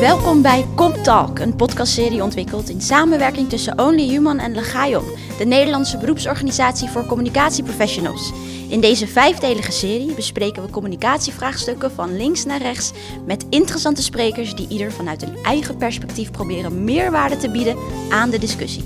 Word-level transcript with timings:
Welkom 0.00 0.42
bij 0.42 0.66
Comp 0.74 0.96
Talk, 0.96 1.38
een 1.38 1.56
podcastserie 1.56 2.22
ontwikkeld 2.22 2.68
in 2.68 2.80
samenwerking 2.80 3.48
tussen 3.48 3.78
Only 3.78 4.08
Human 4.08 4.38
en 4.38 4.54
Legayon, 4.54 5.04
de 5.38 5.44
Nederlandse 5.44 5.98
beroepsorganisatie 5.98 6.88
voor 6.88 7.06
communicatieprofessionals. 7.06 8.32
In 8.68 8.80
deze 8.80 9.06
vijfdelige 9.06 9.72
serie 9.72 10.14
bespreken 10.14 10.62
we 10.62 10.70
communicatievraagstukken 10.70 11.92
van 11.92 12.16
links 12.16 12.44
naar 12.44 12.62
rechts 12.62 12.92
met 13.26 13.46
interessante 13.50 14.02
sprekers 14.02 14.54
die 14.54 14.68
ieder 14.68 14.92
vanuit 14.92 15.24
hun 15.24 15.36
eigen 15.42 15.76
perspectief 15.76 16.30
proberen 16.30 16.84
meerwaarde 16.84 17.36
te 17.36 17.50
bieden 17.50 17.76
aan 18.10 18.30
de 18.30 18.38
discussie. 18.38 18.84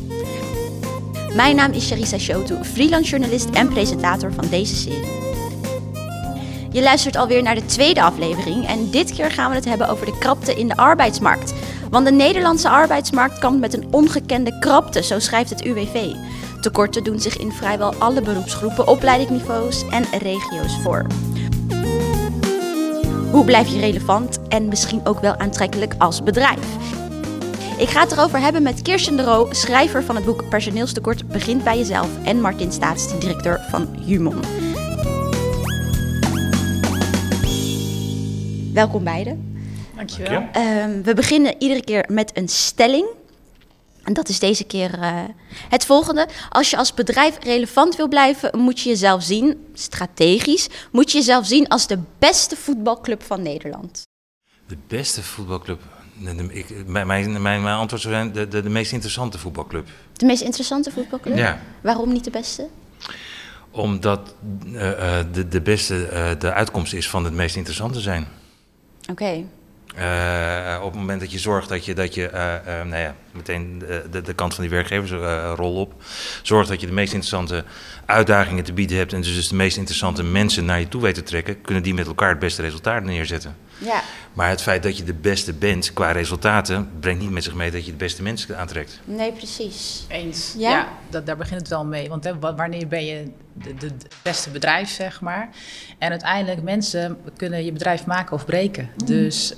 Mijn 1.34 1.56
naam 1.56 1.72
is 1.72 1.88
Charissa 1.88 2.18
Shotu, 2.18 2.64
freelance 2.64 3.10
journalist 3.10 3.50
en 3.50 3.68
presentator 3.68 4.32
van 4.32 4.48
deze 4.48 4.76
serie. 4.76 5.35
Je 6.76 6.82
luistert 6.82 7.16
alweer 7.16 7.42
naar 7.42 7.54
de 7.54 7.66
tweede 7.66 8.02
aflevering 8.02 8.66
en 8.66 8.90
dit 8.90 9.12
keer 9.12 9.30
gaan 9.30 9.50
we 9.50 9.56
het 9.56 9.64
hebben 9.64 9.88
over 9.88 10.06
de 10.06 10.18
krapte 10.18 10.54
in 10.54 10.68
de 10.68 10.76
arbeidsmarkt. 10.76 11.54
Want 11.90 12.06
de 12.06 12.12
Nederlandse 12.12 12.68
arbeidsmarkt 12.68 13.38
kampt 13.38 13.60
met 13.60 13.74
een 13.74 13.88
ongekende 13.90 14.58
krapte, 14.58 15.02
zo 15.02 15.18
schrijft 15.18 15.50
het 15.50 15.64
UWV. 15.64 16.12
Tekorten 16.60 17.04
doen 17.04 17.20
zich 17.20 17.36
in 17.36 17.52
vrijwel 17.52 17.94
alle 17.94 18.22
beroepsgroepen, 18.22 18.86
opleidingsniveaus 18.86 19.88
en 19.88 20.04
regio's 20.18 20.78
voor. 20.82 21.06
Hoe 23.30 23.44
blijf 23.44 23.68
je 23.68 23.80
relevant 23.80 24.38
en 24.48 24.68
misschien 24.68 25.06
ook 25.06 25.20
wel 25.20 25.36
aantrekkelijk 25.36 25.94
als 25.98 26.22
bedrijf? 26.22 26.66
Ik 27.78 27.88
ga 27.88 28.00
het 28.00 28.12
erover 28.12 28.40
hebben 28.40 28.62
met 28.62 28.82
Kirsten 28.82 29.16
de 29.16 29.24
Roo, 29.24 29.48
schrijver 29.50 30.04
van 30.04 30.16
het 30.16 30.24
boek 30.24 30.48
Personeelstekort 30.48 31.28
begint 31.28 31.64
bij 31.64 31.78
jezelf 31.78 32.08
en 32.24 32.40
Martin 32.40 32.72
Staats, 32.72 33.18
directeur 33.18 33.66
van 33.70 33.88
Humon. 34.06 34.40
Welkom 38.76 39.04
beiden. 39.04 39.58
Dankjewel. 39.94 40.48
Um, 40.56 41.02
we 41.02 41.14
beginnen 41.14 41.54
iedere 41.58 41.84
keer 41.84 42.04
met 42.08 42.36
een 42.36 42.48
stelling. 42.48 43.06
En 44.02 44.12
dat 44.12 44.28
is 44.28 44.38
deze 44.38 44.64
keer 44.64 44.98
uh, 44.98 45.22
het 45.68 45.84
volgende. 45.84 46.28
Als 46.48 46.70
je 46.70 46.76
als 46.76 46.94
bedrijf 46.94 47.38
relevant 47.42 47.96
wil 47.96 48.08
blijven, 48.08 48.58
moet 48.58 48.80
je 48.80 48.88
jezelf 48.88 49.22
zien, 49.22 49.66
strategisch, 49.74 50.68
moet 50.92 51.12
je 51.12 51.18
jezelf 51.18 51.46
zien 51.46 51.68
als 51.68 51.86
de 51.86 51.98
beste 52.18 52.56
voetbalclub 52.56 53.22
van 53.22 53.42
Nederland. 53.42 54.02
De 54.66 54.76
beste 54.86 55.22
voetbalclub? 55.22 55.80
Ik, 56.48 56.86
mijn, 56.86 57.06
mijn, 57.06 57.42
mijn 57.42 57.66
antwoord 57.66 58.02
zou 58.02 58.14
zijn 58.14 58.32
de, 58.32 58.48
de, 58.48 58.62
de, 58.62 58.68
meest 58.68 58.92
interessante 58.92 59.38
voetbalclub. 59.38 59.88
De 60.12 60.26
meest 60.26 60.42
interessante 60.42 60.90
voetbalclub? 60.90 61.36
Ja. 61.36 61.60
Waarom 61.80 62.12
niet 62.12 62.24
de 62.24 62.30
beste? 62.30 62.68
Omdat 63.70 64.34
uh, 64.66 64.90
uh, 64.90 65.18
de, 65.32 65.48
de 65.48 65.60
beste 65.60 66.36
de 66.38 66.52
uitkomst 66.52 66.92
is 66.92 67.08
van 67.08 67.24
het 67.24 67.34
meest 67.34 67.56
interessante 67.56 68.00
zijn. 68.00 68.26
Oké. 69.10 69.44
Uh, 69.98 70.78
op 70.82 70.90
het 70.90 71.00
moment 71.00 71.20
dat 71.20 71.32
je 71.32 71.38
zorgt 71.38 71.68
dat 71.68 71.84
je, 71.84 71.94
dat 71.94 72.14
je 72.14 72.30
uh, 72.34 72.54
uh, 72.66 72.84
nou 72.84 73.02
ja, 73.02 73.14
meteen 73.32 73.78
de, 73.78 74.04
de, 74.10 74.20
de, 74.20 74.34
kant 74.34 74.54
van 74.54 74.64
die 74.64 74.72
werkgeversrol 74.72 75.80
op, 75.80 75.94
zorgt 76.42 76.68
dat 76.68 76.80
je 76.80 76.86
de 76.86 76.92
meest 76.92 77.12
interessante 77.12 77.64
uitdagingen 78.06 78.64
te 78.64 78.72
bieden 78.72 78.96
hebt 78.96 79.12
en 79.12 79.20
dus, 79.20 79.34
dus 79.34 79.48
de 79.48 79.54
meest 79.54 79.76
interessante 79.76 80.22
mensen 80.22 80.64
naar 80.64 80.80
je 80.80 80.88
toe 80.88 81.02
weet 81.02 81.14
te 81.14 81.22
trekken, 81.22 81.60
kunnen 81.60 81.82
die 81.82 81.94
met 81.94 82.06
elkaar 82.06 82.28
het 82.28 82.38
beste 82.38 82.62
resultaat 82.62 83.02
neerzetten. 83.02 83.56
Ja. 83.78 84.02
Maar 84.32 84.48
het 84.48 84.62
feit 84.62 84.82
dat 84.82 84.96
je 84.96 85.04
de 85.04 85.14
beste 85.14 85.52
bent 85.52 85.92
qua 85.92 86.10
resultaten, 86.10 86.90
brengt 87.00 87.20
niet 87.20 87.30
met 87.30 87.44
zich 87.44 87.54
mee 87.54 87.70
dat 87.70 87.84
je 87.84 87.90
de 87.90 87.96
beste 87.96 88.22
mensen 88.22 88.58
aantrekt. 88.58 89.00
Nee, 89.04 89.32
precies. 89.32 90.04
Eens. 90.08 90.54
Ja, 90.58 90.70
ja 90.70 90.88
dat, 91.10 91.26
daar 91.26 91.36
begint 91.36 91.60
het 91.60 91.68
wel 91.68 91.84
mee. 91.84 92.08
Want 92.08 92.24
hè, 92.24 92.38
wanneer 92.38 92.88
ben 92.88 93.04
je 93.04 93.30
de, 93.52 93.90
beste 94.22 94.50
bedrijf, 94.50 94.88
zeg 94.88 95.20
maar. 95.20 95.48
En 95.98 96.10
uiteindelijk 96.10 96.62
mensen 96.62 97.18
kunnen 97.36 97.64
je 97.64 97.72
bedrijf 97.72 98.06
maken 98.06 98.32
of 98.32 98.44
breken. 98.44 98.90
Mm. 98.96 99.06
Dus 99.06 99.54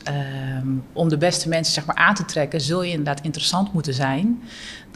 um, 0.64 0.84
om 0.92 1.08
de 1.08 1.18
beste 1.18 1.48
mensen 1.48 1.74
zeg 1.74 1.86
maar, 1.86 1.96
aan 1.96 2.14
te 2.14 2.24
trekken, 2.24 2.60
zul 2.60 2.82
je 2.82 2.90
inderdaad 2.90 3.24
interessant 3.24 3.72
moeten 3.72 3.94
zijn. 3.94 4.42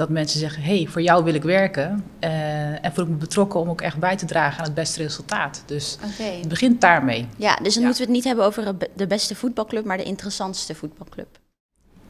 Dat 0.03 0.11
mensen 0.11 0.41
zeggen, 0.41 0.62
hé, 0.62 0.76
hey, 0.76 0.87
voor 0.87 1.03
jou 1.03 1.25
wil 1.25 1.34
ik 1.34 1.43
werken. 1.43 2.04
Uh, 2.21 2.84
en 2.84 2.93
voel 2.94 3.04
ik 3.04 3.10
me 3.10 3.16
betrokken 3.16 3.60
om 3.60 3.69
ook 3.69 3.81
echt 3.81 3.99
bij 3.99 4.16
te 4.16 4.26
dragen 4.26 4.59
aan 4.59 4.65
het 4.65 4.75
beste 4.75 5.03
resultaat. 5.03 5.62
Dus 5.66 5.99
okay. 6.15 6.38
het 6.38 6.49
begint 6.49 6.81
daarmee. 6.81 7.28
Ja, 7.37 7.56
dus 7.56 7.72
dan 7.75 7.82
ja. 7.82 7.88
moeten 7.88 8.06
we 8.06 8.09
het 8.09 8.16
niet 8.16 8.25
hebben 8.25 8.44
over 8.44 8.75
de 8.97 9.06
beste 9.06 9.34
voetbalclub, 9.34 9.84
maar 9.84 9.97
de 9.97 10.03
interessantste 10.03 10.75
voetbalclub. 10.75 11.38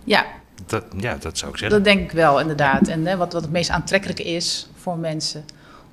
Ja. 0.05 0.27
Dat, 0.66 0.84
ja, 0.97 1.16
dat 1.16 1.39
zou 1.39 1.50
ik 1.50 1.59
zeggen. 1.59 1.83
Dat 1.83 1.94
denk 1.94 2.00
ik 2.00 2.12
wel, 2.12 2.41
inderdaad. 2.41 2.89
En 2.89 3.06
hè, 3.06 3.16
wat, 3.16 3.33
wat 3.33 3.43
het 3.43 3.50
meest 3.50 3.71
aantrekkelijk 3.71 4.21
is 4.21 4.69
voor 4.75 4.99
mensen 4.99 5.45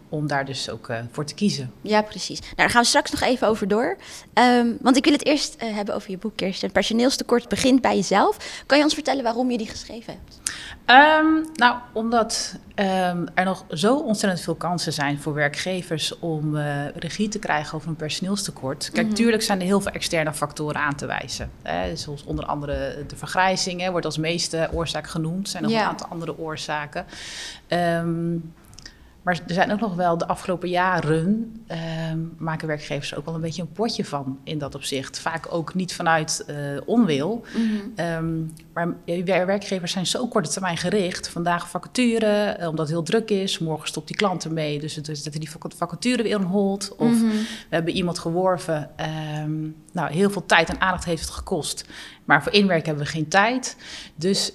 om 0.10 0.28
daar 0.28 0.46
dus 0.46 0.70
ook 0.70 0.90
uh, 0.90 0.98
voor 1.12 1.26
te 1.26 1.34
kiezen. 1.34 1.72
Ja, 1.82 2.02
precies. 2.02 2.40
Nou, 2.40 2.54
daar 2.56 2.70
gaan 2.70 2.82
we 2.82 2.88
straks 2.88 3.12
nog 3.12 3.22
even 3.22 3.48
over 3.48 3.68
door. 3.68 3.98
Um, 4.34 4.78
want 4.82 4.98
ik 4.98 5.04
wil 5.04 5.14
het 5.14 5.26
eerst 5.26 5.56
uh, 5.64 5.76
hebben 5.76 5.96
over 5.96 6.12
je 6.12 6.18
boek, 6.18 6.36
Kirsten. 6.36 6.72
Personeelstekort 6.72 7.50
begint 7.50 7.82
bij 7.82 7.96
jezelf. 7.96 8.64
Kan 8.66 8.78
je 8.78 8.84
ons 8.84 8.94
vertellen 8.94 9.24
waarom 9.24 9.52
je 9.52 9.58
die 9.58 9.68
geschreven 9.68 10.14
hebt? 10.14 10.40
Um, 10.86 11.46
nou, 11.56 11.78
omdat 11.94 12.56
um, 12.76 13.28
er 13.34 13.46
nog 13.46 13.66
zo 13.70 13.96
ontzettend 13.96 14.42
veel 14.42 14.56
kansen 14.56 14.94
zijn 14.94 15.20
voor 15.20 15.34
werkgevers 15.34 16.20
om 16.20 16.56
uh, 16.56 16.88
regie 16.96 17.28
te 17.28 17.40
krijgen 17.40 17.76
over 17.76 17.90
een 17.90 17.96
personeelstekort. 17.96 18.90
Kijk, 18.94 19.06
mm 19.06 19.14
-hmm. 19.14 19.14
tuurlijk 19.14 19.44
zijn 19.44 19.60
er 19.60 19.66
heel 19.66 19.82
veel 19.82 19.92
externe 19.92 20.34
factoren 20.34 20.82
aan 20.82 20.96
te 20.96 21.06
wijzen. 21.06 21.52
Hè, 21.62 21.96
zoals 21.96 22.24
onder 22.24 22.46
andere 22.46 23.04
de 23.08 23.16
vergrijzing 23.16 23.82
hè, 23.82 23.92
wordt 23.92 24.06
als 24.06 24.18
meeste 24.18 24.70
oorzaak 24.74 25.08
genoemd. 25.08 25.44
Er 25.44 25.52
zijn 25.52 25.64
nog 25.64 25.72
ja. 25.72 25.82
een 25.82 25.88
aantal 25.88 26.08
andere 26.08 26.38
oorzaken. 26.38 27.06
Maar 29.22 29.40
er 29.48 29.54
zijn 29.54 29.72
ook 29.72 29.80
nog 29.80 29.96
wel 29.96 30.18
de 30.18 30.28
afgelopen 30.28 30.70
jaren 30.70 31.56
um, 32.12 32.34
maken 32.38 32.68
werkgevers 32.68 33.16
ook 33.16 33.26
wel 33.26 33.36
een 33.36 33.42
beetje 33.42 33.62
een 33.62 33.72
potje 33.72 34.06
van 34.06 34.40
in 34.44 34.58
dat 34.58 34.76
opzicht. 34.76 35.20
Vaak 35.20 35.54
ook 35.54 35.74
niet 35.74 35.94
vanuit 35.94 36.46
uh, 36.50 36.56
onwil. 36.86 37.46
Mm 37.56 37.70
-hmm. 37.70 38.06
um, 38.06 38.54
maar 38.74 38.96
werkgevers 39.26 39.92
zijn 39.92 40.06
zo 40.06 40.28
korte 40.28 40.50
termijn 40.50 40.78
gericht. 40.78 41.30
Vandaag 41.30 41.70
vacature, 41.70 42.58
uh, 42.60 42.68
omdat 42.68 42.80
het 42.80 42.90
heel 42.90 43.04
druk 43.04 43.30
is. 43.30 43.60
Morgen 43.60 43.88
stopt 43.88 44.08
die 44.08 44.16
klant 44.16 44.44
ermee. 44.46 44.80
Dus 44.80 44.96
het 44.96 45.08
is 45.08 45.24
dat 45.24 45.34
die 45.34 45.50
vacature 45.78 46.24
weer 46.24 46.42
hold. 46.42 46.96
Of 46.98 47.12
mm 47.12 47.20
-hmm. 47.20 47.30
we 47.30 47.76
hebben 47.76 47.94
iemand 47.94 48.20
geworven. 48.20 48.90
Um, 49.44 49.76
nou, 49.92 50.12
heel 50.12 50.30
veel 50.30 50.46
tijd 50.46 50.70
en 50.70 50.82
aandacht 50.82 51.06
heeft 51.06 51.22
het 51.22 51.32
gekost. 51.32 51.86
Maar 52.26 52.44
voor 52.44 52.54
inwerken 52.54 52.86
hebben 52.86 53.06
we 53.06 53.12
geen 53.12 53.28
tijd. 53.28 53.78
Dus 54.16 54.54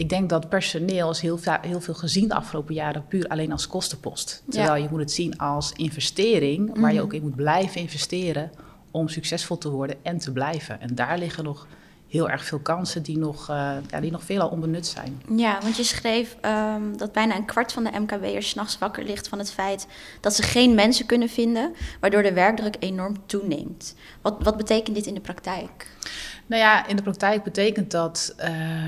ik 0.00 0.08
denk 0.08 0.28
dat 0.28 0.48
personeel 0.48 1.10
is 1.10 1.20
heel, 1.20 1.38
heel 1.60 1.80
veel 1.80 1.94
gezien 1.94 2.28
de 2.28 2.34
afgelopen 2.34 2.74
jaren 2.74 3.06
puur 3.06 3.28
alleen 3.28 3.52
als 3.52 3.66
kostenpost. 3.66 4.42
Terwijl 4.48 4.74
ja. 4.74 4.82
je 4.82 4.88
moet 4.90 5.00
het 5.00 5.12
zien 5.12 5.38
als 5.38 5.72
investering, 5.76 6.66
waar 6.66 6.76
mm 6.76 6.84
-hmm. 6.84 6.94
je 6.94 7.02
ook 7.02 7.12
in 7.12 7.22
moet 7.22 7.36
blijven 7.36 7.80
investeren 7.80 8.50
om 8.90 9.08
succesvol 9.08 9.58
te 9.58 9.70
worden 9.70 9.96
en 10.02 10.18
te 10.18 10.32
blijven. 10.32 10.80
En 10.80 10.94
daar 10.94 11.18
liggen 11.18 11.44
nog 11.44 11.66
heel 12.08 12.30
erg 12.30 12.44
veel 12.44 12.58
kansen 12.58 13.02
die 13.02 13.18
nog, 13.18 13.50
uh, 13.50 13.72
ja, 13.90 14.00
die 14.00 14.10
nog 14.10 14.22
veelal 14.22 14.48
onbenut 14.48 14.86
zijn. 14.86 15.22
Ja, 15.36 15.58
want 15.62 15.76
je 15.76 15.84
schreef 15.84 16.36
um, 16.74 16.96
dat 16.96 17.12
bijna 17.12 17.36
een 17.36 17.44
kwart 17.44 17.72
van 17.72 17.84
de 17.84 17.98
MKB'ers 17.98 18.48
s'nachts 18.48 18.78
wakker 18.78 19.04
ligt 19.04 19.28
van 19.28 19.38
het 19.38 19.52
feit 19.52 19.86
dat 20.20 20.34
ze 20.34 20.42
geen 20.42 20.74
mensen 20.74 21.06
kunnen 21.06 21.28
vinden, 21.28 21.74
waardoor 22.00 22.22
de 22.22 22.32
werkdruk 22.32 22.76
enorm 22.78 23.16
toeneemt. 23.26 23.94
Wat, 24.22 24.36
wat 24.42 24.56
betekent 24.56 24.96
dit 24.96 25.06
in 25.06 25.14
de 25.14 25.20
praktijk? 25.20 25.86
Nou 26.46 26.62
ja, 26.62 26.86
in 26.86 26.96
de 26.96 27.02
praktijk 27.02 27.42
betekent 27.42 27.90
dat, 27.90 28.34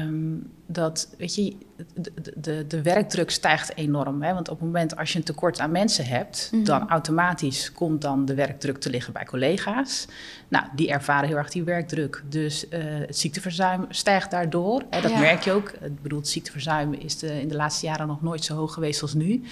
um, 0.01 0.51
dat 0.73 1.09
weet 1.19 1.35
je, 1.35 1.57
de, 1.95 2.13
de, 2.37 2.67
de 2.67 2.83
werkdruk 2.83 3.31
stijgt 3.31 3.77
enorm. 3.77 4.23
Hè? 4.23 4.35
Want 4.35 4.49
op 4.49 4.57
het 4.57 4.67
moment 4.67 4.97
als 4.97 5.13
je 5.13 5.19
een 5.19 5.25
tekort 5.25 5.61
aan 5.61 5.71
mensen 5.71 6.05
hebt, 6.05 6.49
mm 6.51 6.59
-hmm. 6.59 6.67
dan 6.67 6.89
automatisch 6.89 7.73
komt 7.73 8.03
dan 8.03 8.25
de 8.25 8.35
werkdruk 8.35 8.79
te 8.79 8.91
liggen 8.91 9.13
bij 9.13 9.25
collega's. 9.25 10.07
Nou, 10.49 10.65
die 10.75 10.91
ervaren 10.91 11.29
heel 11.29 11.37
erg 11.37 11.51
die 11.51 11.65
werkdruk. 11.65 12.23
Dus 12.29 12.65
uh, 12.65 12.81
het 12.85 13.19
ziekteverzuim 13.19 13.87
stijgt 13.89 14.31
daardoor. 14.31 14.83
Hè? 14.91 15.01
Dat 15.01 15.11
ja. 15.11 15.19
merk 15.19 15.43
je 15.43 15.53
ook. 15.53 15.69
Ik 15.69 16.03
bedoel, 16.03 16.19
het 16.19 16.29
ziekteverzuim 16.29 16.93
is 16.93 17.19
de, 17.19 17.41
in 17.41 17.49
de 17.49 17.57
laatste 17.57 17.87
jaren 17.87 18.07
nog 18.07 18.23
nooit 18.23 18.45
zo 18.45 18.55
hoog 18.55 18.73
geweest 18.73 19.03
als 19.03 19.15
nu. 19.15 19.43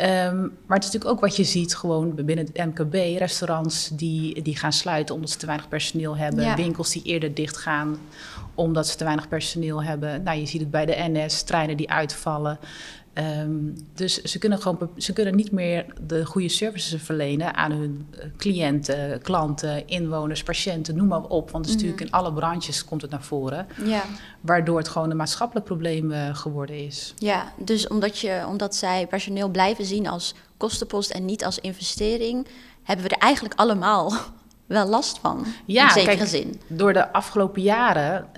Um, 0.00 0.56
maar 0.66 0.76
het 0.76 0.84
is 0.84 0.92
natuurlijk 0.92 1.10
ook 1.10 1.20
wat 1.20 1.36
je 1.36 1.44
ziet 1.44 1.76
gewoon 1.76 2.14
binnen 2.14 2.46
het 2.52 2.66
MKB. 2.66 2.94
Restaurants 2.94 3.88
die, 3.88 4.42
die 4.42 4.56
gaan 4.56 4.72
sluiten 4.72 5.14
omdat 5.14 5.30
ze 5.30 5.38
te 5.38 5.46
weinig 5.46 5.68
personeel 5.68 6.16
hebben. 6.16 6.44
Ja. 6.44 6.56
Winkels 6.56 6.90
die 6.90 7.02
eerder 7.02 7.34
dicht 7.34 7.56
gaan 7.56 7.98
omdat 8.58 8.88
ze 8.88 8.96
te 8.96 9.04
weinig 9.04 9.28
personeel 9.28 9.82
hebben. 9.82 10.22
Nou, 10.22 10.38
je 10.38 10.46
ziet 10.46 10.60
het 10.60 10.70
bij 10.70 10.86
de 10.86 10.94
NS, 10.96 11.42
treinen 11.42 11.76
die 11.76 11.90
uitvallen. 11.90 12.58
Um, 13.40 13.74
dus 13.94 14.22
ze 14.22 14.38
kunnen, 14.38 14.58
gewoon, 14.58 14.90
ze 14.96 15.12
kunnen 15.12 15.36
niet 15.36 15.52
meer 15.52 15.86
de 16.06 16.24
goede 16.24 16.48
services 16.48 17.02
verlenen 17.02 17.54
aan 17.54 17.72
hun 17.72 18.06
cliënten, 18.36 19.22
klanten, 19.22 19.88
inwoners, 19.88 20.42
patiënten, 20.42 20.96
noem 20.96 21.06
maar 21.06 21.22
op. 21.22 21.50
Want 21.50 21.66
het 21.66 21.74
is 21.74 21.82
mm 21.82 21.88
-hmm. 21.88 21.96
natuurlijk 21.96 22.00
in 22.00 22.10
alle 22.10 22.32
branches 22.32 22.84
komt 22.84 23.02
het 23.02 23.10
naar 23.10 23.22
voren. 23.22 23.66
Ja. 23.84 24.02
Waardoor 24.40 24.78
het 24.78 24.88
gewoon 24.88 25.10
een 25.10 25.16
maatschappelijk 25.16 25.66
probleem 25.66 26.10
uh, 26.10 26.34
geworden 26.36 26.86
is. 26.86 27.14
Ja, 27.16 27.52
dus 27.56 27.88
omdat, 27.88 28.18
je, 28.18 28.44
omdat 28.48 28.74
zij 28.74 29.06
personeel 29.06 29.48
blijven 29.48 29.84
zien 29.84 30.08
als 30.08 30.34
kostenpost 30.56 31.10
en 31.10 31.24
niet 31.24 31.44
als 31.44 31.58
investering, 31.58 32.46
hebben 32.82 33.06
we 33.06 33.14
er 33.14 33.22
eigenlijk 33.22 33.54
allemaal 33.54 34.12
wel 34.68 34.86
last 34.86 35.18
van. 35.18 35.46
Ja, 35.64 35.84
in 35.84 35.90
zekere 35.90 36.16
kijk, 36.16 36.28
zin. 36.28 36.60
Door 36.66 36.92
de 36.92 37.12
afgelopen 37.12 37.62
jaren, 37.62 38.28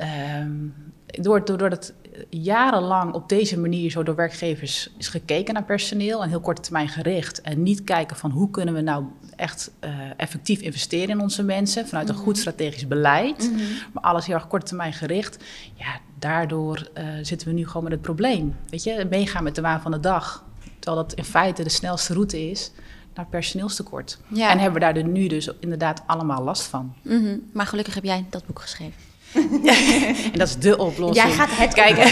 um, 0.41 0.75
door, 1.07 1.45
door, 1.45 1.59
door 1.59 1.71
het 1.71 1.95
jarenlang 2.29 3.15
op 3.15 3.29
deze 3.29 3.59
manier 3.59 3.91
zo 3.91 4.03
door 4.03 4.15
werkgevers 4.15 4.93
is 4.99 5.09
gekeken 5.09 5.55
naar 5.55 5.65
personeel 5.65 6.23
en 6.23 6.29
heel 6.29 6.41
korte 6.41 6.63
termijn 6.63 6.89
gericht. 6.89 7.41
En 7.41 7.63
niet 7.63 7.85
kijken 7.85 8.17
van 8.17 8.31
hoe 8.31 8.51
kunnen 8.51 8.75
we 8.75 8.81
nou 8.81 9.05
echt 9.37 9.71
uh, 9.85 9.91
effectief 10.17 10.61
investeren 10.61 11.09
in 11.09 11.21
onze 11.21 11.43
mensen 11.43 11.89
vanuit 11.89 12.09
een 12.09 12.15
goed 12.15 12.39
strategisch 12.39 12.87
beleid. 12.87 13.51
Maar 13.93 14.03
alles 14.03 14.27
heel 14.27 14.35
erg 14.35 14.49
korte 14.49 14.67
termijn 14.67 14.93
gericht. 14.93 15.45
Ja, 15.75 15.99
daardoor 16.19 16.89
uh, 16.99 17.05
zitten 17.23 17.49
we 17.49 17.55
nu 17.55 17.67
gewoon 17.67 17.83
met 17.83 17.93
het 17.93 18.03
probleem. 18.03 18.57
Weet 18.69 18.83
je, 18.83 19.07
meegaan 19.11 19.45
met 19.45 19.55
de 19.55 19.61
waan 19.61 19.81
van 19.81 19.91
de 19.91 20.01
dag. 20.01 20.45
Terwijl 20.79 21.07
dat 21.07 21.15
in 21.15 21.25
feite 21.25 21.63
de 21.63 21.69
snelste 21.69 22.13
route 22.13 22.51
is 22.51 22.73
naar 23.15 23.27
personeelstekort. 23.27 24.19
Ja. 24.29 24.51
En 24.51 24.59
hebben 24.59 24.81
we 24.81 24.93
daar 24.93 25.05
nu 25.05 25.27
dus 25.27 25.51
inderdaad 25.61 26.03
allemaal 26.07 26.43
last 26.43 26.63
van. 26.63 26.95
Mm 27.03 27.25
-hmm. 27.25 27.51
Maar 27.53 27.67
gelukkig 27.67 27.95
heb 27.95 28.05
jij 28.05 28.25
dat 28.31 28.47
boek 28.47 28.61
geschreven. 28.61 29.09
en 30.33 30.39
dat 30.39 30.49
is 30.49 30.57
de 30.57 30.79
oplossing. 30.79 31.27
Jij 31.27 31.37
gaat 31.37 31.49
het 31.51 31.75
kijken. 31.75 32.07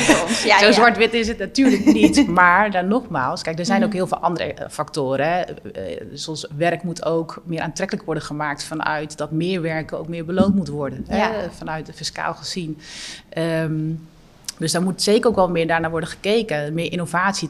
Ja, 0.48 0.58
zo 0.64 0.72
zwart-wit 0.72 1.14
is 1.14 1.28
het 1.28 1.38
natuurlijk 1.38 1.84
niet. 2.00 2.26
Maar 2.26 2.70
dan 2.70 2.88
nogmaals, 2.88 3.42
kijk, 3.42 3.58
er 3.58 3.64
zijn 3.64 3.84
ook 3.84 3.92
heel 3.92 4.06
veel 4.06 4.18
andere 4.18 4.54
eh, 4.54 4.68
factoren. 4.70 5.32
Hè. 5.32 5.40
Eh, 5.40 6.06
zoals 6.12 6.46
werk 6.56 6.82
moet 6.82 7.04
ook 7.04 7.42
meer 7.44 7.60
aantrekkelijk 7.60 8.06
worden 8.06 8.24
gemaakt 8.24 8.64
vanuit 8.64 9.16
dat 9.16 9.30
meer 9.30 9.62
werken 9.62 9.98
ook 9.98 10.08
meer 10.08 10.24
beloond 10.24 10.54
moet 10.54 10.68
worden. 10.68 11.04
Hè, 11.08 11.50
vanuit 11.50 11.90
fiscaal 11.94 12.34
gezien. 12.34 12.78
Um, 13.38 14.08
dus 14.58 14.72
daar 14.72 14.82
moet 14.82 15.02
zeker 15.02 15.30
ook 15.30 15.36
wel 15.36 15.50
meer 15.50 15.66
daarnaar 15.66 15.90
worden 15.90 16.08
gekeken. 16.08 16.74
Meer 16.74 16.92
innovatie, 16.92 17.48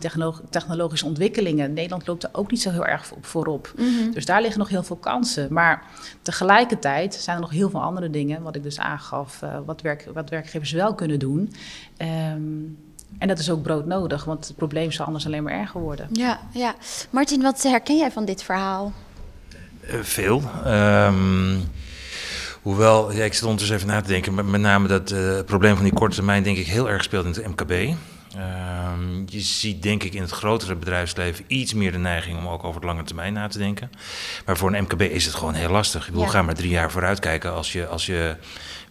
technologische 0.51 1.07
ontwikkelingen. 1.07 1.73
Nederland 1.73 2.07
loopt 2.07 2.23
er 2.23 2.31
ook 2.33 2.51
niet 2.51 2.63
zo 2.63 2.71
heel 2.71 2.87
erg 2.87 3.13
voorop. 3.21 3.73
Mhm. 3.77 4.11
Dus 4.13 4.25
daar 4.25 4.41
liggen 4.41 4.59
nog 4.59 4.69
heel 4.69 4.83
veel 4.83 4.97
kansen. 4.97 5.47
Maar 5.51 5.83
tegelijkertijd 6.23 7.15
zijn 7.15 7.37
er 7.37 7.43
nog 7.43 7.51
heel 7.51 7.71
veel 7.71 7.83
andere 7.83 8.11
dingen, 8.11 8.43
wat 8.43 8.57
ik 8.57 8.63
dus 8.63 8.79
aangaf, 8.79 9.43
uh, 9.43 9.59
wat, 9.67 9.81
werk, 9.81 10.09
wat 10.15 10.31
werkgevers 10.31 10.73
wel 10.73 10.95
kunnen 10.95 11.19
doen. 11.19 11.53
Um, 11.99 12.79
en 13.19 13.29
dat 13.29 13.39
is 13.39 13.51
ook 13.51 13.63
broodnodig, 13.63 14.25
want 14.25 14.49
het 14.49 14.57
probleem 14.57 14.93
zal 14.93 15.07
anders 15.07 15.27
alleen 15.27 15.43
maar 15.43 15.53
erger 15.53 15.81
worden. 15.81 16.09
Ja, 16.13 16.41
ja. 16.53 16.75
Martin, 17.11 17.43
wat 17.43 17.63
herken 17.63 17.97
jij 17.97 18.11
van 18.11 18.25
dit 18.25 18.43
verhaal? 18.43 18.93
Uh, 19.91 20.01
veel. 20.01 20.43
Um, 20.67 21.69
Hoewel, 22.69 23.12
ja, 23.12 23.25
ik 23.25 23.35
zit 23.35 23.43
ondertussen 23.43 23.76
even 23.76 23.88
na 23.88 24.00
te 24.00 24.09
denken, 24.09 24.35
met, 24.35 24.47
met 24.47 24.61
name 24.61 24.88
dat 24.88 25.11
uh, 25.11 25.38
probleem 25.47 25.75
van 25.75 25.85
die 25.85 25.93
korte 25.93 26.15
termijn 26.15 26.43
denk 26.43 26.56
ik 26.56 26.67
heel 26.67 26.91
erg 26.91 27.03
speelt 27.03 27.25
in 27.25 27.31
het 27.31 27.47
MKB. 27.47 27.70
Uh, 27.70 27.94
ehm, 28.37 29.23
je 29.26 29.41
ziet 29.41 29.82
denk 29.82 30.03
ik 30.03 30.15
in 30.15 30.23
het 30.23 30.31
grotere 30.31 30.75
bedrijfsleven 30.75 31.44
iets 31.47 31.75
meer 31.75 31.93
de 31.93 31.99
neiging 31.99 32.38
om 32.38 32.49
ook 32.49 32.65
over 32.65 32.75
het 32.75 32.85
lange 32.85 33.03
termijn 33.03 33.32
na 33.32 33.49
te 33.49 33.59
denken. 33.59 33.91
Maar 34.47 34.56
voor 34.56 34.75
een 34.75 34.82
MKB 34.82 35.03
is 35.03 35.25
het 35.25 35.35
gewoon 35.35 35.55
heel 35.55 35.70
lastig. 35.70 36.06
Ik 36.09 36.15
wil 36.15 36.23
ja. 36.23 36.29
ga 36.29 36.43
maar 36.43 36.55
drie 36.55 36.70
jaar 36.70 36.91
vooruit 36.91 37.19
kijken 37.19 37.53
als 37.53 37.73
je, 37.73 37.87
als 37.87 38.06
je 38.06 38.37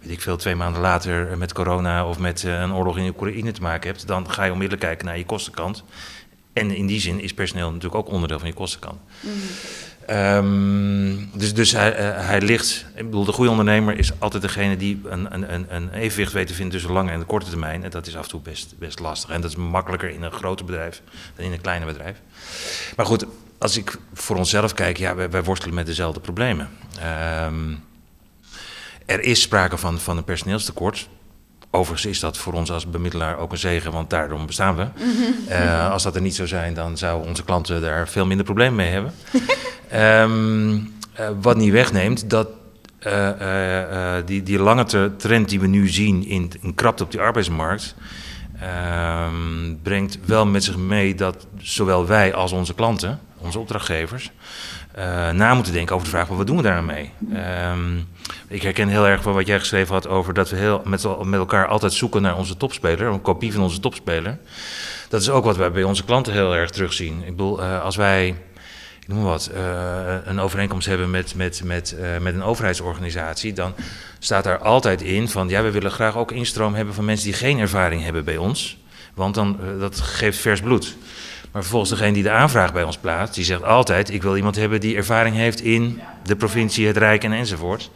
weet 0.01 0.11
ik 0.11 0.21
veel, 0.21 0.37
twee 0.37 0.55
maanden 0.55 0.81
later 0.81 1.37
met 1.37 1.53
corona 1.53 2.07
of 2.07 2.19
met 2.19 2.43
uh, 2.43 2.59
een 2.59 2.73
oorlog 2.73 2.97
in 2.97 3.07
Oekraïne 3.07 3.51
te 3.51 3.61
maken 3.61 3.89
hebt. 3.89 4.07
Dan 4.07 4.31
ga 4.31 4.43
je 4.43 4.51
onmiddellijk 4.51 4.87
kijken 4.87 5.05
naar 5.05 5.17
je 5.17 5.25
kostenkant. 5.25 5.83
En 6.53 6.75
in 6.75 6.85
die 6.85 6.99
zin 6.99 7.19
is 7.21 7.33
personeel 7.33 7.67
natuurlijk 7.67 7.95
ook 7.95 8.09
onderdeel 8.09 8.39
van 8.39 8.47
je 8.47 8.53
kostenkant. 8.53 8.99
Mm 9.19 9.31
-hmm. 9.31 9.41
Um, 10.09 11.29
dus 11.33 11.53
dus 11.53 11.71
hij, 11.71 11.91
uh, 11.91 12.27
hij 12.27 12.41
ligt. 12.41 12.85
Ik 12.95 13.05
bedoel, 13.05 13.25
de 13.25 13.31
goede 13.31 13.49
ondernemer 13.49 13.97
is 13.97 14.11
altijd 14.19 14.41
degene 14.41 14.77
die 14.77 15.01
een, 15.05 15.33
een, 15.33 15.65
een 15.69 15.91
evenwicht 15.91 16.31
weet 16.33 16.47
te 16.47 16.53
vinden 16.53 16.73
tussen 16.73 16.91
lange 16.91 17.11
en 17.11 17.19
de 17.19 17.25
korte 17.25 17.49
termijn. 17.49 17.83
En 17.83 17.89
dat 17.89 18.07
is 18.07 18.15
af 18.15 18.23
en 18.23 18.29
toe 18.29 18.41
best, 18.41 18.73
best 18.79 18.99
lastig. 18.99 19.29
En 19.29 19.41
dat 19.41 19.49
is 19.49 19.55
makkelijker 19.55 20.09
in 20.09 20.23
een 20.23 20.31
groter 20.31 20.65
bedrijf 20.65 21.01
dan 21.35 21.45
in 21.45 21.51
een 21.51 21.61
kleiner 21.61 21.87
bedrijf. 21.87 22.17
Maar 22.95 23.05
goed, 23.05 23.25
als 23.57 23.77
ik 23.77 23.97
voor 24.13 24.35
onszelf 24.35 24.73
kijk, 24.73 24.97
ja, 24.97 25.15
wij, 25.15 25.29
wij 25.29 25.43
worstelen 25.43 25.75
met 25.75 25.85
dezelfde 25.85 26.19
problemen. 26.19 26.69
Um, 27.45 27.83
er 29.05 29.19
is 29.19 29.41
sprake 29.41 29.77
van, 29.77 29.99
van 29.99 30.17
een 30.17 30.23
personeelstekort. 30.23 31.09
Overigens 31.71 32.05
is 32.11 32.19
dat 32.19 32.37
voor 32.37 32.53
ons 32.53 32.71
als 32.71 32.89
bemiddelaar 32.89 33.37
ook 33.37 33.51
een 33.51 33.57
zegen, 33.57 33.91
want 33.91 34.09
daarom 34.09 34.45
bestaan 34.45 34.75
we. 34.75 34.87
uh, 35.49 35.91
als 35.93 36.03
dat 36.03 36.15
er 36.15 36.21
niet 36.21 36.35
zou 36.35 36.47
zijn, 36.47 36.73
dan 36.73 36.97
zouden 36.97 37.27
onze 37.27 37.43
klanten 37.43 37.81
daar 37.81 38.07
veel 38.07 38.25
minder 38.25 38.45
problemen 38.45 38.75
mee 38.75 38.91
hebben. 38.91 39.13
Um, 39.93 40.95
uh, 41.19 41.29
wat 41.41 41.57
niet 41.57 41.71
wegneemt 41.71 42.29
dat 42.29 42.47
uh, 43.07 44.15
die, 44.25 44.43
die 44.43 44.59
lange 44.59 45.15
trend 45.17 45.49
die 45.49 45.59
we 45.59 45.67
nu 45.67 45.87
zien 45.87 46.25
in, 46.25 46.51
in 46.61 46.75
krapte 46.75 47.03
op 47.03 47.11
die 47.11 47.19
arbeidsmarkt. 47.19 47.95
Ehm, 48.61 49.75
brengt 49.83 50.19
wel 50.25 50.45
met 50.45 50.63
zich 50.63 50.77
mee 50.77 51.15
dat 51.15 51.47
zowel 51.57 52.07
wij 52.07 52.33
als 52.33 52.51
onze 52.51 52.73
klanten, 52.73 53.19
onze 53.37 53.59
opdrachtgevers, 53.59 54.31
na 55.33 55.53
moeten 55.53 55.73
denken 55.73 55.95
over 55.95 56.07
de 56.07 56.13
vraag: 56.13 56.27
wat 56.27 56.47
doen 56.47 56.57
we 56.57 56.63
daar 56.63 56.83
nou? 56.83 57.09
Um, 57.71 58.07
ik 58.47 58.61
herken 58.61 58.87
heel 58.87 59.07
erg 59.07 59.21
van 59.21 59.33
wat 59.33 59.47
jij 59.47 59.59
geschreven 59.59 59.93
had 59.93 60.07
over 60.07 60.33
dat 60.33 60.49
we 60.49 60.55
heel 60.55 60.81
met, 60.85 61.23
met 61.23 61.39
elkaar 61.39 61.67
altijd 61.67 61.93
zoeken 61.93 62.21
naar 62.21 62.37
onze 62.37 62.57
topspeler, 62.57 63.07
een 63.07 63.21
kopie 63.21 63.53
van 63.53 63.61
onze 63.61 63.79
topspeler. 63.79 64.37
Dat 65.09 65.21
is 65.21 65.29
ook 65.29 65.43
wat 65.43 65.57
wij 65.57 65.71
bij 65.71 65.83
onze 65.83 66.03
klanten 66.03 66.33
heel 66.33 66.55
erg 66.55 66.69
terugzien. 66.69 67.19
Ik 67.19 67.35
bedoel, 67.35 67.61
als 67.61 67.95
wij 67.95 68.35
ik 69.07 69.13
noem 69.13 69.23
wat, 69.23 69.51
uh, 69.53 70.15
een 70.23 70.39
overeenkomst 70.39 70.87
hebben 70.87 71.09
met, 71.09 71.35
met, 71.35 71.63
met, 71.63 71.95
uh, 71.99 72.17
met 72.17 72.33
een 72.33 72.43
overheidsorganisatie, 72.43 73.53
dan 73.53 73.73
staat 74.19 74.43
daar 74.43 74.57
altijd 74.57 75.01
in 75.01 75.27
van 75.29 75.49
ja, 75.49 75.63
we 75.63 75.71
willen 75.71 75.91
graag 75.91 76.17
ook 76.17 76.31
instroom 76.31 76.73
hebben 76.73 76.93
van 76.93 77.05
mensen 77.05 77.25
die 77.25 77.35
geen 77.35 77.59
ervaring 77.59 78.03
hebben 78.03 78.25
bij 78.25 78.37
ons. 78.37 78.77
Want 79.13 79.35
dan, 79.35 79.57
uh, 79.61 79.79
dat 79.79 79.99
geeft 79.99 80.37
vers 80.39 80.61
bloed. 80.61 80.95
Maar 81.51 81.61
vervolgens 81.61 81.91
degene 81.91 82.13
die 82.13 82.23
de 82.23 82.29
aanvraag 82.29 82.73
bij 82.73 82.83
ons 82.83 82.97
plaatst, 82.97 83.35
die 83.35 83.43
zegt 83.43 83.63
altijd: 83.63 84.09
Ik 84.09 84.21
wil 84.21 84.35
iemand 84.35 84.55
hebben 84.55 84.79
die 84.79 84.95
ervaring 84.95 85.35
heeft 85.35 85.61
in 85.61 86.01
de 86.23 86.35
provincie, 86.35 86.87
het 86.87 86.97
Rijk 86.97 87.23
en 87.23 87.31
enzovoort. 87.31 87.91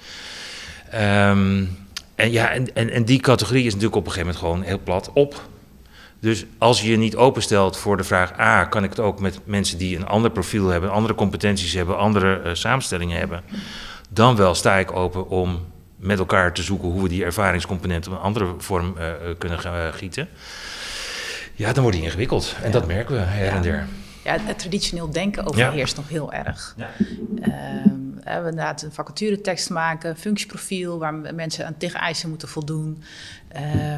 Um, 0.94 1.78
en, 2.16 2.32
ja, 2.32 2.52
en, 2.52 2.76
en, 2.76 2.90
en 2.90 3.06
die 3.06 3.20
categorie 3.20 3.66
is 3.66 3.74
natuurlijk 3.74 3.96
op 3.96 4.06
een 4.06 4.12
gegeven 4.12 4.34
moment 4.34 4.46
gewoon 4.46 4.68
heel 4.68 4.84
plat 4.84 5.10
op. 5.14 5.50
Dus 6.22 6.46
als 6.58 6.82
je 6.82 6.90
je 6.90 6.98
niet 6.98 7.16
openstelt 7.16 7.78
voor 7.78 7.98
de 7.98 8.04
vraag: 8.04 8.40
A, 8.40 8.66
kan 8.66 8.84
ik 8.84 8.90
het 8.90 9.00
ook 9.00 9.20
met 9.20 9.40
mensen 9.44 9.78
die 9.78 9.96
een 9.96 10.06
ander 10.06 10.32
profiel 10.32 10.68
hebben, 10.68 10.92
andere 10.92 11.16
competenties 11.16 11.74
hebben, 11.74 11.98
andere 11.98 12.42
uh, 12.46 12.54
samenstellingen 12.54 13.18
hebben, 13.18 13.42
dan 14.10 14.36
wel 14.36 14.56
sta 14.56 14.76
ik 14.76 14.92
open 14.92 15.30
om 15.30 15.60
met 15.96 16.20
elkaar 16.20 16.54
te 16.54 16.64
zoeken 16.64 16.90
hoe 16.90 17.04
we 17.04 17.10
die 17.10 17.24
ervaringscomponent 17.24 18.08
op 18.08 18.14
een 18.14 18.20
andere 18.20 18.54
vorm 18.58 18.96
uh, 18.98 19.06
kunnen 19.38 19.60
gaan 19.60 19.94
gieten. 19.94 20.30
Ja, 21.56 21.74
dan 21.74 21.84
wordt 21.84 21.98
die 21.98 22.06
ingewikkeld. 22.06 22.56
En 22.62 22.66
ja. 22.66 22.72
dat 22.72 22.88
merken 22.88 23.16
we 23.16 23.22
her 23.22 23.46
ja. 23.46 23.52
en 23.52 23.62
der. 23.62 23.88
Ja, 24.24 24.38
het 24.42 24.60
traditioneel 24.60 25.12
denken 25.12 25.46
overheerst 25.46 25.96
ja. 25.96 26.02
nog 26.02 26.10
heel 26.10 26.34
erg. 26.34 26.76
Ja. 26.78 26.90
Um, 27.86 28.01
we 28.24 28.50
inderdaad 28.50 28.82
een 28.82 28.92
vacaturetekst 28.92 29.70
maken, 29.70 30.18
functieprofiel 30.18 31.00
waar 31.00 31.14
mensen 31.14 31.66
aan 31.66 31.78
tegen 31.78 32.00
eisen 32.00 32.30
moeten 32.30 32.48
voldoen. 32.48 33.04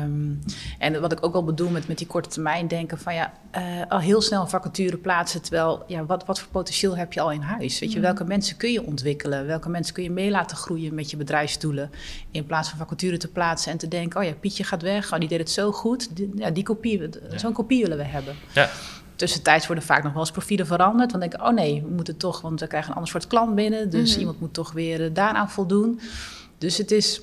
Um, 0.04 0.40
en 0.80 1.02
wat 1.02 1.12
ik 1.12 1.25
ook 1.25 1.34
wel 1.34 1.44
bedoel 1.44 1.70
met, 1.70 1.88
met 1.88 1.98
die 1.98 2.08
korte 2.08 2.30
termijn 2.30 2.68
denken 2.68 2.98
van 2.98 3.14
ja, 3.14 3.34
uh, 3.58 3.62
al 3.90 4.00
heel 4.00 4.22
snel 4.22 4.42
een 4.42 4.50
vacature 4.50 4.98
plaatsen. 4.98 5.42
Terwijl, 5.42 5.84
ja, 5.88 6.06
wat, 6.06 6.25
wat 6.25 6.40
voor 6.40 6.52
potentieel 6.52 6.98
heb 6.98 7.14
je 7.14 7.22
al 7.22 7.31
in 7.31 7.42
huis? 7.42 7.80
Weet 7.80 7.92
je, 7.92 8.00
welke 8.00 8.24
mensen 8.24 8.58
kun 8.58 8.72
je 8.72 8.86
ontwikkelen? 8.86 9.46
Welke 9.46 9.70
mensen 9.70 9.94
kun 9.94 10.04
je 10.04 10.12
mee 10.12 10.30
laten 10.30 10.58
groeien 10.58 10.94
met 10.94 11.12
je 11.12 11.18
bedrijfsdoelen? 11.18 11.92
In 12.32 12.46
plaats 12.46 12.70
van 12.70 12.77
vacature 12.77 13.18
te 13.18 13.27
plaatsen 13.27 13.72
en 13.72 13.77
te 13.77 13.88
denken, 13.88 14.20
oh 14.20 14.25
ja, 14.25 14.34
Pietje 14.34 14.63
gaat 14.63 14.82
weg, 14.82 15.13
oh 15.13 15.20
die 15.20 15.30
deed 15.30 15.39
het 15.39 15.51
zo 15.51 15.72
goed. 15.72 16.15
Die, 16.15 16.32
ja, 16.36 16.50
die 16.50 16.63
kopie, 16.63 17.01
ja. 17.01 17.38
zo'n 17.38 17.53
kopie 17.53 17.82
willen 17.82 17.98
we 17.98 18.03
hebben. 18.03 18.36
Ja 18.53 18.70
tussentijds 19.15 19.65
worden 19.65 19.84
vaak 19.84 20.03
nog 20.03 20.12
wel 20.12 20.22
eens 20.22 20.32
profielen 20.32 20.67
veranderd. 20.67 21.12
Dan 21.12 21.20
denk 21.20 21.34
ik, 21.34 21.41
oh 21.41 21.53
nee, 21.53 21.82
we 21.82 21.89
moeten 21.89 22.17
toch, 22.17 22.41
want 22.41 22.60
we 22.60 22.67
krijgen 22.67 22.89
een 22.89 22.96
ander 22.96 23.12
soort 23.12 23.27
klant 23.27 23.55
binnen. 23.55 23.89
Dus 23.89 24.01
mm-hmm. 24.01 24.20
iemand 24.20 24.39
moet 24.39 24.53
toch 24.53 24.72
weer 24.72 25.01
uh, 25.01 25.10
daaraan 25.13 25.50
voldoen. 25.50 26.00
Dus 26.58 26.77
het 26.77 26.91
is 26.91 27.22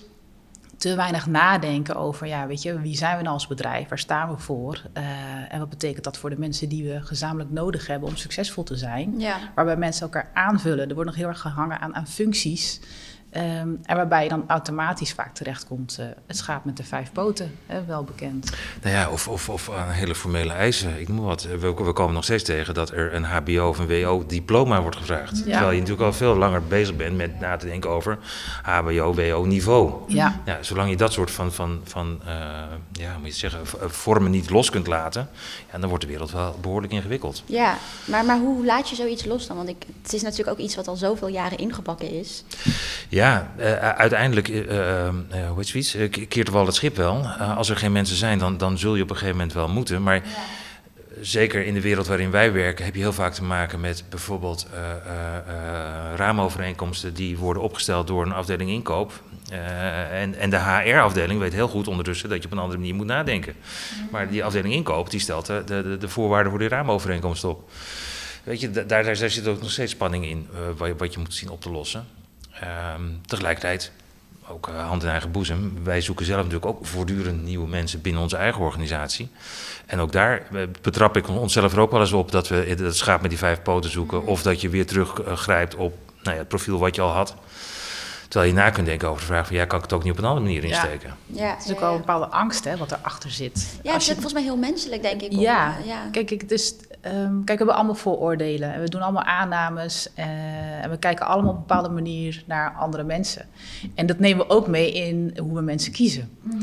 te 0.77 0.95
weinig 0.95 1.27
nadenken 1.27 1.97
over, 1.97 2.27
ja, 2.27 2.47
weet 2.47 2.63
je, 2.63 2.81
wie 2.81 2.97
zijn 2.97 3.17
we 3.17 3.23
nou 3.23 3.35
als 3.35 3.47
bedrijf? 3.47 3.89
Waar 3.89 3.99
staan 3.99 4.31
we 4.31 4.39
voor? 4.39 4.83
Uh, 4.97 5.03
en 5.55 5.59
wat 5.59 5.69
betekent 5.69 6.05
dat 6.05 6.17
voor 6.17 6.31
de 6.31 6.39
mensen 6.39 6.69
die 6.69 6.85
we 6.85 7.01
gezamenlijk 7.01 7.51
nodig 7.51 7.87
hebben 7.87 8.09
om 8.09 8.17
succesvol 8.17 8.63
te 8.63 8.77
zijn? 8.77 9.21
Ja. 9.21 9.39
Waarbij 9.55 9.77
mensen 9.77 10.03
elkaar 10.03 10.31
aanvullen. 10.35 10.89
Er 10.89 10.95
wordt 10.95 11.11
nog 11.11 11.19
heel 11.19 11.29
erg 11.29 11.41
gehangen 11.41 11.81
aan, 11.81 11.95
aan 11.95 12.07
functies. 12.07 12.81
Um, 13.37 13.81
en 13.83 13.97
waarbij 13.97 14.23
je 14.23 14.29
dan 14.29 14.45
automatisch 14.47 15.13
vaak 15.13 15.35
terechtkomt, 15.35 15.97
uh, 16.01 16.07
het 16.27 16.37
schaap 16.37 16.65
met 16.65 16.77
de 16.77 16.85
vijf 16.85 17.13
poten, 17.13 17.59
hè, 17.67 17.85
wel 17.85 18.05
bekend. 18.05 18.51
Nou 18.83 18.95
ja, 18.95 19.11
of, 19.11 19.29
of, 19.29 19.49
of 19.49 19.71
aan 19.71 19.91
hele 19.91 20.15
formele 20.15 20.53
eisen. 20.53 21.01
Ik 21.01 21.09
noem 21.09 21.25
wat, 21.25 21.43
we, 21.43 21.59
we, 21.59 21.93
komen 21.93 22.15
nog 22.15 22.25
steeds 22.25 22.45
tegen 22.45 22.75
dat 22.75 22.91
er 22.91 23.15
een 23.15 23.25
HBO 23.25 23.69
of 23.69 23.79
een 23.79 24.03
WO-diploma 24.03 24.81
wordt 24.81 24.97
gevraagd. 24.97 25.39
Ja. 25.39 25.45
Terwijl 25.45 25.71
je 25.71 25.79
natuurlijk 25.79 26.07
al 26.07 26.13
veel 26.13 26.37
langer 26.37 26.63
bezig 26.63 26.97
bent 26.97 27.17
met 27.17 27.41
na 27.41 27.57
te 27.57 27.67
denken 27.67 27.91
over 27.91 28.19
HBO, 28.63 29.15
WO-niveau. 29.15 29.93
Ja. 30.07 30.41
ja. 30.45 30.63
Zolang 30.63 30.91
je 30.91 30.97
dat 30.97 31.13
soort 31.13 31.31
van, 31.31 31.53
van, 31.53 31.81
van 31.85 32.21
uh, 32.27 32.33
ja, 32.93 33.19
moet 33.19 33.29
je 33.29 33.33
zeggen, 33.33 33.61
vormen 33.91 34.31
niet 34.31 34.51
los 34.51 34.71
kunt 34.71 34.87
laten, 34.87 35.29
ja, 35.73 35.79
dan 35.79 35.89
wordt 35.89 36.05
de 36.05 36.11
wereld 36.11 36.31
wel 36.31 36.57
behoorlijk 36.61 36.93
ingewikkeld. 36.93 37.43
Ja, 37.47 37.79
maar, 38.05 38.25
maar 38.25 38.39
hoe 38.39 38.65
laat 38.65 38.89
je 38.89 38.97
zoiets 38.97 39.25
los 39.25 39.47
dan? 39.47 39.57
Want 39.57 39.69
ik, 39.69 39.85
het 40.03 40.13
is 40.13 40.23
natuurlijk 40.23 40.51
ook 40.59 40.65
iets 40.65 40.77
wat 40.77 40.89
al 40.89 40.97
zoveel 40.97 41.29
jaren 41.29 41.59
ingebakken 41.59 42.11
is. 42.11 42.45
Ja, 43.09 43.20
ja, 43.21 43.53
uh, 43.59 43.79
uiteindelijk, 43.79 44.49
uh, 44.49 44.61
uh, 44.61 45.09
hoe 45.49 45.57
heet 45.57 45.67
zoiets, 45.67 45.97
keert 46.29 46.47
er 46.47 46.53
wel 46.53 46.67
het 46.67 46.75
schip 46.75 46.97
wel. 46.97 47.27
als 47.57 47.71
er 47.71 47.77
geen 47.77 47.93
mensen 47.93 48.17
zijn, 48.17 48.39
dan, 48.39 48.59
dan 48.59 48.79
zul 48.79 48.97
je 48.97 49.03
op 49.03 49.11
een 49.11 49.17
gegeven 49.17 49.37
moment 49.37 49.55
wel 49.55 49.69
moeten. 49.69 50.03
Maar 50.03 50.15
ja. 50.15 50.23
zeker 51.21 51.65
in 51.65 51.75
de 51.75 51.81
wereld 51.81 52.07
waarin 52.07 52.31
wij 52.31 52.53
werken, 52.53 52.85
heb 52.85 52.95
je 52.95 53.01
heel 53.01 53.13
vaak 53.13 53.33
te 53.33 53.45
maken 53.45 53.81
met 53.81 54.05
bijvoorbeeld 54.09 54.67
raamovereenkomsten 56.17 57.15
die 57.15 57.39
worden 57.39 57.63
opgesteld 57.63 58.07
door 58.07 58.27
een 58.27 58.33
afdeling 58.33 58.71
inkoop. 58.71 59.23
Uh, 59.53 60.21
en, 60.21 60.35
en 60.35 60.51
de 60.51 60.59
HR-afdeling 60.59 61.41
weet 61.41 61.53
heel 61.53 61.69
goed 61.69 61.89
ondertussen 61.89 62.29
dat 62.29 62.39
je 62.39 62.45
op 62.45 62.53
een 62.53 62.59
andere 62.59 62.79
manier 62.79 62.95
moet 62.95 63.07
nadenken. 63.07 63.55
Maar 64.11 64.29
die 64.29 64.45
afdeling 64.45 64.75
inkoop, 64.75 65.11
die 65.11 65.21
stelt 65.21 65.47
de, 65.47 65.63
de, 65.67 65.97
de 65.99 66.09
voorwaarden 66.09 66.51
voor 66.51 66.61
die 66.61 66.69
raamovereenkomst 66.69 67.45
op. 67.45 67.71
Weet 68.45 68.61
je, 68.61 68.71
daar, 68.71 69.05
daar 69.05 69.17
zit 69.17 69.47
ook 69.47 69.61
nog 69.61 69.71
steeds 69.71 69.93
spanning 69.93 70.25
in, 70.27 70.49
uh, 70.81 70.91
wat 70.97 71.13
je 71.13 71.19
moet 71.19 71.35
zien 71.35 71.51
op 71.51 71.61
te 71.61 71.71
lossen. 71.71 72.07
Ehm, 72.53 73.03
tegelijkertijd, 73.27 73.93
ook 74.49 74.69
uh, 74.69 74.87
hand 74.87 75.03
in 75.03 75.09
eigen 75.09 75.31
boezem, 75.31 75.85
wij 75.85 76.01
zoeken 76.01 76.27
zelf 76.27 76.39
natuurlijk 76.39 76.67
ook 76.67 76.87
voortdurend 76.87 77.43
nieuwe 77.43 77.69
mensen 77.69 78.01
binnen 78.01 78.23
onze 78.23 78.37
eigen 78.37 78.61
organisatie. 78.61 79.29
En 79.87 79.99
ook 79.99 80.13
daar 80.13 80.47
betrap 80.83 81.17
ik 81.17 81.29
onszelf 81.29 81.73
er 81.73 81.81
ook 81.81 81.91
wel 81.91 82.01
eens 82.01 82.13
op 82.13 82.31
dat 82.31 82.49
we 82.49 82.57
het 82.57 82.97
schaap 82.97 83.21
met 83.21 83.31
die 83.31 83.39
vijf 83.39 83.63
poten 83.63 83.91
zoeken. 83.91 84.27
Of 84.27 84.43
dat 84.43 84.61
je 84.61 84.69
weer 84.69 84.87
teruggrijpt 84.87 85.75
op 85.75 85.99
nou 86.23 86.35
ja, 86.35 86.41
het 86.41 86.49
profiel 86.49 86.79
wat 86.79 86.95
je 86.95 87.01
al 87.01 87.11
had. 87.11 87.35
Terwijl 88.29 88.53
je 88.53 88.57
na 88.57 88.71
kunt 88.71 88.87
denken 88.87 89.09
over 89.09 89.21
de 89.21 89.27
vraag 89.27 89.47
van 89.47 89.57
ja, 89.57 89.65
kan 89.65 89.79
ik 89.79 89.85
het 89.85 89.93
ook 89.93 90.03
niet 90.03 90.13
op 90.13 90.19
een 90.19 90.25
andere 90.25 90.47
manier 90.47 90.65
insteken? 90.65 91.17
Ja, 91.27 91.45
ja 91.45 91.55
het 91.55 91.65
is 91.65 91.73
ook 91.73 91.81
wel 91.81 91.93
een 91.93 91.99
bepaalde 91.99 92.27
angst 92.27 92.65
hè, 92.65 92.77
wat 92.77 92.93
erachter 92.93 93.31
zit. 93.31 93.79
Ja, 93.83 93.93
het 93.93 94.03
is 94.03 94.09
volgens 94.09 94.33
mij 94.33 94.43
heel 94.43 94.57
menselijk, 94.57 95.03
denk 95.03 95.21
ik. 95.23 95.33
Ja, 95.33 95.77
ja. 95.85 96.09
kijk, 96.13 96.31
ik, 96.31 96.41
het 96.41 96.51
is, 96.51 96.75
um, 97.05 97.45
kijk, 97.45 97.47
we 97.47 97.55
hebben 97.57 97.75
allemaal 97.75 97.95
vooroordelen 97.95 98.75
en 98.75 98.81
we 98.81 98.89
doen 98.89 99.03
allemaal 99.03 99.23
aannames 99.23 100.09
uh, 100.19 100.85
en 100.85 100.91
we 100.91 100.99
kijken 100.99 101.27
allemaal 101.27 101.51
op 101.51 101.57
een 101.57 101.67
bepaalde 101.67 101.89
manier 101.89 102.43
naar 102.47 102.75
andere 102.75 103.05
mensen. 103.05 103.47
En 103.95 104.07
dat 104.07 104.19
nemen 104.19 104.47
we 104.47 104.53
ook 104.53 104.67
mee 104.67 104.93
in 104.93 105.37
hoe 105.41 105.55
we 105.55 105.61
mensen 105.61 105.93
kiezen. 105.93 106.29
Mm. 106.43 106.61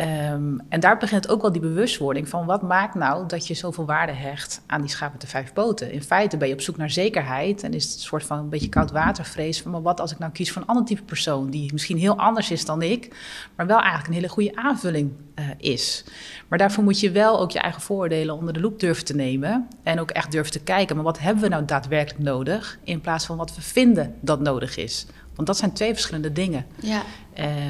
Um, 0.00 0.60
en 0.68 0.80
daar 0.80 0.98
begint 0.98 1.28
ook 1.28 1.40
wel 1.40 1.52
die 1.52 1.60
bewustwording 1.60 2.28
van 2.28 2.46
wat 2.46 2.62
maakt 2.62 2.94
nou 2.94 3.26
dat 3.26 3.46
je 3.46 3.54
zoveel 3.54 3.84
waarde 3.86 4.12
hecht 4.12 4.62
aan 4.66 4.80
die 4.80 4.90
schaap 4.90 5.12
met 5.12 5.20
de 5.20 5.26
vijf 5.26 5.52
poten. 5.52 5.92
In 5.92 6.02
feite 6.02 6.36
ben 6.36 6.48
je 6.48 6.54
op 6.54 6.60
zoek 6.60 6.76
naar 6.76 6.90
zekerheid 6.90 7.62
en 7.62 7.74
is 7.74 7.84
het 7.84 7.94
een 7.94 8.00
soort 8.00 8.24
van 8.24 8.38
een 8.38 8.48
beetje 8.48 8.68
koudwatervrees 8.68 9.62
van 9.62 9.70
maar 9.70 9.82
wat 9.82 10.00
als 10.00 10.12
ik 10.12 10.18
nou 10.18 10.32
kies 10.32 10.52
voor 10.52 10.62
een 10.62 10.68
ander 10.68 10.84
type 10.84 11.02
persoon 11.02 11.50
die 11.50 11.72
misschien 11.72 11.98
heel 11.98 12.18
anders 12.18 12.50
is 12.50 12.64
dan 12.64 12.82
ik, 12.82 13.16
maar 13.56 13.66
wel 13.66 13.76
eigenlijk 13.78 14.08
een 14.08 14.14
hele 14.14 14.28
goede 14.28 14.56
aanvulling 14.56 15.12
uh, 15.34 15.44
is. 15.56 16.04
Maar 16.48 16.58
daarvoor 16.58 16.84
moet 16.84 17.00
je 17.00 17.10
wel 17.10 17.40
ook 17.40 17.50
je 17.50 17.58
eigen 17.58 17.82
vooroordelen 17.82 18.34
onder 18.34 18.54
de 18.54 18.60
loep 18.60 18.80
durven 18.80 19.04
te 19.04 19.14
nemen 19.14 19.68
en 19.82 20.00
ook 20.00 20.10
echt 20.10 20.32
durven 20.32 20.52
te 20.52 20.62
kijken, 20.62 20.96
maar 20.96 21.04
wat 21.04 21.18
hebben 21.18 21.42
we 21.42 21.48
nou 21.48 21.64
daadwerkelijk 21.64 22.24
nodig 22.24 22.78
in 22.84 23.00
plaats 23.00 23.26
van 23.26 23.36
wat 23.36 23.54
we 23.54 23.60
vinden 23.60 24.14
dat 24.20 24.40
nodig 24.40 24.76
is. 24.76 25.06
Want 25.38 25.50
dat 25.50 25.58
zijn 25.58 25.72
twee 25.72 25.92
verschillende 25.92 26.32
dingen. 26.32 26.66
Ja. 26.80 27.02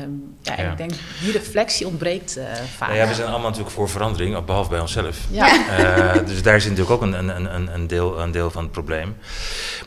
Um, 0.03 0.37
ja, 0.43 0.57
en 0.57 0.71
ik 0.71 0.77
denk, 0.77 0.91
die 1.21 1.33
reflectie 1.33 1.87
ontbreekt 1.87 2.39
uh, 2.39 2.45
vaak. 2.77 2.95
Ja, 2.95 3.09
we 3.09 3.15
zijn 3.15 3.29
allemaal 3.29 3.49
natuurlijk 3.49 3.75
voor 3.75 3.89
verandering, 3.89 4.45
behalve 4.45 4.71
bij 4.71 4.81
onszelf. 4.81 5.19
Ja. 5.31 5.47
Uh, 6.17 6.27
dus 6.27 6.43
daar 6.43 6.61
zit 6.61 6.71
natuurlijk 6.71 6.97
ook 6.97 7.03
een, 7.03 7.29
een, 7.29 7.55
een, 7.55 7.75
een, 7.75 7.87
deel, 7.87 8.21
een 8.21 8.31
deel 8.31 8.51
van 8.51 8.63
het 8.63 8.73
probleem. 8.73 9.17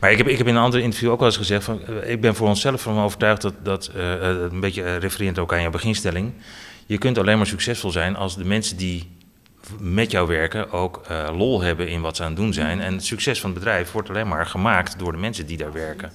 Maar 0.00 0.10
ik 0.10 0.18
heb, 0.18 0.28
ik 0.28 0.38
heb 0.38 0.46
in 0.46 0.54
een 0.56 0.62
ander 0.62 0.80
interview 0.80 1.10
ook 1.10 1.18
wel 1.18 1.28
eens 1.28 1.36
gezegd... 1.36 1.64
Van, 1.64 1.80
uh, 1.88 2.10
ik 2.10 2.20
ben 2.20 2.34
voor 2.34 2.48
onszelf 2.48 2.82
van 2.82 2.98
overtuigd 2.98 3.42
dat, 3.42 3.54
dat 3.62 3.90
een 3.94 4.60
beetje 4.60 4.96
refererend 4.96 5.38
ook 5.38 5.52
aan 5.52 5.60
jouw 5.60 5.70
beginstelling... 5.70 6.32
je 6.86 6.98
kunt 6.98 7.18
alleen 7.18 7.36
maar 7.36 7.46
succesvol 7.46 7.90
zijn 7.90 8.16
als 8.16 8.36
de 8.36 8.44
mensen 8.44 8.76
die 8.76 9.10
met 9.78 10.10
jou 10.10 10.28
werken 10.28 10.70
ook 10.70 11.00
lol 11.32 11.60
hebben 11.60 11.88
in 11.88 12.00
wat 12.00 12.16
ze 12.16 12.22
aan 12.22 12.28
het 12.28 12.36
doen 12.36 12.52
zijn. 12.52 12.80
En 12.80 12.92
het 12.92 13.04
succes 13.04 13.40
van 13.40 13.50
het 13.50 13.58
bedrijf 13.58 13.92
wordt 13.92 14.08
alleen 14.08 14.28
maar 14.28 14.46
gemaakt 14.46 14.98
door 14.98 15.12
de 15.12 15.18
mensen 15.18 15.46
die 15.46 15.56
daar 15.56 15.72
werken. 15.72 16.12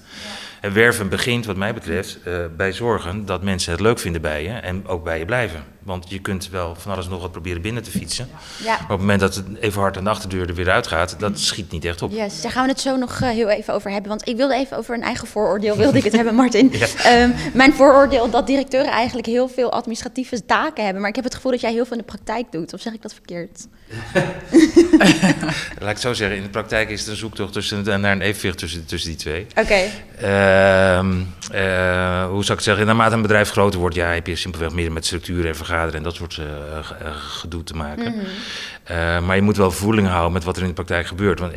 En 0.62 0.74
werven 0.74 1.10
begint, 1.10 1.46
wat 1.46 1.56
mij 1.56 1.74
betreft, 1.74 2.18
uh, 2.28 2.38
bij 2.58 2.74
zorgen 2.74 3.26
dat 3.26 3.44
mensen 3.44 3.72
het 3.72 3.82
leuk 3.82 4.00
vinden 4.00 4.22
bij 4.22 4.44
je 4.44 4.50
en 4.50 4.88
ook 4.88 5.04
bij 5.04 5.20
je 5.20 5.26
blijven. 5.26 5.64
Want 5.84 6.06
je 6.10 6.20
kunt 6.20 6.50
wel 6.50 6.76
van 6.76 6.92
alles 6.92 7.08
nog 7.08 7.22
wat 7.22 7.32
proberen 7.32 7.62
binnen 7.62 7.84
te 7.84 7.92
fietsen. 7.92 8.30
Ja. 8.64 8.74
Maar 8.74 8.82
op 8.82 8.90
het 8.90 9.00
moment 9.00 9.20
dat 9.20 9.36
het 9.36 9.46
even 9.60 9.82
hard 9.82 9.98
aan 9.98 10.04
de 10.04 10.10
achterdeur 10.10 10.48
er 10.48 10.56
weer 10.56 10.70
uitgaat, 10.70 11.20
dat 11.20 11.40
schiet 11.40 11.72
niet 11.72 11.86
echt 11.86 12.02
op. 12.02 12.12
Yes, 12.12 12.42
daar 12.42 12.52
gaan 12.52 12.64
we 12.64 12.72
het 12.72 12.80
zo 12.80 12.96
nog 12.96 13.22
uh, 13.22 13.30
heel 13.30 13.50
even 13.50 13.74
over 13.74 13.92
hebben. 13.92 14.10
Want 14.10 14.28
ik 14.28 14.36
wilde 14.38 14.56
even 14.56 14.78
over 14.78 14.96
een 14.96 15.02
eigen 15.02 15.28
vooroordeel 15.28 15.78
wilde 15.78 15.98
ik 15.98 16.04
het 16.04 16.16
hebben, 16.20 16.36
Martin. 16.36 16.72
Ja. 16.72 17.22
Um, 17.24 17.34
mijn 17.54 17.74
vooroordeel 17.74 18.30
dat 18.30 18.48
directeuren 18.48 18.92
eigenlijk 18.92 19.28
heel 19.28 19.48
veel 19.48 19.72
administratieve 19.72 20.46
taken 20.46 20.84
hebben. 20.84 21.02
Maar 21.02 21.10
ik 21.10 21.16
heb 21.16 21.26
het 21.26 21.36
gevoel 21.36 21.52
dat 21.52 21.62
jij 21.62 21.72
heel 21.72 21.86
veel 21.86 21.98
in 21.98 22.04
de 22.08 22.12
praktijk 22.12 22.52
doet. 22.52 22.74
Of 22.74 22.82
zeg 22.82 22.94
ik 22.94 23.02
dat 23.02 23.14
verkeerd? 23.14 23.68
Laat 25.80 25.92
ik 25.92 25.98
zo 25.98 26.14
zeggen, 26.14 26.38
in 26.38 26.44
de 26.44 26.50
praktijk 26.50 26.90
is 26.90 27.00
het 27.00 27.10
een 27.10 27.16
zoektocht 27.16 27.54
tussen, 27.54 27.84
naar 27.84 28.12
een 28.12 28.22
evenwicht 28.22 28.58
tussen, 28.58 28.86
tussen 28.86 29.10
die 29.10 29.20
twee. 29.20 29.48
Oké. 29.50 29.62
Okay. 29.62 29.92
Uh, 30.22 30.47
hoe 32.30 32.44
zou 32.44 32.44
ik 32.44 32.48
het 32.48 32.64
zeggen? 32.64 32.86
Naarmate 32.86 33.16
een 33.16 33.22
bedrijf 33.22 33.50
groter 33.50 33.80
wordt, 33.80 33.96
ja, 33.96 34.08
heb 34.08 34.28
je 34.28 34.36
simpelweg 34.36 34.72
meer 34.72 34.92
met 34.92 35.06
structuren 35.06 35.48
en 35.48 35.56
vergaderen 35.56 35.94
en 35.94 36.04
dat 36.04 36.16
soort 36.16 36.38
uh, 36.38 36.46
gedoe 37.12 37.64
te 37.64 37.76
maken. 37.76 38.14
Mm 38.14 38.20
-hmm. 38.86 39.26
maar 39.26 39.36
je 39.36 39.42
moet 39.42 39.58
wel 39.58 39.72
voeling 39.72 40.08
houden 40.08 40.32
met 40.32 40.44
wat 40.44 40.56
er 40.56 40.62
in 40.62 40.68
de 40.68 40.74
praktijk 40.74 41.08
gebeurt. 41.08 41.40
Want 41.40 41.54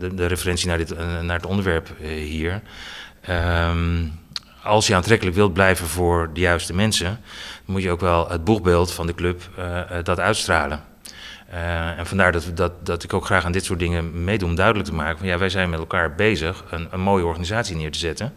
de, 0.00 0.14
de 0.14 0.26
referentie 0.26 0.68
naar, 0.68 0.78
dit, 0.78 0.94
naar 1.22 1.36
het 1.36 1.46
onderwerp 1.46 1.88
hier. 2.06 2.62
Um, 3.68 4.12
als 4.62 4.86
je 4.86 4.94
aantrekkelijk 4.94 5.36
wilt 5.36 5.52
blijven 5.52 5.86
voor 5.86 6.30
de 6.32 6.40
juiste 6.40 6.74
mensen, 6.74 7.20
moet 7.64 7.82
je 7.82 7.90
ook 7.90 8.00
wel 8.00 8.28
het 8.28 8.44
boegbeeld 8.44 8.92
van 8.92 9.06
de 9.06 9.14
club 9.14 9.42
dat 10.02 10.20
uitstralen. 10.20 10.93
Uh, 11.52 11.98
en 11.98 12.06
vandaar 12.06 12.32
dat, 12.32 12.50
dat, 12.54 12.86
dat 12.86 13.02
ik 13.02 13.12
ook 13.12 13.24
graag 13.24 13.44
aan 13.44 13.52
dit 13.52 13.64
soort 13.64 13.78
dingen 13.78 14.24
meedoe 14.24 14.48
om 14.48 14.54
duidelijk 14.54 14.88
te 14.88 14.94
maken 14.94 15.18
van 15.18 15.26
ja, 15.26 15.38
wij 15.38 15.48
zijn 15.48 15.70
met 15.70 15.78
elkaar 15.78 16.14
bezig 16.14 16.64
een, 16.70 16.88
een 16.90 17.00
mooie 17.00 17.24
organisatie 17.24 17.76
neer 17.76 17.92
te 17.92 17.98
zetten. 17.98 18.34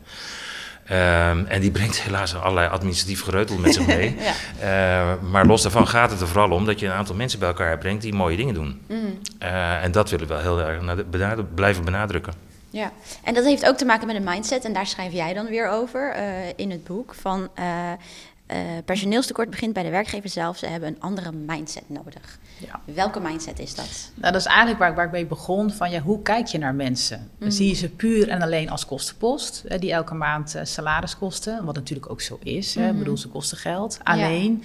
Uh, 0.92 1.30
en 1.52 1.62
die 1.62 1.72
brengt 1.72 2.02
helaas 2.02 2.36
allerlei 2.36 2.68
administratief 2.68 3.24
gereutel 3.24 3.58
met 3.58 3.74
zich 3.74 3.88
mee. 3.98 4.16
ja. 4.60 5.14
uh, 5.14 5.22
maar 5.22 5.46
los 5.46 5.62
daarvan 5.62 5.88
gaat 5.88 6.12
het 6.12 6.22
er 6.22 6.28
vooral 6.28 6.52
om 6.52 6.66
dat 6.66 6.80
je 6.80 6.86
een 6.86 6.92
aantal 6.92 7.16
mensen 7.16 7.40
bij 7.40 7.48
elkaar 7.48 7.78
brengt 7.78 8.02
die 8.02 8.14
mooie 8.14 8.38
dingen 8.38 8.54
doen. 8.54 8.82
Mm. 8.88 9.20
en 9.82 9.92
dat 9.92 10.10
willen 10.10 10.28
we 10.28 10.34
wel 10.34 10.58
heel 10.58 10.62
erg 10.62 11.54
blijven 11.54 11.86
benadrukken. 11.86 12.34
Ja, 12.70 12.92
en 13.24 13.34
dat 13.34 13.46
heeft 13.46 13.66
ook 13.66 13.78
te 13.78 13.86
maken 13.86 14.08
met 14.08 14.16
een 14.16 14.24
mindset. 14.24 14.66
En 14.66 14.74
daar 14.74 14.88
schrijf 14.88 15.14
jij 15.14 15.34
dan 15.34 15.48
weer 15.48 15.70
over 15.70 16.16
in 16.56 16.72
het 16.72 16.84
boek. 16.84 17.14
Van 17.14 17.50
uh, 17.60 18.58
personeelstekort 18.86 19.50
begint 19.50 19.74
bij 19.74 19.84
de 19.84 19.90
werkgever 19.90 20.30
zelf. 20.30 20.58
Ze 20.58 20.66
hebben 20.66 20.90
een 20.90 21.02
andere 21.02 21.32
mindset 21.32 21.84
nodig. 21.88 22.40
Ja. 22.60 22.94
Welke 22.94 23.20
mindset 23.20 23.60
is 23.60 23.76
dat? 23.76 24.12
Nou, 24.16 24.32
dat 24.32 24.42
is 24.42 24.48
eigenlijk 24.48 24.80
waar, 24.80 24.96
waar 24.96 25.06
ik 25.06 25.12
mee 25.12 25.26
begon. 25.26 25.72
Van, 25.72 25.92
ja, 25.92 26.02
hoe 26.02 26.22
kijk 26.22 26.48
je 26.48 26.58
naar 26.58 26.76
mensen? 26.76 27.30
Mm. 27.40 27.52
Zie 27.52 27.68
je 27.68 27.74
ze 27.74 27.90
puur 27.90 28.30
en 28.30 28.42
alleen 28.42 28.70
als 28.70 28.86
kostenpost, 28.86 29.64
die 29.80 29.92
elke 29.92 30.14
maand 30.14 30.56
uh, 30.56 30.62
salaris 30.64 31.18
kosten. 31.18 31.66
Wat 31.66 31.76
natuurlijk 31.76 32.10
ook 32.10 32.22
zo 32.22 32.40
is. 32.44 32.68
Mm 32.68 32.74
-hmm. 32.74 32.82
hè? 32.82 32.88
Ik 32.88 32.94
mhm. 32.94 33.04
bedoel, 33.04 33.18
ze 33.18 33.28
kosten 33.28 33.58
geld. 33.58 34.00
Alleen 34.04 34.64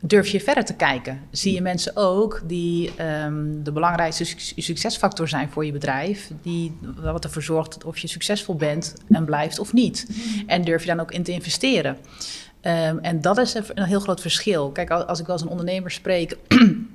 durf 0.00 0.28
je 0.28 0.40
verder 0.40 0.64
te 0.64 0.74
kijken. 0.74 1.20
Zie 1.30 1.54
je 1.54 1.60
mensen 1.60 1.96
ook 1.96 2.42
die 2.44 3.02
um, 3.24 3.64
de 3.64 3.72
belangrijkste 3.72 4.24
succesfactor 4.56 5.28
zijn 5.28 5.48
voor 5.50 5.64
je 5.64 5.72
bedrijf, 5.72 6.30
die 6.42 6.78
wat 6.96 7.24
ervoor 7.24 7.42
zorgt 7.42 7.84
of 7.84 7.98
je 7.98 8.08
succesvol 8.08 8.54
bent 8.54 8.94
en 9.08 9.24
blijft 9.24 9.58
of 9.58 9.72
niet. 9.72 10.06
Mhm. 10.08 10.48
En 10.48 10.62
durf 10.62 10.82
je 10.82 10.88
dan 10.88 11.00
ook 11.00 11.12
in 11.12 11.22
te 11.22 11.32
investeren. 11.32 11.96
Um, 12.62 12.98
en 12.98 13.20
dat 13.20 13.38
is 13.38 13.54
een 13.54 13.84
heel 13.84 14.00
groot 14.00 14.20
verschil. 14.20 14.70
Kijk, 14.70 14.90
als 14.90 15.20
ik 15.20 15.26
wel 15.26 15.34
eens 15.34 15.44
een 15.44 15.50
ondernemer 15.50 15.90
spreek 15.90 16.36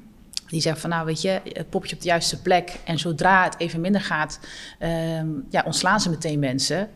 die 0.48 0.62
zegt 0.62 0.80
van 0.80 0.89
nou 0.89 1.06
weet 1.06 1.22
je, 1.22 1.42
het 1.54 1.70
popje 1.70 1.96
op 1.96 2.01
de 2.01 2.08
juiste 2.08 2.42
plek. 2.42 2.80
En 2.84 3.00
zodra 3.00 3.44
het 3.44 3.56
even 3.58 3.82
minder 3.82 4.01
gaat, 4.01 4.39
um, 4.80 5.46
ja, 5.50 5.63
ontslaan 5.66 6.00
ze 6.00 6.10
meteen 6.10 6.39
mensen. 6.39 6.89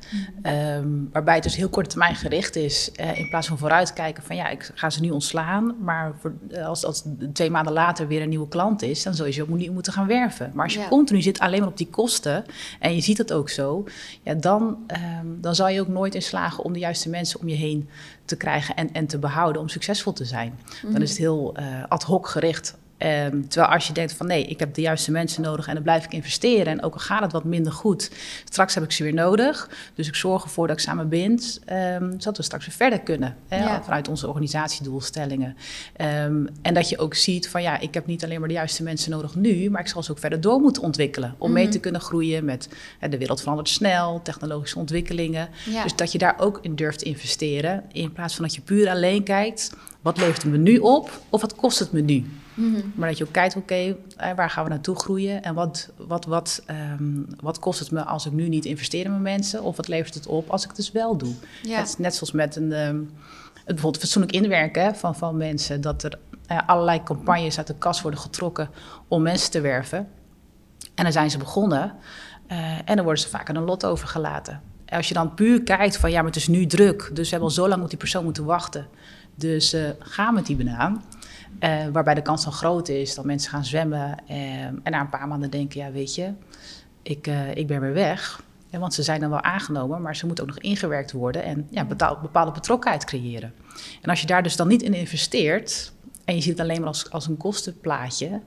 Um, 0.43 1.09
waarbij 1.11 1.33
het 1.33 1.43
dus 1.43 1.55
heel 1.55 1.69
korte 1.69 1.89
termijn 1.89 2.15
gericht 2.15 2.55
is. 2.55 2.91
Uh, 2.99 3.17
in 3.17 3.29
plaats 3.29 3.47
van 3.47 3.57
vooruitkijken 3.57 4.23
van 4.23 4.35
ja, 4.35 4.47
ik 4.47 4.71
ga 4.75 4.89
ze 4.89 5.01
nu 5.01 5.09
ontslaan. 5.09 5.75
Maar 5.79 6.13
voor, 6.19 6.33
als, 6.63 6.85
als 6.85 7.03
twee 7.33 7.49
maanden 7.49 7.73
later 7.73 8.07
weer 8.07 8.21
een 8.21 8.29
nieuwe 8.29 8.47
klant 8.47 8.81
is, 8.81 9.03
dan 9.03 9.13
zul 9.13 9.25
je 9.25 9.31
ze 9.31 9.41
ook 9.41 9.69
moeten 9.69 9.93
gaan 9.93 10.07
werven. 10.07 10.51
Maar 10.53 10.63
als 10.63 10.73
je 10.73 10.79
ja. 10.79 10.87
continu 10.87 11.21
zit 11.21 11.39
alleen 11.39 11.59
maar 11.59 11.69
op 11.69 11.77
die 11.77 11.89
kosten, 11.89 12.45
en 12.79 12.95
je 12.95 13.01
ziet 13.01 13.17
het 13.17 13.33
ook 13.33 13.49
zo, 13.49 13.83
ja, 14.23 14.33
dan, 14.33 14.77
um, 15.21 15.41
dan 15.41 15.55
zal 15.55 15.67
je 15.67 15.81
ook 15.81 15.87
nooit 15.87 16.15
in 16.15 16.21
slagen 16.21 16.63
om 16.63 16.73
de 16.73 16.79
juiste 16.79 17.09
mensen 17.09 17.39
om 17.39 17.47
je 17.47 17.55
heen 17.55 17.89
te 18.25 18.37
krijgen 18.37 18.75
en, 18.75 18.91
en 18.93 19.07
te 19.07 19.19
behouden 19.19 19.61
om 19.61 19.69
succesvol 19.69 20.13
te 20.13 20.25
zijn. 20.25 20.59
Dan 20.81 20.91
mhm. 20.91 21.01
is 21.01 21.09
het 21.09 21.17
heel 21.17 21.53
uh, 21.59 21.65
ad 21.87 22.03
hoc 22.03 22.27
gericht 22.27 22.79
Um, 23.05 23.47
terwijl 23.47 23.73
als 23.73 23.87
je 23.87 23.93
denkt 23.93 24.13
van 24.13 24.27
nee, 24.27 24.45
ik 24.45 24.59
heb 24.59 24.73
de 24.73 24.81
juiste 24.81 25.11
mensen 25.11 25.41
nodig 25.41 25.67
en 25.67 25.73
dan 25.73 25.83
blijf 25.83 26.05
ik 26.05 26.13
investeren. 26.13 26.65
En 26.65 26.83
ook 26.83 26.93
al 26.93 26.99
gaat 26.99 27.21
het 27.21 27.31
wat 27.31 27.43
minder 27.43 27.73
goed, 27.73 28.11
straks 28.45 28.73
heb 28.73 28.83
ik 28.83 28.91
ze 28.91 29.03
weer 29.03 29.13
nodig. 29.13 29.69
Dus 29.95 30.07
ik 30.07 30.15
zorg 30.15 30.43
ervoor 30.43 30.67
dat 30.67 30.75
ik 30.75 30.81
samen 30.81 31.09
bind, 31.09 31.59
um, 31.71 32.11
zodat 32.11 32.37
we 32.37 32.43
straks 32.43 32.65
weer 32.65 32.75
verder 32.75 32.99
kunnen. 32.99 33.35
Hè, 33.47 33.83
Vanuit 33.83 34.07
onze 34.07 34.27
organisatiedoelstellingen. 34.27 35.57
Um, 36.25 36.47
en 36.61 36.73
dat 36.73 36.89
je 36.89 36.97
ook 36.97 37.13
ziet 37.13 37.49
van 37.49 37.61
ja, 37.61 37.79
ik 37.79 37.93
heb 37.93 38.05
niet 38.05 38.23
alleen 38.23 38.39
maar 38.39 38.47
de 38.47 38.53
juiste 38.53 38.83
mensen 38.83 39.11
nodig 39.11 39.35
nu, 39.35 39.69
maar 39.69 39.81
ik 39.81 39.87
zal 39.87 40.03
ze 40.03 40.11
ook 40.11 40.19
verder 40.19 40.41
door 40.41 40.59
moeten 40.59 40.83
ontwikkelen. 40.83 41.35
Om 41.37 41.51
mee 41.51 41.63
mhm. 41.63 41.71
te 41.71 41.79
kunnen 41.79 42.01
groeien 42.01 42.45
met 42.45 42.69
hè, 42.99 43.09
de 43.09 43.17
wereld 43.17 43.39
verandert 43.39 43.69
snel, 43.69 44.21
technologische 44.21 44.79
ontwikkelingen. 44.79 45.49
Ja. 45.65 45.83
Dus 45.83 45.95
dat 45.95 46.11
je 46.11 46.17
daar 46.17 46.35
ook 46.39 46.59
in 46.61 46.75
durft 46.75 46.99
te 46.99 47.05
investeren. 47.05 47.83
In 47.91 48.11
plaats 48.11 48.35
van 48.35 48.43
dat 48.43 48.55
je 48.55 48.61
puur 48.61 48.89
alleen 48.89 49.23
kijkt, 49.23 49.73
wat 50.01 50.17
levert 50.17 50.43
het 50.43 50.51
me 50.51 50.57
nu 50.57 50.77
op 50.77 51.21
of 51.29 51.41
wat 51.41 51.55
kost 51.55 51.79
het 51.79 51.91
me 51.91 52.01
nu? 52.01 52.25
Mm 52.53 52.91
Maar 52.95 53.09
dat 53.09 53.17
je 53.17 53.23
ook 53.25 53.31
kijkt, 53.31 53.55
oké, 53.55 53.95
okay, 54.15 54.35
waar 54.35 54.49
gaan 54.49 54.63
we 54.63 54.69
naartoe 54.69 54.95
groeien? 54.95 55.43
En 55.43 55.53
wat, 55.53 55.91
wat, 55.97 56.25
wat, 56.25 56.63
um, 56.99 57.27
wat 57.39 57.59
kost 57.59 57.79
het 57.79 57.91
me 57.91 58.03
als 58.03 58.25
ik 58.25 58.31
nu 58.31 58.49
niet 58.49 58.65
investeer 58.65 59.05
in 59.05 59.11
mijn 59.11 59.21
mensen? 59.21 59.63
Of 59.63 59.75
wat 59.75 59.87
levert 59.87 60.13
het 60.13 60.27
op 60.27 60.49
als 60.49 60.61
ik 60.61 60.67
het 60.67 60.77
dus 60.77 60.91
wel 60.91 61.17
doe? 61.17 61.33
Ja. 61.63 61.77
Dat 61.77 61.87
is 61.87 61.97
net 61.97 62.15
zoals 62.15 62.31
met 62.31 62.55
een, 62.55 62.71
um, 62.71 63.11
het 63.53 63.65
bijvoorbeeld 63.65 64.03
fatsoenlijk 64.03 64.33
inwerken 64.33 64.95
van, 64.95 65.15
van 65.15 65.37
mensen. 65.37 65.81
Dat 65.81 66.03
er 66.03 66.19
uh, 66.51 66.59
allerlei 66.65 67.03
campagnes 67.03 67.57
uit 67.57 67.67
de 67.67 67.75
kas 67.75 68.01
worden 68.01 68.19
getrokken 68.19 68.69
om 69.07 69.21
mensen 69.21 69.51
te 69.51 69.61
werven. 69.61 70.07
En 70.95 71.03
dan 71.03 71.11
zijn 71.11 71.31
ze 71.31 71.37
begonnen 71.37 71.93
uh, 72.51 72.77
en 72.85 72.95
dan 72.95 73.03
worden 73.03 73.23
ze 73.23 73.29
vaak 73.29 73.49
aan 73.49 73.55
een 73.55 73.63
lot 73.63 73.85
overgelaten. 73.85 74.61
Als 74.91 75.07
je 75.07 75.13
dan 75.13 75.33
puur 75.33 75.63
kijkt 75.63 75.97
van 75.97 76.11
ja, 76.11 76.17
maar 76.17 76.25
het 76.31 76.35
is 76.35 76.47
nu 76.47 76.65
druk, 76.65 77.09
dus 77.13 77.23
we 77.23 77.29
hebben 77.29 77.49
al 77.49 77.55
zo 77.55 77.67
lang 77.67 77.83
op 77.83 77.89
die 77.89 77.97
persoon 77.97 78.23
moeten 78.23 78.45
wachten. 78.45 78.87
Dus 79.35 79.73
uh, 79.73 79.89
ga 79.99 80.31
met 80.31 80.45
die 80.45 80.55
banaan. 80.55 81.03
Uh, 81.59 81.87
waarbij 81.91 82.13
de 82.13 82.21
kans 82.21 82.43
dan 82.43 82.53
groot 82.53 82.89
is 82.89 83.15
dat 83.15 83.25
mensen 83.25 83.51
gaan 83.51 83.65
zwemmen 83.65 84.17
en 84.27 84.81
na 84.83 84.99
een 84.99 85.09
paar 85.09 85.27
maanden 85.27 85.49
denken, 85.49 85.79
ja 85.79 85.91
weet 85.91 86.15
je, 86.15 86.33
ik, 87.01 87.29
ik 87.53 87.67
ben 87.67 87.81
weer 87.81 87.93
weg. 87.93 88.43
Want 88.69 88.93
ze 88.93 89.03
zijn 89.03 89.19
dan 89.19 89.29
wel 89.29 89.41
aangenomen, 89.41 90.01
maar 90.01 90.15
ze 90.15 90.25
moeten 90.25 90.43
ook 90.43 90.49
nog 90.49 90.59
ingewerkt 90.59 91.11
worden 91.11 91.43
en 91.43 91.67
ja, 91.69 91.85
bepaalde 92.21 92.51
betrokkenheid 92.51 93.05
creëren. 93.05 93.53
En 94.01 94.09
als 94.09 94.21
je 94.21 94.27
daar 94.27 94.43
dus 94.43 94.55
dan 94.55 94.67
niet 94.67 94.81
in 94.81 94.93
investeert 94.93 95.91
en 96.25 96.35
je 96.35 96.41
ziet 96.41 96.51
het 96.51 96.61
alleen 96.61 96.79
maar 96.79 96.87
als, 96.87 97.11
als 97.11 97.27
een 97.27 97.37
kostenplaatje, 97.37 98.41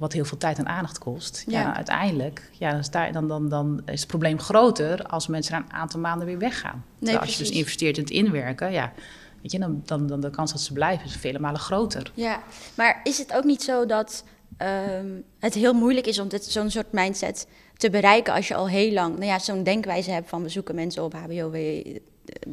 wat 0.00 0.12
heel 0.12 0.24
veel 0.24 0.38
tijd 0.38 0.58
en 0.58 0.66
aandacht 0.66 0.98
kost, 0.98 1.44
ja. 1.46 1.60
ja 1.60 1.74
uiteindelijk 1.76 2.50
ja, 2.58 2.72
dan, 2.72 2.84
sta, 2.84 3.10
dan, 3.10 3.28
dan, 3.28 3.48
dan 3.48 3.82
is 3.86 4.00
het 4.00 4.08
probleem 4.08 4.38
groter 4.38 5.04
als 5.04 5.26
mensen 5.26 5.52
na 5.52 5.58
een 5.58 5.72
aantal 5.72 6.00
maanden 6.00 6.26
weer 6.26 6.38
weggaan. 6.38 6.84
Nee, 6.98 7.18
als 7.18 7.32
je 7.32 7.38
dus 7.38 7.50
investeert 7.50 7.96
in 7.96 8.02
het 8.02 8.12
inwerken, 8.12 8.72
ja, 8.72 8.92
weet 9.42 9.52
je, 9.52 9.58
dan, 9.58 9.82
dan, 9.84 10.06
dan 10.06 10.20
de 10.20 10.30
kans 10.30 10.52
dat 10.52 10.60
ze 10.60 10.72
blijven 10.72 11.06
is 11.06 11.16
vele 11.16 11.38
malen 11.38 11.60
groter. 11.60 12.12
Ja, 12.14 12.42
maar 12.74 13.00
is 13.04 13.18
het 13.18 13.32
ook 13.32 13.44
niet 13.44 13.62
zo 13.62 13.86
dat 13.86 14.24
um, 14.98 15.24
het 15.38 15.54
heel 15.54 15.72
moeilijk 15.72 16.06
is 16.06 16.18
om 16.18 16.28
zo'n 16.40 16.70
soort 16.70 16.92
mindset 16.92 17.46
te 17.76 17.90
bereiken 17.90 18.34
als 18.34 18.48
je 18.48 18.54
al 18.54 18.68
heel 18.68 18.92
lang 18.92 19.14
nou 19.14 19.26
ja, 19.26 19.38
zo'n 19.38 19.62
denkwijze 19.62 20.10
hebt 20.10 20.28
van 20.28 20.42
we 20.42 20.48
zoeken 20.48 20.74
mensen 20.74 21.02
op 21.02 21.14
HBO, 21.14 21.50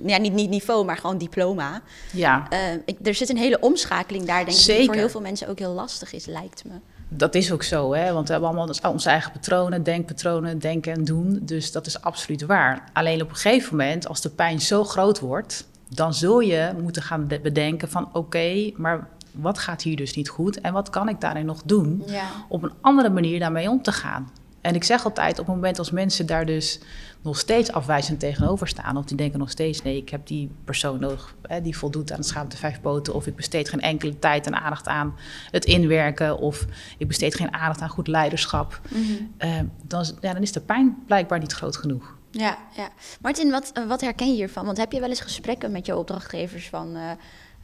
ja, 0.05 0.17
niet, 0.17 0.33
niet 0.33 0.49
niveau, 0.49 0.85
maar 0.85 0.97
gewoon 0.97 1.17
diploma. 1.17 1.81
Ja. 2.13 2.47
Uh, 2.53 2.59
ik, 2.85 2.97
er 3.03 3.13
zit 3.13 3.29
een 3.29 3.37
hele 3.37 3.59
omschakeling 3.59 4.25
daar, 4.25 4.45
denk 4.45 4.57
ik, 4.57 4.65
die 4.65 4.85
voor 4.85 4.95
heel 4.95 5.09
veel 5.09 5.21
mensen 5.21 5.47
ook 5.47 5.59
heel 5.59 5.73
lastig 5.73 6.13
is, 6.13 6.25
lijkt 6.25 6.63
me. 6.65 6.73
Dat 7.09 7.35
is 7.35 7.51
ook 7.51 7.63
zo, 7.63 7.93
hè? 7.93 8.13
want 8.13 8.27
we 8.27 8.31
hebben 8.31 8.49
allemaal 8.49 8.91
onze 8.91 9.09
eigen 9.09 9.31
patronen, 9.31 9.83
denkpatronen, 9.83 10.59
denken 10.59 10.93
en 10.93 11.03
doen. 11.03 11.39
Dus 11.41 11.71
dat 11.71 11.85
is 11.85 12.01
absoluut 12.01 12.45
waar. 12.45 12.89
Alleen 12.93 13.21
op 13.21 13.29
een 13.29 13.35
gegeven 13.35 13.77
moment, 13.77 14.07
als 14.07 14.21
de 14.21 14.29
pijn 14.29 14.61
zo 14.61 14.83
groot 14.83 15.19
wordt, 15.19 15.67
dan 15.89 16.13
zul 16.13 16.39
je 16.39 16.71
moeten 16.81 17.01
gaan 17.01 17.27
bedenken 17.27 17.89
van 17.89 18.09
oké, 18.13 18.71
maar 18.75 19.07
wat 19.31 19.57
gaat 19.57 19.81
hier 19.81 19.95
dus 19.95 20.13
niet 20.15 20.29
goed 20.29 20.61
en 20.61 20.73
wat 20.73 20.89
kan 20.89 21.09
ik 21.09 21.21
daarin 21.21 21.45
nog 21.45 21.61
doen 21.65 22.03
ja. 22.05 22.25
op 22.49 22.63
een 22.63 22.73
andere 22.81 23.09
manier 23.09 23.39
daarmee 23.39 23.69
om 23.69 23.81
te 23.81 23.91
gaan. 23.91 24.31
En 24.67 24.75
ik 24.75 24.83
zeg 24.83 25.05
altijd, 25.05 25.39
op 25.39 25.45
het 25.45 25.55
moment 25.55 25.79
als 25.79 25.91
mensen 25.91 26.25
daar 26.25 26.45
dus 26.45 26.79
nog 27.21 27.39
steeds 27.39 27.71
afwijzend 27.71 28.19
tegenover 28.19 28.67
staan, 28.67 28.97
of 28.97 29.05
die 29.05 29.17
denken 29.17 29.39
nog 29.39 29.49
steeds: 29.49 29.81
nee, 29.81 29.97
ik 29.97 30.09
heb 30.09 30.27
die 30.27 30.51
persoon 30.63 30.99
nodig 30.99 31.35
hè, 31.41 31.61
die 31.61 31.77
voldoet 31.77 32.11
aan 32.11 32.17
het 32.17 32.27
schaamte 32.27 32.57
vijf 32.57 32.81
poten, 32.81 33.13
of 33.13 33.27
ik 33.27 33.35
besteed 33.35 33.69
geen 33.69 33.81
enkele 33.81 34.19
tijd 34.19 34.45
en 34.45 34.61
aandacht 34.61 34.87
aan 34.87 35.15
het 35.51 35.65
inwerken, 35.65 36.37
of 36.37 36.65
ik 36.97 37.07
besteed 37.07 37.35
geen 37.35 37.53
aandacht 37.53 37.81
aan 37.81 37.89
goed 37.89 38.07
leiderschap, 38.07 38.81
mhm. 38.89 39.01
eh, 39.37 39.59
dan, 39.83 40.05
ja, 40.21 40.33
dan 40.33 40.41
is 40.41 40.51
de 40.51 40.61
pijn 40.61 40.97
blijkbaar 41.05 41.39
niet 41.39 41.53
groot 41.53 41.77
genoeg. 41.77 42.15
Ja, 42.31 42.57
ja. 42.75 42.89
Martin, 43.21 43.51
wat, 43.51 43.71
wat 43.87 44.01
herken 44.01 44.27
je 44.27 44.33
hiervan? 44.33 44.65
Want 44.65 44.77
heb 44.77 44.91
je 44.91 44.99
wel 44.99 45.09
eens 45.09 45.21
gesprekken 45.21 45.71
met 45.71 45.85
je 45.85 45.97
opdrachtgevers 45.97 46.69
van. 46.69 46.95
Uh, 46.95 47.11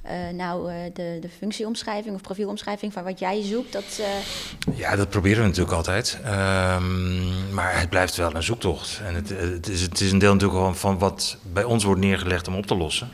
uh, 0.06 0.12
nou, 0.34 0.72
uh, 0.72 0.78
de, 0.94 1.18
de 1.22 1.30
functieomschrijving 1.38 2.16
of 2.16 2.22
profielomschrijving 2.22 2.94
van 2.94 3.04
wat 3.04 3.20
jij 3.20 3.44
zoekt? 3.44 3.72
Dat, 3.72 4.00
uh... 4.00 4.78
Ja, 4.78 4.96
dat 4.96 5.10
proberen 5.10 5.42
we 5.42 5.48
natuurlijk 5.48 5.76
altijd. 5.76 6.20
Um, 6.26 7.54
maar 7.54 7.80
het 7.80 7.90
blijft 7.90 8.16
wel 8.16 8.36
een 8.36 8.44
zoektocht. 8.44 9.02
En 9.06 9.16
het, 9.16 9.30
het, 9.30 9.70
is, 9.70 9.82
het 9.82 10.00
is 10.00 10.12
een 10.12 10.20
deel 10.20 10.34
natuurlijk 10.34 10.60
gewoon 10.60 10.76
van 10.76 10.98
wat 10.98 11.38
bij 11.54 11.64
ons 11.64 11.84
wordt 11.84 12.02
neergelegd 12.02 12.48
om 12.48 12.56
op 12.56 12.66
te 12.66 12.76
lossen. 12.76 13.10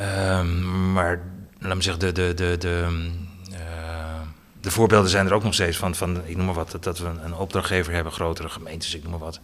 Um, 0.00 0.92
maar 0.92 1.20
laat 1.58 1.76
me 1.76 1.82
zeggen, 1.82 2.00
de, 2.00 2.12
de, 2.12 2.34
de, 2.34 2.56
de, 2.58 2.88
de 4.60 4.70
voorbeelden 4.70 5.10
zijn 5.10 5.26
er 5.26 5.32
ook 5.32 5.42
nog 5.42 5.54
steeds 5.54 5.76
van, 5.76 5.94
van 5.94 6.20
ik 6.24 6.36
noem 6.36 6.46
maar 6.46 6.54
wat, 6.54 6.76
dat 6.80 6.98
we 6.98 7.06
een 7.24 7.34
opdrachtgever 7.34 7.92
hebben, 7.92 8.12
grotere 8.12 8.48
gemeentes, 8.48 8.94
ik 8.94 9.02
noem 9.02 9.10
maar 9.10 9.20
wat 9.20 9.40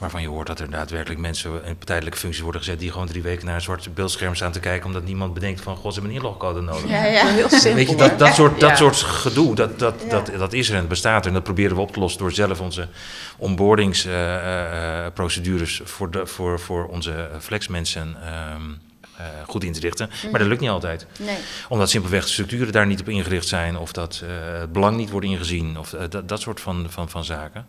waarvan 0.00 0.22
je 0.22 0.28
hoort 0.28 0.46
dat 0.46 0.60
er 0.60 0.70
daadwerkelijk 0.70 1.20
mensen 1.20 1.64
in 1.64 1.78
tijdelijke 1.78 2.18
functie 2.18 2.42
worden 2.42 2.60
gezet 2.60 2.78
die 2.78 2.90
gewoon 2.90 3.06
drie 3.06 3.22
weken 3.22 3.46
naar 3.46 3.54
een 3.54 3.60
zwart 3.60 3.94
beeldscherm 3.94 4.34
staan 4.34 4.52
te 4.52 4.60
kijken 4.60 4.86
omdat 4.86 5.04
niemand 5.04 5.34
bedenkt 5.34 5.60
van 5.60 5.76
god 5.76 5.94
ze 5.94 6.00
hebben 6.00 6.16
een 6.16 6.22
inlogcode 6.22 6.60
nodig. 6.60 6.88
Ja, 6.88 7.04
ja. 7.04 7.26
heel 7.26 7.48
simpel. 7.48 7.74
Weet 7.74 7.90
je, 7.90 7.96
dat, 7.96 8.18
dat, 8.18 8.34
soort, 8.34 8.60
dat 8.60 8.76
soort 8.76 8.96
gedoe, 8.96 9.54
dat, 9.54 9.78
dat, 9.78 9.94
dat, 10.08 10.30
dat 10.38 10.52
is 10.52 10.68
er 10.68 10.74
en 10.74 10.80
het 10.80 10.88
bestaat 10.88 11.22
er 11.22 11.28
en 11.28 11.34
dat 11.34 11.42
proberen 11.42 11.76
we 11.76 11.82
op 11.82 11.92
te 11.92 12.00
lossen 12.00 12.20
door 12.20 12.32
zelf 12.32 12.60
onze 12.60 12.88
onboardingsprocedures 13.36 15.74
uh, 15.74 15.80
uh, 15.80 15.86
voor, 15.86 16.10
de, 16.10 16.26
voor, 16.26 16.60
voor 16.60 16.86
onze 16.86 17.28
flexmensen 17.40 18.16
um, 18.54 18.78
uh, 19.20 19.26
goed 19.46 19.64
in 19.64 19.72
te 19.72 19.80
richten. 19.80 20.10
Maar 20.30 20.40
dat 20.40 20.48
lukt 20.48 20.60
niet 20.60 20.70
altijd. 20.70 21.06
Nee. 21.18 21.36
Omdat 21.68 21.90
simpelweg 21.90 22.24
de 22.24 22.30
structuren 22.30 22.72
daar 22.72 22.86
niet 22.86 23.00
op 23.00 23.08
ingericht 23.08 23.48
zijn, 23.48 23.78
of 23.78 23.92
dat 23.92 24.22
uh, 24.24 24.60
het 24.60 24.72
belang 24.72 24.96
niet 24.96 25.10
wordt 25.10 25.26
ingezien, 25.26 25.78
of 25.78 25.92
uh, 25.92 26.00
dat, 26.08 26.28
dat 26.28 26.40
soort 26.40 26.60
van, 26.60 26.86
van, 26.88 27.10
van 27.10 27.24
zaken. 27.24 27.66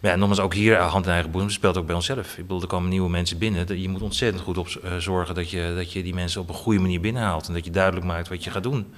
Maar 0.00 0.10
ja, 0.10 0.16
nogmaals, 0.16 0.40
ook 0.40 0.54
hier 0.54 0.76
hand 0.76 1.06
in 1.06 1.12
eigen 1.12 1.30
boezem 1.30 1.50
speelt 1.50 1.76
ook 1.76 1.86
bij 1.86 1.94
onszelf. 1.94 2.30
Ik 2.30 2.46
bedoel, 2.46 2.60
er 2.60 2.66
komen 2.66 2.90
nieuwe 2.90 3.10
mensen 3.10 3.38
binnen. 3.38 3.80
Je 3.80 3.88
moet 3.88 4.02
ontzettend 4.02 4.42
goed 4.42 4.58
op 4.58 4.68
zorgen 4.98 5.34
dat 5.34 5.50
je, 5.50 5.72
dat 5.76 5.92
je 5.92 6.02
die 6.02 6.14
mensen 6.14 6.40
op 6.40 6.48
een 6.48 6.54
goede 6.54 6.80
manier 6.80 7.00
binnenhaalt. 7.00 7.48
En 7.48 7.54
dat 7.54 7.64
je 7.64 7.70
duidelijk 7.70 8.06
maakt 8.06 8.28
wat 8.28 8.44
je 8.44 8.50
gaat 8.50 8.62
doen. 8.62 8.94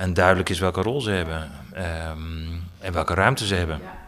en 0.00 0.14
duidelijk 0.14 0.48
is 0.48 0.58
welke 0.58 0.82
rol 0.82 1.00
ze 1.00 1.10
hebben. 1.10 1.50
Um, 1.76 2.62
en 2.78 2.92
welke 2.92 3.14
ruimte 3.14 3.46
ze 3.46 3.54
hebben. 3.54 3.80
Ja. 3.82 3.99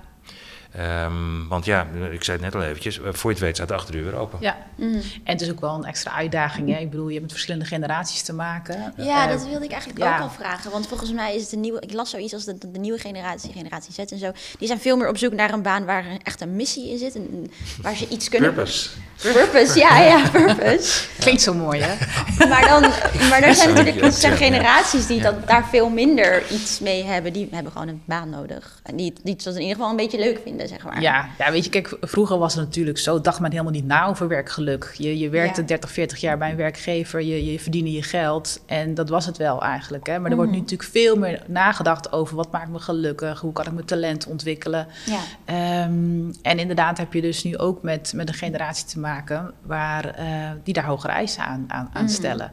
Um, 0.79 1.49
want 1.49 1.65
ja, 1.65 1.87
ik 2.11 2.25
zei 2.25 2.37
het 2.37 2.47
net 2.47 2.55
al 2.55 2.69
eventjes, 2.69 3.01
voor 3.03 3.31
je 3.31 3.37
het 3.37 3.39
weet 3.39 3.57
staat 3.57 3.69
de 3.69 3.75
achterdeur 3.75 4.05
weer 4.05 4.15
open. 4.15 4.39
Ja, 4.41 4.57
mm. 4.77 4.93
en 4.95 5.33
het 5.33 5.41
is 5.41 5.51
ook 5.51 5.61
wel 5.61 5.75
een 5.75 5.85
extra 5.85 6.13
uitdaging. 6.13 6.69
Hè? 6.69 6.79
Ik 6.79 6.91
bedoel, 6.91 7.07
je 7.07 7.11
hebt 7.11 7.23
met 7.23 7.33
verschillende 7.33 7.67
generaties 7.67 8.23
te 8.23 8.33
maken. 8.33 8.93
Ja, 8.97 9.25
uh, 9.25 9.31
dat 9.31 9.47
wilde 9.47 9.65
ik 9.65 9.71
eigenlijk 9.71 10.03
ja. 10.03 10.15
ook 10.15 10.23
al 10.23 10.31
vragen. 10.31 10.71
Want 10.71 10.89
volgens 10.89 11.13
mij 11.13 11.35
is 11.35 11.41
het 11.41 11.51
de 11.51 11.57
nieuwe, 11.57 11.81
ik 11.81 11.93
las 11.93 12.11
zoiets 12.11 12.33
als 12.33 12.45
de, 12.45 12.59
de, 12.73 12.79
nieuwe 12.79 12.99
generatie, 12.99 13.53
generatie 13.53 13.93
Z 13.93 13.99
en 13.99 14.19
zo. 14.19 14.33
Die 14.59 14.69
zijn 14.69 14.81
veel 14.81 14.97
meer 14.97 15.09
op 15.09 15.19
zoek 15.19 15.33
naar 15.33 15.53
een 15.53 15.63
baan 15.63 15.85
waar 15.85 16.05
echt 16.23 16.41
een 16.41 16.57
missie 16.57 16.91
in 16.91 16.99
zit. 16.99 17.15
En 17.15 17.51
waar 17.83 17.97
ze 17.97 18.09
iets 18.09 18.29
kunnen... 18.29 18.55
Purpose. 18.55 18.91
Purpose, 19.23 19.79
ja, 19.79 20.01
ja, 20.01 20.29
purpose. 20.29 21.05
Klinkt 21.19 21.43
zo 21.43 21.55
mooi, 21.55 21.81
hè? 21.81 21.95
maar, 22.49 22.69
dan, 22.69 22.81
maar 23.29 23.43
er 23.43 23.55
zijn 23.55 23.69
natuurlijk 23.75 24.05
er 24.05 24.13
zijn 24.13 24.37
generaties 24.37 25.07
die 25.07 25.21
dat, 25.21 25.47
daar 25.47 25.67
veel 25.69 25.89
minder 25.89 26.51
iets 26.51 26.81
mee 26.81 27.05
hebben. 27.05 27.33
Die 27.33 27.49
hebben 27.51 27.73
gewoon 27.73 27.89
een 27.89 28.03
baan 28.05 28.31
nodig. 28.31 28.81
En 28.83 28.97
die, 28.97 29.13
die 29.23 29.37
dat 29.37 29.55
in 29.55 29.61
ieder 29.61 29.77
geval 29.77 29.91
een 29.91 29.97
beetje 29.97 30.19
leuk 30.19 30.41
vinden, 30.45 30.62
zeg 30.67 30.85
maar. 30.85 31.01
Ja, 31.01 31.29
ja, 31.39 31.51
weet 31.51 31.65
je, 31.65 31.71
kijk, 31.71 31.97
vroeger 32.01 32.39
was 32.39 32.55
het 32.55 32.65
natuurlijk 32.65 32.99
zo, 32.99 33.21
dacht 33.21 33.41
men 33.41 33.51
helemaal 33.51 33.73
niet 33.73 33.87
na 33.87 34.07
over 34.07 34.29
werkgeluk. 34.29 34.95
Je, 34.97 35.19
je 35.19 35.29
werkte 35.29 35.61
ja. 35.61 35.67
30, 35.67 35.91
40 35.91 36.21
jaar 36.21 36.39
bij 36.39 36.51
een 36.51 36.57
werkgever, 36.57 37.23
je, 37.23 37.53
je 37.53 37.61
verdiende 37.61 37.93
je 37.93 38.03
geld 38.03 38.61
en 38.67 38.95
dat 38.95 39.09
was 39.09 39.27
het 39.27 39.37
wel 39.37 39.63
eigenlijk. 39.63 40.07
Hè? 40.07 40.19
Maar 40.19 40.31
er 40.31 40.37
wordt 40.37 40.51
nu 40.51 40.59
mhm. 40.59 40.67
natuurlijk 40.67 40.91
veel 40.91 41.17
meer 41.17 41.43
nagedacht 41.47 42.13
over 42.13 42.37
wat 42.37 42.51
maakt 42.51 42.71
me 42.71 42.79
gelukkig, 42.79 43.41
hoe 43.41 43.53
kan 43.53 43.67
ik 43.67 43.73
mijn 43.73 43.87
talent 43.87 44.27
ontwikkelen. 44.27 44.87
Ja. 45.07 45.85
Um, 45.85 46.31
en 46.43 46.59
inderdaad 46.59 46.99
heb 46.99 47.13
je 47.13 47.21
dus 47.21 47.43
nu 47.43 47.59
ook 47.59 47.83
met, 47.83 48.13
met 48.17 48.29
een 48.29 48.35
generatie 48.35 48.87
te 48.87 48.99
maken 48.99 49.53
waar, 49.63 50.21
uh, 50.21 50.51
die 50.63 50.75
daar 50.75 50.85
hogere 50.85 51.13
eisen 51.13 51.45
aan, 51.45 51.65
aan, 51.69 51.91
aan 51.93 52.05
mhm. 52.05 52.13
stellen. 52.13 52.53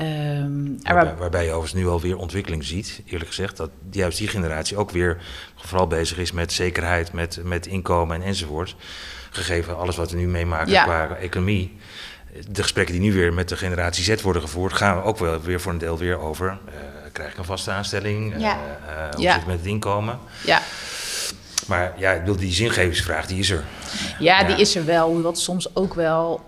Um, 0.00 0.78
waarbij, 0.82 1.16
waarbij, 1.16 1.44
je 1.44 1.50
overigens 1.50 1.82
nu 1.82 1.88
alweer 1.88 2.16
ontwikkeling 2.16 2.64
ziet, 2.64 3.02
eerlijk 3.06 3.26
gezegd, 3.26 3.56
dat 3.56 3.70
juist 3.90 4.18
die 4.18 4.28
generatie 4.28 4.76
ook 4.76 4.90
weer 4.90 5.16
vooral 5.56 5.86
bezig 5.86 6.18
is 6.18 6.32
met 6.32 6.52
zekerheid, 6.52 7.12
met, 7.12 7.40
met 7.44 7.66
inkomen 7.66 8.16
en 8.16 8.22
enzovoort. 8.22 8.76
Gegeven 9.30 9.76
alles 9.76 9.96
wat 9.96 10.10
we 10.10 10.16
nu 10.16 10.28
meemaken 10.28 10.72
ja. 10.72 10.82
qua 10.82 11.16
economie. 11.16 11.76
De 12.50 12.62
gesprekken 12.62 12.94
die 12.94 13.02
nu 13.02 13.12
weer 13.12 13.32
met 13.32 13.48
de 13.48 13.56
generatie 13.56 14.04
Z 14.04 14.22
worden 14.22 14.42
gevoerd, 14.42 14.72
gaan 14.72 14.96
we 14.96 15.02
ook 15.02 15.18
wel 15.18 15.40
weer 15.40 15.60
voor 15.60 15.72
een 15.72 15.78
deel 15.78 15.98
weer 15.98 16.18
over. 16.18 16.46
Uh, 16.46 16.74
krijg 17.12 17.32
ik 17.32 17.38
een 17.38 17.44
vaste 17.44 17.70
aanstelling? 17.70 18.34
Ja. 18.38 18.38
Uh, 18.38 18.50
uh, 18.50 19.14
hoe 19.14 19.22
ja. 19.22 19.32
zit 19.32 19.40
het 19.40 19.46
met 19.46 19.58
het 19.58 19.66
inkomen? 19.66 20.18
Ja. 20.44 20.62
Maar 21.66 21.92
ja, 21.96 22.12
ik 22.12 22.20
bedoel, 22.20 22.36
die 22.36 22.52
zingevingsvraag, 22.52 23.26
die 23.26 23.38
is 23.38 23.50
er. 23.50 23.64
Ja, 24.18 24.40
ja, 24.40 24.46
die 24.46 24.56
is 24.56 24.76
er 24.76 24.84
wel. 24.84 25.22
Wat 25.22 25.38
soms 25.38 25.74
ook 25.74 25.94
wel 25.94 26.44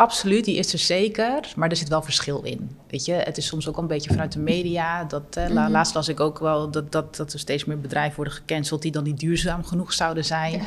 Absoluut, 0.00 0.44
die 0.44 0.56
is 0.56 0.72
er 0.72 0.78
zeker, 0.78 1.52
maar 1.56 1.70
er 1.70 1.76
zit 1.76 1.88
wel 1.88 2.02
verschil 2.02 2.42
in. 2.42 2.76
Weet 2.88 3.04
je, 3.04 3.12
het 3.12 3.36
is 3.36 3.46
soms 3.46 3.68
ook 3.68 3.76
een 3.76 3.86
beetje 3.86 4.10
vanuit 4.10 4.32
de 4.32 4.38
media. 4.38 5.04
Dat, 5.04 5.22
eh, 5.36 5.48
mm 5.48 5.70
Laatst 5.70 5.94
las 5.94 6.08
ik 6.08 6.20
ook 6.20 6.38
wel 6.38 6.70
dat, 6.70 6.92
dat, 6.92 7.16
dat 7.16 7.32
er 7.32 7.38
steeds 7.38 7.64
meer 7.64 7.80
bedrijven 7.80 8.16
worden 8.16 8.34
gecanceld 8.34 8.82
die 8.82 8.92
dan 8.92 9.04
niet 9.04 9.20
duurzaam 9.20 9.64
genoeg 9.64 9.92
zouden 9.92 10.24
zijn. 10.24 10.52
Ja, 10.52 10.60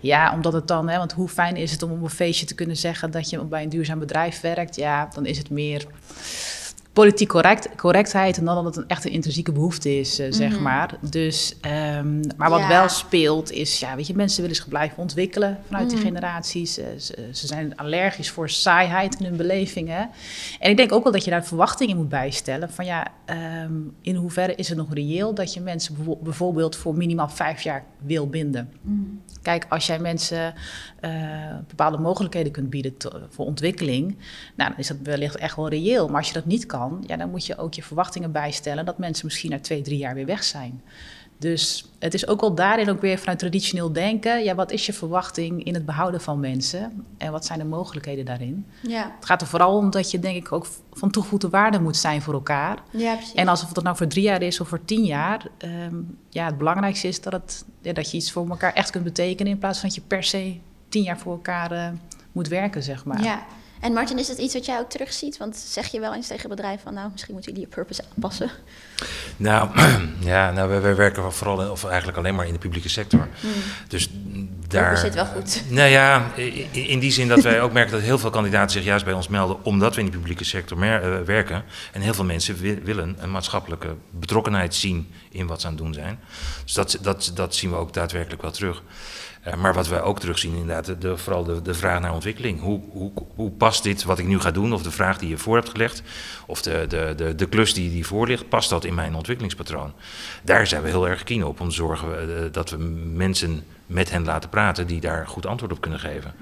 ja 0.00 0.34
omdat 0.34 0.52
het 0.52 0.68
dan, 0.68 0.88
hè, 0.88 0.98
want 0.98 1.12
hoe 1.12 1.28
fijn 1.28 1.56
is 1.56 1.72
het 1.72 1.82
om 1.82 1.90
op 1.90 2.02
een 2.02 2.10
feestje 2.10 2.46
te 2.46 2.54
kunnen 2.54 2.76
zeggen 2.76 3.10
dat 3.10 3.30
je 3.30 3.44
bij 3.44 3.62
een 3.62 3.68
duurzaam 3.68 3.98
bedrijf 3.98 4.40
werkt? 4.40 4.76
Ja, 4.76 5.08
dan 5.14 5.26
is 5.26 5.38
het 5.38 5.50
meer 5.50 5.86
politiek 7.00 7.28
correct, 7.28 7.68
correctheid 7.76 8.38
en 8.38 8.44
dan 8.44 8.54
dat 8.54 8.64
het 8.64 8.76
een 8.76 8.88
echt 8.88 9.04
een 9.04 9.10
intrinsieke 9.10 9.52
behoefte 9.52 9.98
is, 9.98 10.20
uh, 10.20 10.26
zeg 10.30 10.52
mhm. 10.52 10.62
maar. 10.62 10.94
Dus, 11.00 11.56
um, 11.96 12.20
maar 12.36 12.50
wat 12.50 12.66
wel 12.66 12.88
speelt 12.88 13.50
is, 13.50 13.80
ja, 13.80 13.96
weet 13.96 14.06
je, 14.06 14.14
mensen 14.14 14.40
willen 14.40 14.56
zich 14.56 14.68
blijven 14.68 14.98
ontwikkelen 14.98 15.58
vanuit 15.66 15.88
die 15.88 15.98
mhm. 15.98 16.06
generaties. 16.06 16.78
Uh, 16.78 16.84
ze, 16.98 17.28
ze, 17.32 17.46
zijn 17.46 17.76
allergisch 17.76 18.30
voor 18.30 18.48
saaiheid 18.48 19.20
in 19.20 19.24
hun 19.26 19.36
belevingen. 19.36 20.10
En 20.58 20.70
ik 20.70 20.76
denk 20.76 20.92
ook 20.92 21.02
wel 21.02 21.12
dat 21.12 21.24
je 21.24 21.30
daar 21.30 21.44
verwachtingen 21.44 21.96
moet 21.96 22.08
bijstellen 22.08 22.70
van 22.70 22.84
ja, 22.84 23.06
um, 23.64 23.94
in 24.00 24.14
hoeverre 24.14 24.54
is 24.54 24.68
het 24.68 24.78
nog 24.78 24.94
reëel 24.94 25.34
dat 25.34 25.54
je 25.54 25.60
mensen 25.60 25.96
bijvoorbeeld 26.22 26.76
voor 26.76 26.94
minimaal 26.94 27.28
vijf 27.28 27.62
jaar 27.62 27.84
wil 27.98 28.28
binden. 28.28 28.70
Mm. 28.80 29.20
Kijk, 29.42 29.66
als 29.68 29.86
jij 29.86 29.98
mensen 29.98 30.54
uh, 31.00 31.56
bepaalde 31.68 31.98
mogelijkheden 31.98 32.52
kunt 32.52 32.70
bieden 32.70 32.94
voor 33.28 33.46
ontwikkeling, 33.46 34.16
nou, 34.56 34.70
dan 34.70 34.78
is 34.78 34.86
dat 34.86 34.96
wellicht 35.02 35.36
echt 35.36 35.56
wel 35.56 35.68
reëel. 35.68 36.06
Maar 36.06 36.16
als 36.16 36.28
je 36.28 36.34
dat 36.34 36.46
niet 36.46 36.66
kan, 36.66 37.04
ja, 37.06 37.16
dan 37.16 37.30
moet 37.30 37.46
je 37.46 37.58
ook 37.58 37.74
je 37.74 37.82
verwachtingen 37.82 38.32
bijstellen 38.32 38.84
dat 38.84 38.98
mensen 38.98 39.26
misschien 39.26 39.50
na 39.50 39.60
twee, 39.60 39.82
drie 39.82 39.98
jaar 39.98 40.14
weer 40.14 40.26
weg 40.26 40.44
zijn. 40.44 40.80
Dus 41.40 41.90
het 41.98 42.14
is 42.14 42.26
ook 42.26 42.40
wel 42.40 42.54
daarin 42.54 42.90
ook 42.90 43.00
weer 43.00 43.18
vanuit 43.18 43.38
traditioneel 43.38 43.92
denken. 43.92 44.44
Ja, 44.44 44.54
wat 44.54 44.70
is 44.70 44.86
je 44.86 44.92
verwachting 44.92 45.64
in 45.64 45.74
het 45.74 45.86
behouden 45.86 46.20
van 46.20 46.40
mensen? 46.40 47.06
En 47.18 47.32
wat 47.32 47.46
zijn 47.46 47.58
de 47.58 47.64
mogelijkheden 47.64 48.24
daarin? 48.24 48.66
Ja. 48.80 49.12
Het 49.16 49.24
gaat 49.24 49.40
er 49.40 49.46
vooral 49.46 49.76
om 49.76 49.90
dat 49.90 50.10
je 50.10 50.18
denk 50.18 50.36
ik 50.36 50.52
ook 50.52 50.66
van 50.92 51.10
toegevoegde 51.10 51.48
waarde 51.48 51.80
moet 51.80 51.96
zijn 51.96 52.22
voor 52.22 52.34
elkaar. 52.34 52.78
Ja, 52.90 53.14
precies. 53.14 53.34
En 53.34 53.48
als 53.48 53.60
het 53.60 53.82
nou 53.82 53.96
voor 53.96 54.06
drie 54.06 54.22
jaar 54.22 54.42
is 54.42 54.60
of 54.60 54.68
voor 54.68 54.84
tien 54.84 55.04
jaar, 55.04 55.46
ehm, 55.58 55.96
ja, 56.28 56.46
het 56.46 56.58
belangrijkste 56.58 57.08
is 57.08 57.20
dat, 57.20 57.32
het, 57.32 57.64
ja, 57.80 57.92
dat 57.92 58.10
je 58.10 58.16
iets 58.16 58.32
voor 58.32 58.48
elkaar 58.48 58.72
echt 58.72 58.90
kunt 58.90 59.04
betekenen 59.04 59.52
in 59.52 59.58
plaats 59.58 59.78
van 59.78 59.88
dat 59.88 59.98
je 59.98 60.04
per 60.06 60.24
se 60.24 60.56
tien 60.90 61.02
jaar 61.02 61.18
voor 61.18 61.32
elkaar 61.32 61.72
uh, 61.72 61.88
moet 62.32 62.48
werken, 62.48 62.82
zeg 62.82 63.04
maar. 63.04 63.22
Ja. 63.22 63.46
En 63.80 63.92
Martin, 63.92 64.18
is 64.18 64.26
dat 64.26 64.38
iets 64.38 64.54
wat 64.54 64.64
jij 64.64 64.78
ook 64.78 64.90
terugziet? 64.90 65.36
Want 65.36 65.56
zeg 65.56 65.86
je 65.86 66.00
wel 66.00 66.14
eens 66.14 66.26
tegen 66.26 66.48
bedrijven 66.48 66.80
van, 66.82 66.94
nou, 66.94 67.08
misschien 67.10 67.32
moeten 67.32 67.52
jullie 67.52 67.68
je 67.68 67.74
purpose 67.74 68.02
aanpassen? 68.14 68.50
Nou, 69.36 69.68
ja, 70.32 70.50
nou, 70.50 70.68
wij, 70.68 70.80
wij 70.80 70.94
werken 70.94 71.32
vooral, 71.32 71.62
in, 71.62 71.70
of 71.70 71.84
eigenlijk 71.84 72.18
alleen 72.18 72.34
maar 72.34 72.46
in 72.46 72.52
de 72.52 72.58
publieke 72.58 72.88
sector. 72.88 73.28
Hmm. 73.40 73.50
Dus 73.88 74.10
daar... 74.68 74.96
zit 74.96 75.14
wel 75.14 75.26
goed. 75.26 75.62
Nou 75.68 75.88
ja, 75.88 76.34
in 76.70 76.98
die 76.98 77.10
zin 77.10 77.28
dat 77.28 77.42
wij 77.42 77.60
ook 77.60 77.72
merken 77.72 77.92
dat 77.92 78.00
heel 78.00 78.18
veel 78.18 78.30
kandidaten 78.30 78.70
zich 78.70 78.84
juist 78.84 79.04
bij 79.04 79.14
ons 79.14 79.28
melden, 79.28 79.64
omdat 79.64 79.94
we 79.94 80.00
in 80.00 80.06
de 80.06 80.16
publieke 80.16 80.44
sector 80.44 80.78
mer, 80.78 81.20
uh, 81.20 81.26
werken. 81.26 81.64
En 81.92 82.00
heel 82.00 82.14
veel 82.14 82.24
mensen 82.24 82.82
willen 82.84 83.16
een 83.18 83.30
maatschappelijke 83.30 83.94
betrokkenheid 84.10 84.74
zien 84.74 85.08
in 85.30 85.46
wat 85.46 85.60
ze 85.60 85.66
aan 85.66 85.72
het 85.72 85.82
doen 85.82 85.94
zijn. 85.94 86.18
Dus 86.64 86.74
dat, 86.74 86.98
dat, 87.02 87.32
dat 87.34 87.54
zien 87.54 87.70
we 87.70 87.76
ook 87.76 87.92
daadwerkelijk 87.92 88.42
wel 88.42 88.50
terug. 88.50 88.82
Uh, 89.46 89.54
maar 89.54 89.74
wat 89.74 89.88
wij 89.88 90.02
ook 90.02 90.20
terugzien, 90.20 90.54
inderdaad, 90.54 91.00
de, 91.00 91.16
vooral 91.16 91.44
de, 91.44 91.62
de 91.62 91.74
vraag 91.74 92.00
naar 92.00 92.12
ontwikkeling. 92.12 92.60
Hoe, 92.60 92.80
hoe, 92.90 93.12
hoe 93.34 93.50
past 93.50 93.82
dit 93.82 94.02
wat 94.02 94.18
ik 94.18 94.26
nu 94.26 94.40
ga 94.40 94.50
doen, 94.50 94.72
of 94.72 94.82
de 94.82 94.90
vraag 94.90 95.18
die 95.18 95.28
je 95.28 95.38
voor 95.38 95.56
hebt 95.56 95.68
gelegd, 95.68 96.02
of 96.46 96.62
de, 96.62 96.84
de, 96.88 97.12
de, 97.16 97.34
de 97.34 97.48
klus 97.48 97.74
die, 97.74 97.90
die 97.90 98.06
voor 98.06 98.26
ligt, 98.26 98.48
past 98.48 98.70
dat 98.70 98.84
in 98.84 98.94
mijn 98.94 99.14
ontwikkelingspatroon? 99.14 99.92
Daar 100.42 100.66
zijn 100.66 100.82
we 100.82 100.88
heel 100.88 101.08
erg 101.08 101.22
keen 101.22 101.44
op, 101.44 101.60
om 101.60 101.68
te 101.68 101.74
zorgen 101.74 102.28
uh, 102.28 102.34
dat 102.52 102.70
we 102.70 102.76
mensen 103.14 103.64
met 103.86 104.10
hen 104.10 104.24
laten 104.24 104.50
praten 104.50 104.86
die 104.86 105.00
daar 105.00 105.26
goed 105.26 105.46
antwoord 105.46 105.72
op 105.72 105.80
kunnen 105.80 106.00
geven. 106.00 106.34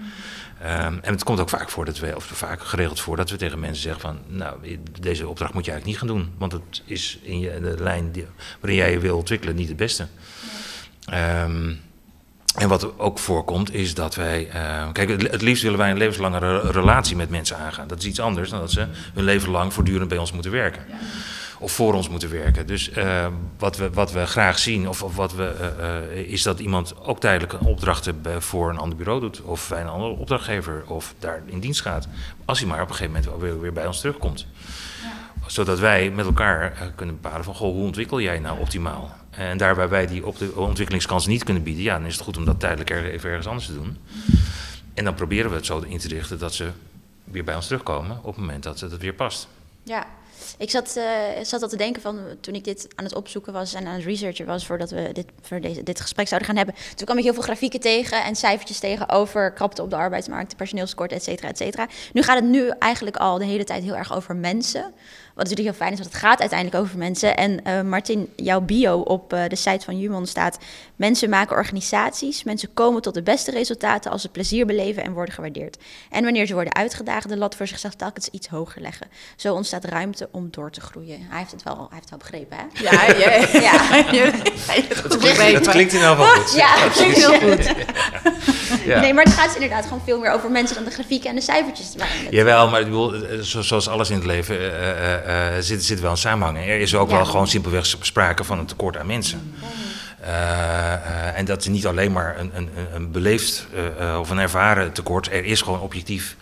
Um, 0.63 0.99
en 1.03 1.13
het 1.13 1.25
komt 1.25 1.41
ook 1.41 1.49
vaak 1.49 1.71
voor 1.71 1.85
dat 1.85 1.99
we, 1.99 2.17
of 2.17 2.25
vaak 2.25 2.63
geregeld 2.63 3.01
voor, 3.01 3.17
dat 3.17 3.31
we 3.31 3.37
tegen 3.37 3.61
mensen 3.61 3.83
zeggen 3.83 4.01
van, 4.01 4.19
nou, 4.27 4.79
deze 5.01 5.29
opdracht 5.29 5.55
moet 5.55 5.65
je 5.65 5.71
eigenlijk 5.71 6.01
niet 6.03 6.11
gaan 6.11 6.21
doen, 6.21 6.33
want 6.39 6.53
het 6.53 6.83
is 6.85 7.19
in 7.23 7.41
je, 7.41 7.61
de 7.61 7.83
lijn 7.83 8.13
die, 8.13 8.27
waarin 8.61 8.79
jij 8.79 8.91
je 8.91 8.99
wil 8.99 9.17
ontwikkelen 9.17 9.55
niet 9.55 9.69
het 9.69 9.77
beste. 9.77 10.07
Ja. 11.01 11.45
Um, 11.45 11.81
en 12.59 12.69
wat 12.69 12.99
ook 12.99 13.19
voorkomt 13.19 13.75
is 13.75 13.95
dat 13.95 14.15
wij. 14.15 14.49
Uh, 14.55 14.93
kijk, 14.93 15.09
het 15.09 15.43
liefst 15.43 15.63
willen 15.63 15.79
wij 15.79 15.91
een 15.91 15.97
levenslange 15.97 16.61
relatie 16.71 17.17
met 17.17 17.31
mensen 17.31 17.59
aangaan. 17.59 17.89
Dat 17.89 17.99
is 17.99 18.07
iets 18.07 18.21
anders 18.21 18.51
dan 18.51 18.61
dat 18.61 18.71
ze 18.71 18.87
hun 19.15 19.25
leven 19.25 19.51
lang 19.51 19.73
voortdurend 19.73 20.09
bij 20.09 20.19
ons 20.19 20.33
moeten 20.33 20.51
werken. 20.51 20.85
Ja. 20.89 20.95
Of 21.61 21.73
voor 21.73 21.95
ons 21.95 22.09
moeten 22.09 22.31
werken. 22.31 22.67
Dus 22.67 22.91
uh, 22.91 23.27
wat, 23.59 23.77
we, 23.77 23.91
wat 23.91 24.13
we 24.13 24.27
graag 24.27 24.59
zien, 24.59 24.89
of, 24.89 25.03
of 25.03 25.17
wat 25.17 25.35
we, 25.35 25.55
uh, 26.15 26.33
is 26.33 26.43
dat 26.43 26.59
iemand 26.59 26.95
ook 27.05 27.21
tijdelijk 27.21 27.53
een 27.53 27.67
opdracht 27.67 28.11
voor 28.39 28.71
een 28.71 28.79
ander 28.79 28.99
bureau 28.99 29.21
doet. 29.21 29.43
Of 29.43 29.69
bij 29.69 29.81
een 29.81 29.89
andere 29.89 30.13
opdrachtgever. 30.13 30.83
Of 30.87 31.15
daar 31.19 31.43
in 31.47 31.61
dienst 31.61 31.81
gaat. 31.81 32.09
Als 32.45 32.59
hij 32.59 32.69
maar 32.69 32.83
op 32.83 32.89
een 32.89 32.95
gegeven 32.95 33.23
moment 33.23 33.41
weer, 33.41 33.61
weer 33.61 33.73
bij 33.73 33.87
ons 33.87 34.01
terugkomt. 34.01 34.47
Ja. 35.03 35.18
Zodat 35.49 35.79
wij 35.79 36.11
met 36.11 36.27
elkaar 36.27 36.93
kunnen 36.95 37.21
bepalen 37.21 37.45
van, 37.45 37.55
goh, 37.55 37.73
hoe 37.73 37.85
ontwikkel 37.85 38.21
jij 38.21 38.39
nou 38.39 38.61
optimaal? 38.61 39.17
En 39.31 39.59
daar 39.59 39.77
waar 39.77 39.89
wij 39.89 40.07
die 40.07 40.27
op 40.27 40.39
de 40.39 40.53
ontwikkelingskans 40.57 41.27
niet 41.27 41.45
kunnen 41.45 41.63
bieden, 41.63 41.83
ja, 41.83 41.99
dan 41.99 42.07
is 42.07 42.15
het 42.15 42.23
goed 42.23 42.37
om 42.37 42.45
dat 42.45 42.61
tijdelijk 42.61 42.91
even 42.91 43.29
ergens 43.29 43.47
anders 43.47 43.67
te 43.67 43.75
doen. 43.75 43.99
En 44.95 45.05
dan 45.05 45.15
proberen 45.15 45.51
we 45.51 45.57
het 45.57 45.67
zo 45.67 45.85
in 45.89 45.99
te 45.99 46.09
richten 46.09 46.39
dat 46.39 46.55
ze 46.55 46.71
weer 47.25 47.45
bij 47.45 47.55
ons 47.55 47.67
terugkomen 47.67 48.19
op 48.19 48.25
het 48.25 48.37
moment 48.37 48.63
dat 48.63 48.81
het 48.81 48.99
weer 48.99 49.15
past. 49.15 49.49
Ja, 49.83 50.07
ik 50.59 50.71
zat, 50.71 50.95
uh, 50.97 51.05
zat 51.43 51.63
al 51.63 51.69
te 51.69 51.77
denken 51.77 52.03
van 52.03 52.19
toen 52.41 52.55
ik 52.55 52.65
dit 52.65 52.89
aan 52.95 53.05
het 53.05 53.15
opzoeken 53.15 53.53
was 53.53 53.75
en 53.75 53.87
aan 53.87 53.95
het 53.95 54.05
researchen 54.05 54.47
was 54.47 54.67
voordat 54.67 54.91
we 54.91 55.11
dit, 55.13 55.27
voor 55.43 55.61
deze, 55.61 55.83
dit 55.83 56.01
gesprek 56.01 56.29
zouden 56.29 56.49
gaan 56.49 56.57
hebben. 56.57 56.75
Toen 56.95 57.07
kwam 57.07 57.19
ik 57.19 57.25
heel 57.25 57.35
veel 57.35 57.43
grafieken 57.43 57.81
tegen 57.81 58.25
en 58.25 58.37
cijfertjes 58.37 58.79
tegen 58.79 59.09
over 59.09 59.53
krapte 59.53 59.83
op 59.83 59.91
de 59.91 59.97
arbeidsmarkt, 59.97 60.57
personeelskort, 60.57 61.13
et 61.13 61.23
cetera, 61.23 61.49
et 61.49 61.57
cetera. 61.57 61.89
Nu 62.13 62.23
gaat 62.23 62.41
het 62.41 62.49
nu 62.49 62.69
eigenlijk 62.79 63.17
al 63.17 63.39
de 63.39 63.45
hele 63.45 63.65
tijd 63.65 63.83
heel 63.83 63.97
erg 63.97 64.15
over 64.15 64.37
mensen. 64.37 64.93
Wat 65.39 65.49
natuurlijk 65.49 65.77
heel 65.77 65.87
fijn 65.87 65.99
is, 65.99 66.05
want 66.05 66.13
het 66.13 66.23
gaat 66.23 66.41
uiteindelijk 66.41 66.83
over 66.83 66.99
mensen. 66.99 67.37
En 67.37 67.61
uh, 67.67 67.83
Martin, 67.83 68.33
jouw 68.37 68.61
bio 68.61 68.99
op 68.99 69.33
uh, 69.33 69.43
de 69.49 69.57
site 69.57 69.85
van 69.85 69.95
Human 69.95 70.27
staat... 70.27 70.59
mensen 70.97 71.31
maken 71.31 71.57
organisaties, 71.57 72.45
mensen 72.45 72.75
komen 72.75 73.03
tot 73.03 73.15
de 73.15 73.23
beste 73.23 73.51
resultaten... 73.51 74.11
als 74.11 74.23
ze 74.23 74.29
plezier 74.29 74.67
beleven 74.67 75.03
en 75.03 75.13
worden 75.13 75.35
gewaardeerd. 75.35 75.77
En 76.11 76.25
wanneer 76.25 76.47
ze 76.47 76.55
worden 76.55 76.75
uitgedaagd, 76.75 77.29
de 77.29 77.37
lat 77.37 77.55
voor 77.55 77.67
zichzelf 77.67 77.95
telkens 77.95 78.29
iets 78.29 78.49
hoger 78.49 78.81
leggen. 78.83 79.07
Zo 79.37 79.55
ontstaat 79.55 79.85
ruimte 79.85 80.29
om 80.33 80.49
door 80.51 80.71
te 80.71 80.81
groeien. 80.81 81.27
Hij 81.29 81.39
heeft 81.39 81.51
het 81.51 81.63
wel, 81.63 81.77
hij 81.77 81.87
heeft 81.91 82.11
het 82.11 82.11
wel 82.11 82.19
begrepen, 82.19 82.57
hè? 82.57 82.65
Ja, 82.83 83.17
ja. 83.17 83.61
ja. 84.21 84.31
dat, 85.09 85.17
klinkt, 85.19 85.65
dat 85.65 85.69
klinkt 85.69 85.93
in 85.93 86.01
wel 86.01 86.17
goed. 86.17 86.55
Ja, 86.55 86.85
dat 86.85 86.93
klinkt 86.93 87.17
heel 87.17 87.41
goed. 87.41 87.75
Ja. 88.85 89.01
Nee, 89.01 89.15
maar 89.15 89.25
het 89.25 89.33
gaat 89.33 89.55
inderdaad 89.55 89.85
gewoon 89.85 90.03
veel 90.05 90.19
meer 90.19 90.31
over 90.31 90.51
mensen 90.51 90.77
dan 90.77 90.85
de 90.85 90.91
grafieken 90.91 91.31
en 91.31 91.35
de 91.35 91.41
cijfertjes. 91.41 91.95
Jawel, 92.31 92.69
maar 92.69 92.81
ik 92.81 92.87
bedoel, 92.87 93.13
zoals 93.41 93.89
alles 93.89 94.11
in 94.11 94.17
het 94.17 94.27
leven... 94.27 94.57
Uh, 94.61 94.63
uh, 94.63 95.28
zit, 95.61 95.85
zit 95.85 96.01
wel 96.01 96.11
een 96.11 96.17
samenhang. 96.17 96.59
Er 96.59 96.81
is 96.81 96.95
ook 96.95 97.11
ja. 97.11 97.17
wel 97.17 97.25
gewoon 97.25 97.49
simpelweg 97.49 97.87
sprake 97.87 98.45
van 98.45 98.59
een 98.59 98.67
tekort 98.67 98.97
aan 98.97 99.07
mensen. 99.07 99.55
Uh, 100.21 100.29
uh, 100.29 101.39
en 101.39 101.45
dat 101.45 101.61
is 101.61 101.67
niet 101.67 101.87
alleen 101.87 102.13
maar 102.13 102.39
een, 102.39 102.51
een, 102.55 102.69
een 102.95 103.11
beleefd 103.11 103.67
uh, 104.01 104.19
of 104.21 104.31
een 104.31 104.39
ervaren 104.39 104.93
tekort. 104.93 105.27
Er 105.27 105.45
is 105.45 105.63
gewoon 105.63 105.81
objectief 105.81 106.37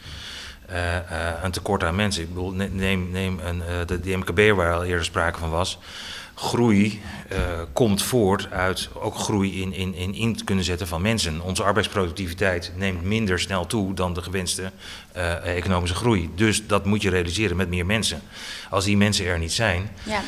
een 1.42 1.51
tekort 1.51 1.85
aan 1.85 1.94
mensen. 1.94 2.22
Ik 2.22 2.29
bedoel, 2.29 2.51
neem, 2.51 3.11
neem 3.11 3.40
een, 3.44 3.62
de, 3.87 4.01
de 4.01 4.16
MKB 4.16 4.57
waar 4.57 4.75
al 4.75 4.85
eerder 4.85 5.05
sprake 5.05 5.38
van 5.38 5.51
was 5.51 5.79
groei 6.38 7.01
uh, 7.33 7.38
komt 7.72 8.03
voort 8.03 8.51
uit 8.51 8.88
ook 8.94 9.14
groei 9.18 9.62
in, 9.62 9.72
in, 9.72 9.94
in 9.94 10.14
in 10.14 10.44
kunnen 10.44 10.64
zetten 10.64 10.87
van 10.87 11.03
mensen. 11.03 11.40
Onze 11.40 11.62
arbeidsproductiviteit 11.62 12.72
neemt 12.77 13.03
minder 13.03 13.40
snel 13.40 13.66
toe 13.66 13.94
dan 13.94 14.14
de 14.14 14.22
gewenste 14.22 14.70
uh, 15.16 15.57
economische 15.57 15.96
groei. 15.96 16.31
Dus 16.35 16.66
dat 16.66 16.85
moet 16.85 17.03
je 17.03 17.11
realiseren 17.11 17.57
met 17.57 17.68
meer 17.68 17.87
mensen. 17.87 18.20
Als 18.70 18.85
die 18.85 18.96
mensen 18.96 19.27
er 19.27 19.38
niet 19.38 19.53
zijn. 19.53 19.90
Ja. 20.03 20.22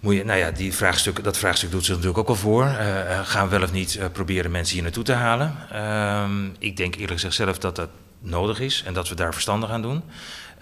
Moet 0.00 0.14
je, 0.14 0.24
nou 0.24 0.38
ja, 0.38 0.50
die 0.50 0.74
vraagstuk, 0.74 1.24
dat 1.24 1.36
vraagstuk 1.36 1.70
doet 1.70 1.84
zich 1.84 1.94
natuurlijk 1.94 2.18
ook 2.18 2.26
wel 2.26 2.36
voor. 2.36 2.64
Uh, 2.64 3.20
gaan 3.24 3.44
we 3.44 3.50
wel 3.50 3.62
of 3.62 3.72
niet 3.72 3.98
proberen 4.12 4.50
mensen 4.50 4.74
hier 4.74 4.82
naartoe 4.82 5.04
te 5.04 5.12
halen? 5.12 5.54
Ehm, 5.72 6.46
ik 6.58 6.76
denk 6.76 6.94
eerlijk 6.94 7.12
gezegd 7.12 7.34
zelf 7.34 7.58
dat 7.58 7.76
dat 7.76 7.88
nodig 8.24 8.60
is 8.60 8.82
en 8.86 8.94
dat 8.94 9.08
we 9.08 9.14
daar 9.14 9.32
verstandig 9.32 9.70
aan 9.70 9.82
doen. 9.82 10.02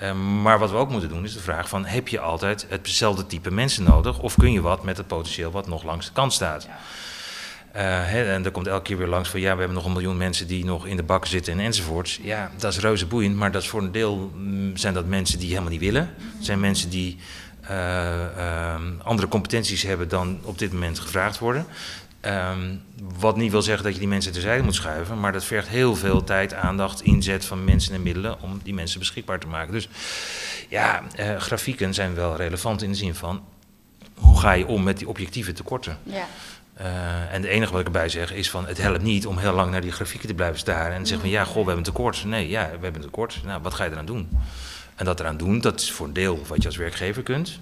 Uh, 0.03 0.13
maar 0.43 0.59
wat 0.59 0.71
we 0.71 0.77
ook 0.77 0.91
moeten 0.91 1.09
doen 1.09 1.25
is 1.25 1.33
de 1.33 1.41
vraag 1.41 1.69
van... 1.69 1.85
heb 1.85 2.09
je 2.09 2.21
altijd 2.21 2.67
hetzelfde 2.69 3.27
type 3.27 3.51
mensen 3.51 3.85
nodig... 3.85 4.19
of 4.19 4.37
kun 4.37 4.53
je 4.53 4.61
wat 4.61 4.85
met 4.85 4.97
het 4.97 5.07
potentieel 5.07 5.51
wat 5.51 5.69
nog 5.69 5.83
langs 5.83 6.07
de 6.07 6.13
kant 6.13 6.33
staat? 6.33 6.63
Ja. 6.63 6.79
Uh, 7.77 7.81
hè, 8.11 8.33
en 8.33 8.45
er 8.45 8.51
komt 8.51 8.67
elke 8.67 8.83
keer 8.83 8.99
weer 8.99 9.07
langs 9.07 9.29
van... 9.29 9.41
ja, 9.41 9.53
we 9.53 9.59
hebben 9.59 9.77
nog 9.77 9.85
een 9.85 9.93
miljoen 9.93 10.17
mensen 10.17 10.47
die 10.47 10.65
nog 10.65 10.87
in 10.87 10.97
de 10.97 11.03
bak 11.03 11.27
zitten 11.27 11.53
en 11.53 11.61
enzovoorts. 11.61 12.19
Ja, 12.23 12.51
dat 12.57 12.73
is 12.73 12.79
reuze 12.79 13.07
boeiend, 13.07 13.37
maar 13.37 13.53
dat 13.53 13.63
is 13.63 13.69
voor 13.69 13.83
een 13.83 13.93
deel... 13.93 14.33
Mm, 14.35 14.77
zijn 14.77 14.95
dat 14.95 15.07
mensen 15.07 15.39
die 15.39 15.49
helemaal 15.49 15.71
niet 15.71 15.81
willen. 15.81 16.15
Het 16.37 16.45
zijn 16.45 16.61
mensen 16.61 16.91
die... 16.91 17.19
Uh, 17.71 18.75
andere 19.03 19.29
competenties 19.29 19.83
hebben 19.83 20.09
dan 20.09 20.39
op 20.43 20.59
dit 20.59 20.73
moment 20.73 20.99
gevraagd 20.99 21.39
worden. 21.39 21.67
Um, 22.27 22.83
wat 23.19 23.37
niet 23.37 23.51
wil 23.51 23.63
zeggen 23.63 23.85
dat 23.85 23.93
je 23.93 23.99
die 23.99 24.09
mensen 24.09 24.33
terzijde 24.33 24.63
moet 24.63 24.75
schuiven, 24.75 25.21
maar 25.21 25.33
dat 25.33 25.45
vergt 25.45 25.69
heel 25.69 25.97
veel 25.97 26.25
tijd, 26.25 26.55
aandacht, 26.55 27.03
inzet 27.03 27.45
van 27.45 27.65
mensen 27.65 27.95
en 27.95 28.03
middelen 28.03 28.41
om 28.41 28.61
die 28.63 28.75
mensen 28.75 28.99
beschikbaar 28.99 29.39
te 29.39 29.47
maken. 29.47 29.73
Dus 29.73 29.89
ja, 30.69 31.03
uh, 31.21 31.37
grafieken 31.37 31.95
zijn 31.95 32.15
wel 32.15 32.37
relevant 32.37 32.83
in 32.83 32.91
de 32.91 32.97
zin 32.97 33.15
van 33.15 33.45
hoe 34.15 34.41
ga 34.41 34.53
je 34.53 34.67
om 34.67 34.83
met 34.83 34.99
die 34.99 35.09
objectieve 35.09 35.53
tekorten. 35.53 35.99
Ja. 36.03 36.27
Uh, 36.81 36.87
en 37.35 37.43
het 37.43 37.45
enige 37.45 37.73
wat 37.73 37.81
ik 37.81 37.87
erbij 37.87 38.09
zeg 38.09 38.33
is 38.33 38.51
van 38.51 38.67
het 38.67 38.79
helpt 38.79 39.03
niet 39.03 39.27
om 39.27 39.39
heel 39.39 39.55
lang 39.55 39.71
naar 39.71 39.81
die 39.81 39.93
grafieken 39.93 40.29
te 40.29 40.35
blijven 40.35 40.59
staren 40.59 40.93
en 40.93 41.03
te 41.03 41.09
zeggen 41.09 41.29
van 41.29 41.39
ja, 41.39 41.45
goh, 41.45 41.53
we 41.53 41.59
hebben 41.59 41.77
een 41.77 41.83
tekort. 41.83 42.25
Nee, 42.25 42.49
ja, 42.49 42.65
we 42.65 42.83
hebben 42.83 42.95
een 42.95 43.01
tekort. 43.01 43.41
Nou, 43.45 43.63
wat 43.63 43.75
ga 43.75 43.85
je 43.85 43.91
eraan 43.91 44.07
doen? 44.07 44.29
En 44.95 45.05
dat 45.05 45.21
eraan 45.21 45.37
doen, 45.37 45.61
dat 45.61 45.81
is 45.81 45.93
voor 45.93 46.07
een 46.07 46.13
deel 46.13 46.43
wat 46.47 46.63
je 46.63 46.69
als 46.69 46.77
werkgever 46.77 47.23
kunt 47.23 47.59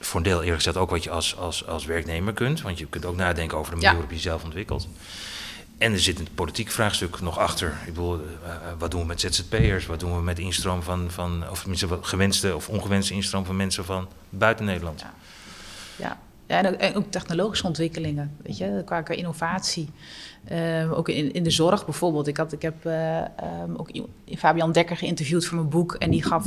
voor 0.00 0.16
een 0.16 0.26
deel 0.26 0.38
eerlijk 0.38 0.56
gezegd 0.56 0.76
ook 0.76 0.90
wat 0.90 1.04
je 1.04 1.10
als, 1.10 1.36
als, 1.36 1.66
als 1.66 1.84
werknemer 1.84 2.32
kunt. 2.32 2.60
Want 2.60 2.78
je 2.78 2.86
kunt 2.86 3.04
ook 3.04 3.16
nadenken 3.16 3.58
over 3.58 3.70
de 3.70 3.76
manier 3.76 3.92
waarop 3.92 4.10
je 4.10 4.16
jezelf 4.16 4.44
ontwikkelt. 4.44 4.88
En 5.78 5.92
er 5.92 6.00
zit 6.00 6.18
een 6.18 6.28
politiek 6.34 6.70
vraagstuk 6.70 7.20
nog 7.20 7.38
achter. 7.38 7.68
Ik 7.86 7.94
bedoel, 7.94 8.14
uh, 8.14 8.22
wat 8.78 8.90
doen 8.90 9.00
we 9.00 9.06
met 9.06 9.20
ZZP'ers? 9.20 9.86
Wat 9.86 10.00
doen 10.00 10.16
we 10.16 10.22
met 10.22 10.38
instroom 10.38 10.82
van, 10.82 11.10
van 11.10 11.44
of 11.50 11.60
tenminste 11.60 11.98
gewenste 12.00 12.54
of 12.54 12.68
ongewenste 12.68 13.14
instroom 13.14 13.44
van 13.44 13.56
mensen 13.56 13.84
van 13.84 14.08
buiten 14.28 14.64
Nederland? 14.64 15.00
Ja, 15.00 15.12
ja. 15.96 16.18
ja 16.46 16.58
en, 16.58 16.66
ook, 16.66 16.80
en, 16.80 16.94
ook, 16.94 17.10
technologische 17.10 17.66
ontwikkelingen, 17.66 18.36
weet 18.42 18.58
je, 18.58 18.82
qua, 18.84 19.02
qua 19.02 19.14
innovatie. 19.14 19.88
Uh, 20.52 20.98
ook 20.98 21.08
in, 21.08 21.32
in 21.32 21.42
de 21.42 21.50
zorg 21.50 21.84
bijvoorbeeld. 21.84 22.26
Ik, 22.26 22.36
had, 22.36 22.52
ik 22.52 22.62
heb 22.62 22.86
uh, 22.86 23.18
um, 23.18 23.76
ook 23.76 23.90
Fabian 24.36 24.72
Dekker 24.72 24.96
geïnterviewd 24.96 25.46
voor 25.46 25.56
mijn 25.56 25.68
boek 25.68 25.94
en 25.94 26.10
die 26.10 26.22
gaf 26.22 26.44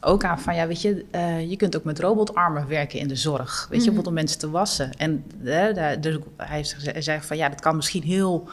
ook 0.00 0.24
aan 0.24 0.40
van, 0.40 0.54
ja, 0.54 0.66
weet 0.66 0.82
je, 0.82 1.04
uh, 1.14 1.50
je 1.50 1.56
kunt 1.56 1.76
ook 1.76 1.84
met 1.84 1.98
robotarmen 1.98 2.68
werken 2.68 2.98
in 2.98 3.08
de 3.08 3.16
zorg. 3.16 3.58
Weet 3.60 3.68
je, 3.68 3.76
bijvoorbeeld 3.76 4.06
om 4.06 4.14
mensen 4.14 4.38
te 4.38 4.50
wassen. 4.50 4.90
En 4.96 5.24
uh, 5.42 5.88
dus 6.00 6.16
hij 6.36 7.02
zei 7.02 7.20
van, 7.20 7.36
ja, 7.36 7.48
dat 7.48 7.60
kan 7.60 7.76
misschien 7.76 8.02
heel 8.02 8.48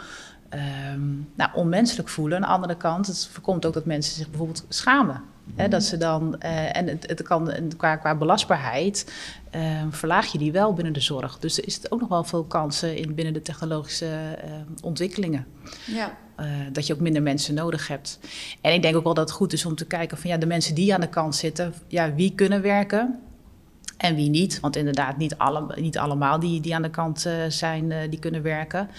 um, 0.94 1.30
nou, 1.36 1.50
onmenselijk 1.54 2.10
voelen. 2.10 2.38
Aan 2.38 2.44
de 2.44 2.48
andere 2.48 2.78
kant, 2.78 3.08
het 3.08 3.30
voorkomt 3.32 3.66
ook 3.66 3.74
dat 3.74 3.86
mensen 3.86 4.16
zich 4.16 4.30
bijvoorbeeld 4.30 4.66
schamen 4.70 5.22
Hè, 5.56 5.68
dat 5.68 5.84
ze 5.84 5.98
dan, 5.98 6.40
eh, 6.40 6.78
en 6.78 6.88
het, 6.88 7.08
het 7.08 7.22
kan 7.22 7.52
qua, 7.78 7.96
qua 7.96 8.16
belastbaarheid, 8.16 9.12
eh, 9.50 9.62
verlaag 9.90 10.32
je 10.32 10.38
die 10.38 10.52
wel 10.52 10.74
binnen 10.74 10.94
de 10.94 11.00
zorg. 11.00 11.40
Dus 11.40 11.58
er 11.58 11.68
is 11.68 11.76
het 11.76 11.92
ook 11.92 12.00
nog 12.00 12.10
wel 12.10 12.24
veel 12.24 12.44
kansen 12.44 12.98
in 12.98 13.16
binnen 13.16 13.34
de 13.34 13.42
technologische 13.42 14.06
eh, 14.06 14.52
ontwikkelingen. 14.82 15.46
Ja. 15.86 16.18
dat 16.72 16.88
je 16.88 16.94
ook 16.94 17.00
minder 17.00 17.22
mensen 17.22 17.54
nodig 17.54 17.88
hebt. 17.88 18.20
En 18.62 18.74
ik 18.74 18.82
denk 18.82 18.96
ook 18.96 19.04
wel 19.04 19.14
dat 19.14 19.28
het 19.30 19.38
goed 19.38 19.54
is 19.54 19.66
om 19.66 19.76
te 19.76 19.86
kijken 19.86 20.18
van 20.18 20.30
ja, 20.30 20.38
de 20.38 20.46
mensen 20.46 20.76
die 20.76 20.94
aan 20.94 21.02
de 21.02 21.10
kant 21.10 21.36
zitten, 21.36 21.74
ja, 21.88 22.14
wie 22.14 22.36
kunnen 22.36 22.62
werken 22.62 23.20
en 23.98 24.16
wie 24.16 24.30
niet. 24.30 24.60
Want 24.60 24.76
inderdaad, 24.76 25.18
niet, 25.18 25.38
alle, 25.38 25.66
niet 25.76 25.98
allemaal 25.98 26.40
die, 26.40 26.62
die 26.62 26.76
aan 26.76 26.82
de 26.82 26.90
kant 26.90 27.26
uh, 27.26 27.34
zijn, 27.48 27.92
uh, 27.92 27.98
die 28.10 28.20
kunnen 28.20 28.42
werken. 28.42 28.90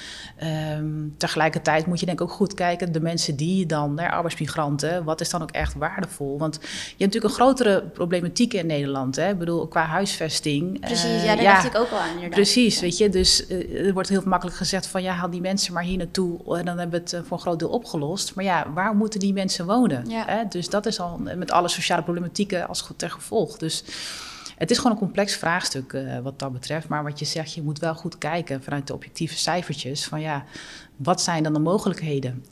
Um, 0.78 1.14
tegelijkertijd 1.16 1.86
moet 1.86 2.00
je 2.00 2.06
denk 2.06 2.20
ik 2.20 2.26
ook 2.26 2.32
goed 2.32 2.54
kijken, 2.54 2.92
de 2.92 3.00
mensen 3.00 3.36
die 3.36 3.66
dan, 3.66 3.98
hè, 3.98 4.10
arbeidsmigranten, 4.10 5.04
wat 5.04 5.20
is 5.20 5.30
dan 5.30 5.42
ook 5.42 5.50
echt 5.50 5.74
waardevol? 5.74 6.38
Want 6.38 6.54
je 6.62 6.68
hebt 6.68 6.98
natuurlijk 6.98 7.24
een 7.24 7.40
grotere 7.40 7.82
problematiek 7.82 8.54
in 8.54 8.66
Nederland. 8.66 9.16
Hè? 9.16 9.30
Ik 9.30 9.38
bedoel, 9.38 9.66
qua 9.66 9.84
huisvesting. 9.84 10.80
Precies, 10.80 11.04
uh, 11.04 11.24
ja, 11.24 11.34
daar 11.34 11.42
ja, 11.42 11.54
dacht 11.54 11.66
ik 11.66 11.76
ook 11.76 11.90
al 11.90 11.98
aan 11.98 12.08
inderdaad. 12.08 12.30
Precies, 12.30 12.80
weet 12.80 12.98
je. 12.98 13.08
Dus 13.08 13.48
er 13.48 13.92
wordt 13.92 14.08
heel 14.08 14.22
makkelijk 14.24 14.56
gezegd 14.56 14.86
van, 14.86 15.02
ja, 15.02 15.12
haal 15.12 15.30
die 15.30 15.40
mensen 15.40 15.72
maar 15.72 15.82
hier 15.82 15.98
naartoe. 15.98 16.56
En 16.58 16.64
dan 16.64 16.78
hebben 16.78 17.04
we 17.04 17.16
het 17.16 17.26
voor 17.26 17.36
een 17.36 17.42
groot 17.42 17.58
deel 17.58 17.68
opgelost. 17.68 18.34
Maar 18.34 18.44
ja, 18.44 18.72
waar 18.74 18.96
moeten 18.96 19.20
die 19.20 19.32
mensen 19.32 19.66
wonen? 19.66 20.08
Ja. 20.08 20.24
Hè? 20.26 20.42
Dus 20.48 20.68
dat 20.68 20.86
is 20.86 21.00
al 21.00 21.20
met 21.36 21.50
alle 21.50 21.68
sociale 21.68 22.02
problematieken 22.02 22.68
als 22.68 22.90
ter 22.96 23.10
gevolg. 23.10 23.56
Dus 23.56 23.84
het 24.58 24.70
is 24.70 24.76
gewoon 24.76 24.92
een 24.92 24.98
complex 24.98 25.36
vraagstuk 25.36 25.92
uh, 25.92 26.18
wat 26.18 26.38
dat 26.38 26.52
betreft. 26.52 26.88
Maar 26.88 27.02
wat 27.02 27.18
je 27.18 27.24
zegt, 27.24 27.54
je 27.54 27.62
moet 27.62 27.78
wel 27.78 27.94
goed 27.94 28.18
kijken 28.18 28.62
vanuit 28.62 28.86
de 28.86 28.94
objectieve 28.94 29.38
cijfertjes. 29.38 30.04
Van 30.04 30.20
ja, 30.20 30.44
wat 30.96 31.20
zijn 31.20 31.42
dan 31.42 31.52
de 31.52 31.58
mogelijkheden? 31.58 32.44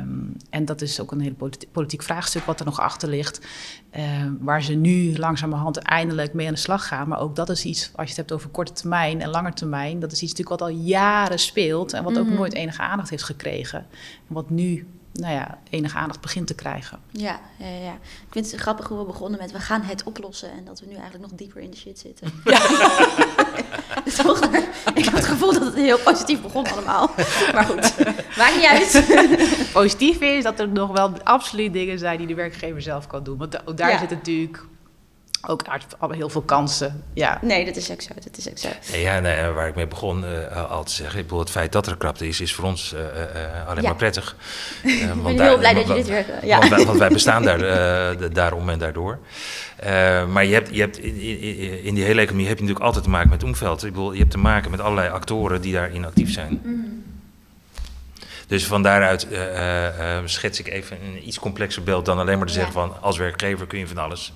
Um, 0.00 0.36
en 0.50 0.64
dat 0.64 0.80
is 0.80 1.00
ook 1.00 1.12
een 1.12 1.20
heel 1.20 1.50
politiek 1.72 2.02
vraagstuk 2.02 2.44
wat 2.44 2.60
er 2.60 2.66
nog 2.66 2.80
achter 2.80 3.08
ligt. 3.08 3.40
Um, 3.96 4.38
waar 4.40 4.62
ze 4.62 4.74
nu 4.74 5.18
langzamerhand 5.18 5.76
eindelijk 5.76 6.34
mee 6.34 6.46
aan 6.46 6.54
de 6.54 6.58
slag 6.58 6.86
gaan. 6.86 7.08
Maar 7.08 7.20
ook 7.20 7.36
dat 7.36 7.48
is 7.48 7.64
iets, 7.64 7.90
als 7.94 8.04
je 8.04 8.08
het 8.08 8.16
hebt 8.16 8.32
over 8.32 8.50
korte 8.50 8.72
termijn 8.72 9.20
en 9.20 9.28
lange 9.28 9.52
termijn. 9.52 10.00
Dat 10.00 10.12
is 10.12 10.22
iets 10.22 10.32
natuurlijk 10.32 10.60
wat 10.60 10.70
al 10.70 10.76
jaren 10.76 11.38
speelt. 11.38 11.92
En 11.92 12.04
wat 12.04 12.18
ook 12.18 12.22
mm 12.22 12.28
-hmm. 12.28 12.38
nooit 12.38 12.54
enige 12.54 12.82
aandacht 12.82 13.10
heeft 13.10 13.22
gekregen. 13.22 13.78
En 14.28 14.34
wat 14.34 14.50
nu 14.50 14.86
nou 15.12 15.34
ja, 15.34 15.58
enige 15.70 15.98
aandacht 15.98 16.20
begint 16.20 16.46
te 16.46 16.54
krijgen. 16.54 16.98
Ja, 17.10 17.40
ja, 17.56 17.66
ja, 17.66 17.92
ik 18.02 18.30
vind 18.30 18.50
het 18.50 18.60
grappig 18.60 18.88
hoe 18.88 18.98
we 18.98 19.04
begonnen 19.04 19.40
met 19.40 19.52
we 19.52 19.60
gaan 19.60 19.82
het 19.82 20.02
oplossen 20.02 20.50
en 20.50 20.64
dat 20.64 20.80
we 20.80 20.86
nu 20.86 20.94
eigenlijk 20.94 21.22
nog 21.30 21.38
dieper 21.38 21.60
in 21.60 21.70
de 21.70 21.76
shit 21.76 21.98
zitten. 21.98 22.28
Ja. 22.44 22.60
ik 24.94 25.04
heb 25.04 25.14
het 25.14 25.24
gevoel 25.24 25.52
dat 25.52 25.64
het 25.64 25.74
heel 25.74 25.98
positief 25.98 26.42
begon 26.42 26.66
allemaal. 26.66 27.10
Maar 27.52 27.64
goed, 27.64 27.94
maakt 28.36 28.56
niet 28.56 28.64
uit. 28.64 29.04
Positief 29.72 30.20
is 30.20 30.42
dat 30.42 30.60
er 30.60 30.68
nog 30.68 30.90
wel 30.90 31.22
absoluut 31.22 31.72
dingen 31.72 31.98
zijn 31.98 32.18
die 32.18 32.26
de 32.26 32.34
werkgever 32.34 32.82
zelf 32.82 33.06
kan 33.06 33.22
doen. 33.22 33.38
Want 33.38 33.58
daar 33.76 33.90
ja. 33.90 33.98
zit 33.98 34.10
natuurlijk 34.10 34.64
ook 35.46 35.64
heel 36.14 36.28
veel 36.28 36.40
kansen. 36.40 37.04
Ja. 37.14 37.38
Nee, 37.40 37.64
dat 37.64 37.76
is 37.76 37.90
ook 37.90 38.00
zo. 38.00 38.14
Dat 38.14 38.36
is 38.36 38.48
ook 38.48 38.58
zo. 38.58 38.98
Ja, 38.98 39.20
nee, 39.20 39.46
waar 39.46 39.68
ik 39.68 39.74
mee 39.74 39.86
begon 39.86 40.24
uh, 40.24 40.70
al 40.70 40.84
te 40.84 40.92
zeggen, 40.92 41.18
ik 41.18 41.24
bedoel, 41.24 41.40
het 41.40 41.50
feit 41.50 41.72
dat 41.72 41.86
er 41.86 41.96
krapte 41.96 42.28
is, 42.28 42.40
is 42.40 42.54
voor 42.54 42.64
ons 42.64 42.92
uh, 42.92 43.00
uh, 43.00 43.68
alleen 43.68 43.82
ja. 43.82 43.88
maar 43.88 43.96
prettig. 43.96 44.36
ik 44.82 45.22
ben 45.22 45.40
heel 45.40 45.58
blij 45.58 45.74
dat 45.74 45.86
je 45.86 45.94
dit 45.94 46.08
weer. 46.08 46.24
Ja. 46.42 46.58
Want, 46.58 46.70
wij, 46.70 46.84
want 46.84 46.98
wij 46.98 47.08
bestaan 47.08 47.42
daar, 47.42 48.32
daarom 48.32 48.68
en 48.68 48.78
daardoor. 48.78 49.18
maar 50.28 50.44
je 50.44 50.54
hebt, 50.54 50.68
je 50.74 50.80
hebt 50.80 50.98
in, 50.98 51.82
in, 51.84 51.94
die 51.94 52.04
hele 52.04 52.20
economie 52.20 52.46
heb 52.46 52.56
je 52.56 52.62
natuurlijk 52.62 52.86
altijd 52.86 53.04
te 53.04 53.10
maken 53.10 53.30
met 53.30 53.42
omveld. 53.42 53.84
Ik 53.84 53.92
bedoel, 53.92 54.12
je 54.12 54.18
hebt 54.18 54.30
te 54.30 54.38
maken 54.38 54.70
met 54.70 54.80
allerlei 54.80 55.08
actoren 55.08 55.60
die 55.60 55.72
daarin 55.72 56.04
actief 56.04 56.32
zijn. 56.32 56.60
Mm. 56.62 57.04
Dus 58.46 58.66
van 58.66 58.82
daaruit 58.82 59.26
schets 60.24 60.60
ik 60.60 60.68
even 60.68 60.98
een 61.02 61.26
iets 61.26 61.38
complexer 61.38 61.82
beeld 61.82 62.04
dan 62.04 62.18
alleen 62.18 62.38
maar 62.38 62.46
te 62.46 62.52
zeggen 62.52 62.72
van 62.72 63.00
als 63.00 63.16
werkgever 63.16 63.66
kun 63.66 63.78
je 63.78 63.86
van 63.86 63.98
alles. 63.98 64.32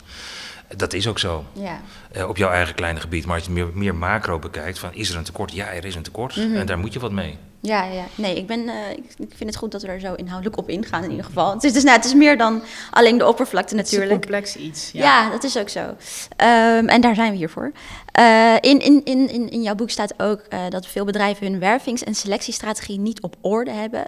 Dat 0.76 0.92
is 0.92 1.08
ook 1.08 1.18
zo. 1.18 1.44
Ja. 1.52 1.80
Uh, 2.16 2.28
op 2.28 2.36
jouw 2.36 2.50
eigen 2.50 2.74
kleine 2.74 3.00
gebied. 3.00 3.26
Maar 3.26 3.34
als 3.34 3.44
je 3.44 3.50
het 3.50 3.58
meer, 3.58 3.76
meer 3.76 3.94
macro 3.94 4.38
bekijkt, 4.38 4.78
van 4.78 4.94
is 4.94 5.10
er 5.10 5.16
een 5.16 5.24
tekort? 5.24 5.52
Ja, 5.52 5.72
er 5.72 5.84
is 5.84 5.94
een 5.94 6.02
tekort. 6.02 6.36
Mm 6.36 6.42
-hmm. 6.42 6.56
En 6.56 6.66
daar 6.66 6.78
moet 6.78 6.92
je 6.92 6.98
wat 6.98 7.12
mee. 7.12 7.38
Ja, 7.66 7.84
ja. 7.84 8.04
nee, 8.14 8.36
ik, 8.36 8.46
ben, 8.46 8.60
uh, 8.60 8.90
ik, 8.90 9.04
ik, 9.18 9.32
vind 9.36 9.50
het 9.50 9.56
goed 9.56 9.72
dat 9.72 9.82
we 9.82 9.88
er 9.88 10.00
zo 10.00 10.14
inhoudelijk 10.14 10.58
op 10.58 10.68
ingaan 10.68 11.04
in 11.04 11.10
ieder 11.10 11.24
geval. 11.24 11.52
Het 11.52 11.64
is, 11.64 11.72
dus, 11.72 11.82
nou, 11.82 11.96
het 11.96 12.06
is 12.06 12.14
meer 12.14 12.38
dan 12.38 12.62
alleen 12.90 13.18
de 13.18 13.26
oppervlakte 13.26 13.74
natuurlijk. 13.74 14.10
Het 14.10 14.24
is 14.24 14.30
een 14.30 14.40
complex 14.40 14.56
iets. 14.56 14.90
Ja, 14.92 15.02
ja 15.02 15.30
dat 15.30 15.44
is 15.44 15.58
ook 15.58 15.68
zo. 15.68 15.80
Um, 15.80 16.88
en 16.88 17.00
daar 17.00 17.14
zijn 17.14 17.30
we 17.30 17.36
hier 17.36 17.50
voor. 17.50 17.72
Uh, 18.18 18.54
in, 18.60 18.80
in, 18.80 19.04
in, 19.04 19.50
in 19.50 19.62
jouw 19.62 19.74
boek 19.74 19.90
staat 19.90 20.14
ook 20.16 20.40
uh, 20.50 20.60
dat 20.68 20.86
veel 20.86 21.04
bedrijven 21.04 21.46
hun 21.46 21.58
wervings- 21.58 22.04
en 22.04 22.14
selectiestrategie 22.14 22.98
niet 22.98 23.22
op 23.22 23.36
orde 23.40 23.70
hebben. 23.70 24.04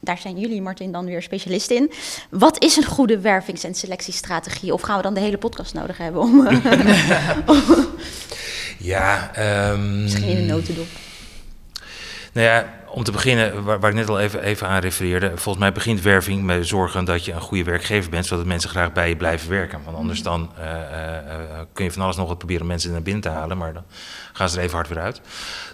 daar 0.00 0.18
zijn 0.18 0.38
jullie, 0.38 0.62
Martin, 0.62 0.92
dan 0.92 1.04
weer 1.04 1.22
specialist 1.22 1.70
in. 1.70 1.92
Wat 2.30 2.62
is 2.62 2.76
een 2.76 2.84
goede 2.84 3.20
wervings- 3.20 3.64
en 3.64 3.74
selectiestrategie? 3.74 4.72
Of 4.72 4.80
gaan 4.80 4.96
we 4.96 5.02
dan 5.02 5.14
de 5.14 5.20
hele 5.20 5.38
podcast 5.38 5.74
nodig 5.74 5.98
hebben 5.98 6.20
om... 6.20 6.48
ja, 8.92 9.30
um... 9.70 10.02
Misschien 10.02 10.28
in 10.28 10.36
een 10.36 10.46
notendop. 10.46 10.86
Nou 12.32 12.46
ja, 12.46 12.81
om 12.94 13.04
te 13.04 13.12
beginnen, 13.12 13.64
waar, 13.64 13.80
waar, 13.80 13.90
ik 13.90 13.96
net 13.96 14.08
al 14.08 14.20
even, 14.20 14.42
even 14.42 14.68
aan 14.68 14.80
refereerde, 14.80 15.26
volgens 15.28 15.58
mij 15.58 15.72
begint 15.72 16.00
werving 16.00 16.42
met 16.42 16.66
zorgen 16.66 17.04
dat 17.04 17.24
je 17.24 17.32
een 17.32 17.40
goede 17.40 17.64
werkgever 17.64 18.10
bent, 18.10 18.26
zodat 18.26 18.46
mensen 18.46 18.70
graag 18.70 18.92
bij 18.92 19.08
je 19.08 19.16
blijven 19.16 19.50
werken. 19.50 19.80
Want 19.84 19.96
anders 19.96 20.18
mm. 20.18 20.24
dan 20.24 20.50
uh, 20.58 20.64
uh, 20.64 21.60
kun 21.72 21.84
je 21.84 21.92
van 21.92 22.02
alles 22.02 22.16
nog 22.16 22.28
wat 22.28 22.38
proberen 22.38 22.66
mensen 22.66 22.92
naar 22.92 23.02
binnen 23.02 23.22
te 23.22 23.28
halen, 23.28 23.58
maar 23.58 23.72
dan 23.72 23.84
gaan 24.32 24.48
ze 24.48 24.56
er 24.56 24.62
even 24.62 24.76
hard 24.76 24.88
weer 24.88 25.00
uit. 25.00 25.20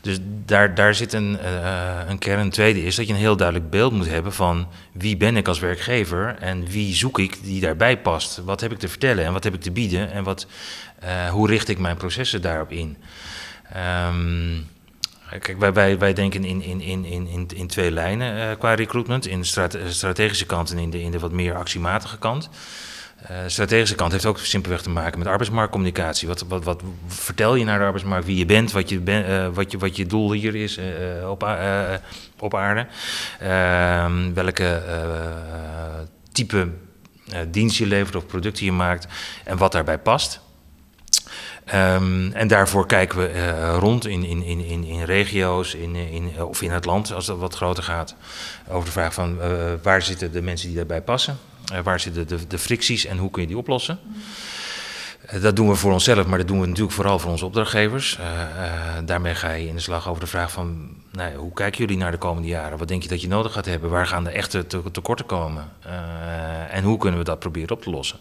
Dus 0.03 0.19
daar, 0.45 0.75
daar 0.75 0.95
zit 0.95 1.13
een, 1.13 1.39
uh, 1.43 2.09
een 2.09 2.19
kern. 2.19 2.39
Een 2.39 2.51
tweede 2.51 2.83
is 2.83 2.97
dat 2.97 3.07
je 3.07 3.13
een 3.13 3.19
heel 3.19 3.37
duidelijk 3.37 3.71
beeld 3.71 3.93
moet 3.93 4.09
hebben 4.09 4.33
van 4.33 4.69
wie 4.93 5.17
ben 5.17 5.37
ik 5.37 5.49
als 5.49 5.59
werkgever 5.59 6.37
en 6.41 6.67
wie 6.67 6.95
zoek 6.95 7.19
ik 7.19 7.39
die 7.43 7.61
daarbij 7.61 7.99
past. 7.99 8.41
Wat 8.45 8.61
heb 8.61 8.73
ik 8.73 8.79
te 8.79 8.89
vertellen 8.89 9.25
en 9.25 9.33
wat 9.33 9.45
heb 9.45 9.55
ik 9.55 9.61
te 9.61 9.71
bieden 9.71 10.13
en 10.13 10.25
wat, 10.25 10.47
hoe 11.31 11.49
richt 11.49 11.69
ik 11.69 11.79
mijn 11.79 11.97
processen 11.97 12.43
daarop 12.43 12.73
in. 12.73 12.97
Um, 13.77 14.67
Kijk, 15.29 15.75
wij, 15.75 15.99
wij, 15.99 16.13
denken 16.13 16.45
in, 16.45 16.63
in, 16.63 16.81
in, 16.81 17.05
in, 17.05 17.49
in 17.55 17.67
twee 17.67 17.91
lijnen 17.91 18.37
uh, 18.37 18.59
qua 18.59 18.75
recruitment. 18.75 19.27
In 19.27 19.41
de 19.41 19.47
strate 19.47 19.93
strategische 19.93 20.47
kant 20.47 20.71
en 20.71 20.79
in 20.79 20.91
de, 20.91 21.03
in 21.03 21.11
de 21.11 21.19
wat 21.19 21.33
meer 21.33 21.55
actiematige 21.55 22.19
kant. 22.19 22.49
Uh, 23.31 23.37
strategische 23.47 23.95
kant 23.95 24.13
heeft 24.13 24.27
ook 24.27 24.39
simpelweg 24.39 24.83
te 24.83 24.91
maken 24.91 25.19
met 25.19 25.29
arbeidsmarktcommunicatie. 25.29 26.29
Wat, 26.29 26.45
wat, 26.49 26.65
wat 26.65 26.83
vertel 27.07 27.55
je 27.55 27.65
naar 27.65 27.79
de 27.79 27.85
arbeidsmarkt, 27.85 28.27
wie 28.27 28.37
je 28.37 28.47
bent, 28.47 28.73
wat 28.73 28.89
je, 28.89 29.03
wat 29.55 29.71
je, 29.71 29.79
wat 29.79 29.97
je 29.97 30.07
doel 30.07 30.33
hier 30.33 30.55
is 30.55 30.81
op, 31.29 31.59
op 32.39 32.55
aarde. 32.55 32.87
Ehm, 33.41 34.33
welke 34.35 34.83
type 36.33 36.69
dienst 37.49 37.79
je 37.79 37.87
levert 37.87 38.17
of 38.17 38.27
producten 38.27 38.65
je 38.65 38.73
maakt 38.73 39.07
en 39.45 39.57
wat 39.57 39.73
daarbij 39.73 39.99
past. 39.99 40.41
Um, 41.75 42.33
en 42.33 42.49
daarvoor 42.49 42.87
kijken 42.87 43.19
we 43.19 43.33
uh, 43.35 43.77
rond 43.79 44.07
in, 44.07 44.25
in, 44.25 44.43
in, 44.43 44.85
in, 44.85 45.03
regio's 45.03 45.75
in, 45.75 45.95
in, 45.95 46.43
of 46.43 46.63
in 46.63 46.71
het 46.71 46.85
land, 46.85 47.13
als 47.13 47.27
dat 47.27 47.39
wat 47.39 47.55
groter 47.55 47.83
gaat. 47.83 48.15
Over 48.69 48.85
de 48.85 48.91
vraag 48.91 49.15
van 49.15 49.39
uh, 49.41 49.73
waar 49.83 50.03
zitten 50.03 50.33
de 50.33 50.43
mensen 50.43 50.67
die 50.67 50.77
daarbij 50.77 51.03
passen? 51.03 51.39
Waar 51.83 52.01
zitten 52.01 52.29
de, 52.29 52.47
de 52.47 52.59
fricties 52.59 53.05
en 53.07 53.19
hoe 53.19 53.31
kun 53.31 53.43
je 53.43 53.49
die 53.49 53.59
oplossen? 53.59 53.99
dat 55.41 55.57
doen 55.57 55.69
we 55.69 55.75
voor 55.75 55.93
onszelf, 55.93 56.27
maar 56.27 56.39
dat 56.39 56.47
doen 56.49 56.61
we 56.61 56.67
natuurlijk 56.67 56.95
vooral 56.95 57.19
voor 57.19 57.31
onze 57.31 57.45
opdrachtgevers. 57.45 58.19
daarmee 59.05 59.35
ga 59.35 59.53
je 59.53 59.69
in 59.69 59.75
de 59.75 59.81
slag 59.81 60.09
over 60.09 60.21
de 60.21 60.29
vraag 60.29 60.53
van 60.53 60.89
nou, 61.13 61.35
hoe 61.35 61.53
kijken 61.53 61.79
jullie 61.79 61.97
naar 61.97 62.11
de 62.11 62.19
komende 62.19 62.49
jaren? 62.49 62.79
Wat 62.79 62.89
denk 62.89 63.03
je 63.03 63.09
dat 63.09 63.21
je 63.21 63.29
nodig 63.29 63.53
gaat 63.53 63.65
hebben? 63.65 63.91
Waar 63.91 64.07
gaan 64.07 64.25
de 64.25 64.31
echte 64.31 64.67
tekorten 64.67 65.27
komen? 65.27 65.69
en 66.71 66.85
hoe 66.85 66.99
kunnen 66.99 67.19
we 67.19 67.25
dat 67.25 67.39
proberen 67.39 67.71
op 67.71 67.83
te 67.83 67.91
lossen? 67.91 68.19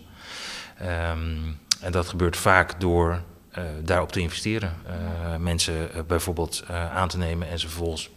Um, 0.82 1.58
en 1.82 1.92
dat 1.92 2.08
gebeurt 2.08 2.38
vaak 2.38 2.80
door 2.80 3.22
uh, 3.58 3.64
daarop 3.84 4.12
te 4.12 4.20
investeren. 4.20 4.76
Uh, 4.88 5.36
mensen 5.36 5.90
uh, 5.96 6.02
bijvoorbeeld 6.08 6.64
aan 6.94 7.08
te 7.08 7.18
nemen 7.18 7.50
en 7.50 7.60
ze 7.60 7.68
vervolgens 7.68 8.10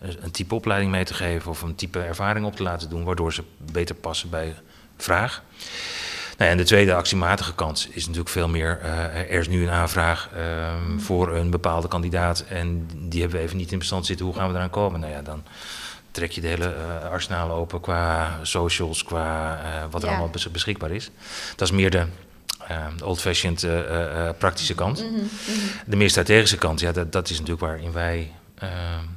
een 0.00 0.30
type 0.30 0.54
opleiding 0.54 0.90
mee 0.90 1.04
te 1.04 1.14
geven 1.14 1.50
of 1.50 1.62
een 1.62 1.74
type 1.74 2.00
ervaring 2.00 2.46
op 2.46 2.56
te 2.56 2.62
laten 2.62 2.88
doen, 2.88 3.04
waardoor 3.04 3.32
ze 3.32 3.42
beter 3.72 3.94
passen 3.94 4.30
bij 4.30 4.54
vraag. 4.96 5.42
Nou, 6.38 6.50
en 6.50 6.56
de 6.56 6.64
tweede 6.64 6.94
actiematige 6.94 7.54
kant 7.54 7.88
is 7.90 8.02
natuurlijk 8.02 8.30
veel 8.30 8.48
meer. 8.48 8.80
er 8.82 9.30
is 9.30 9.48
nu 9.48 9.62
een 9.62 9.70
aanvraag 9.70 10.30
um, 10.36 11.00
voor 11.00 11.36
een 11.36 11.50
bepaalde 11.50 11.88
kandidaat 11.88 12.44
en 12.48 12.88
die 12.94 13.20
hebben 13.20 13.38
we 13.38 13.44
even 13.44 13.56
niet 13.56 13.72
in 13.72 13.78
bestand 13.78 14.06
zitten. 14.06 14.26
Hoe 14.26 14.34
gaan 14.34 14.48
we 14.48 14.54
eraan 14.54 14.70
komen? 14.70 15.00
Nou 15.00 15.12
ja, 15.12 15.22
dan 15.22 15.44
trek 16.10 16.30
je 16.30 16.40
de 16.40 16.46
hele 16.46 16.74
arsenaal 17.10 17.50
open 17.50 17.80
qua 17.80 18.38
socials, 18.42 19.04
qua 19.04 19.60
wat 19.90 20.02
er 20.02 20.08
ja. 20.08 20.14
allemaal 20.16 20.40
beschikbaar 20.52 20.90
is. 20.90 21.10
Dat 21.56 21.68
is 21.68 21.74
meer 21.74 21.90
de 21.90 22.06
uh, 22.70 23.08
old-fashioned 23.08 23.62
uh, 23.62 24.28
praktische 24.38 24.74
kant. 24.74 25.02
Mm 25.02 25.14
-hmm, 25.14 25.28
De 25.86 25.96
meer 25.96 26.10
strategische 26.10 26.58
kant, 26.58 26.80
ja, 26.80 26.92
dat, 26.92 27.12
dat 27.12 27.30
is 27.30 27.38
natuurlijk 27.38 27.66
waarin 27.66 27.92
wij 27.92 28.32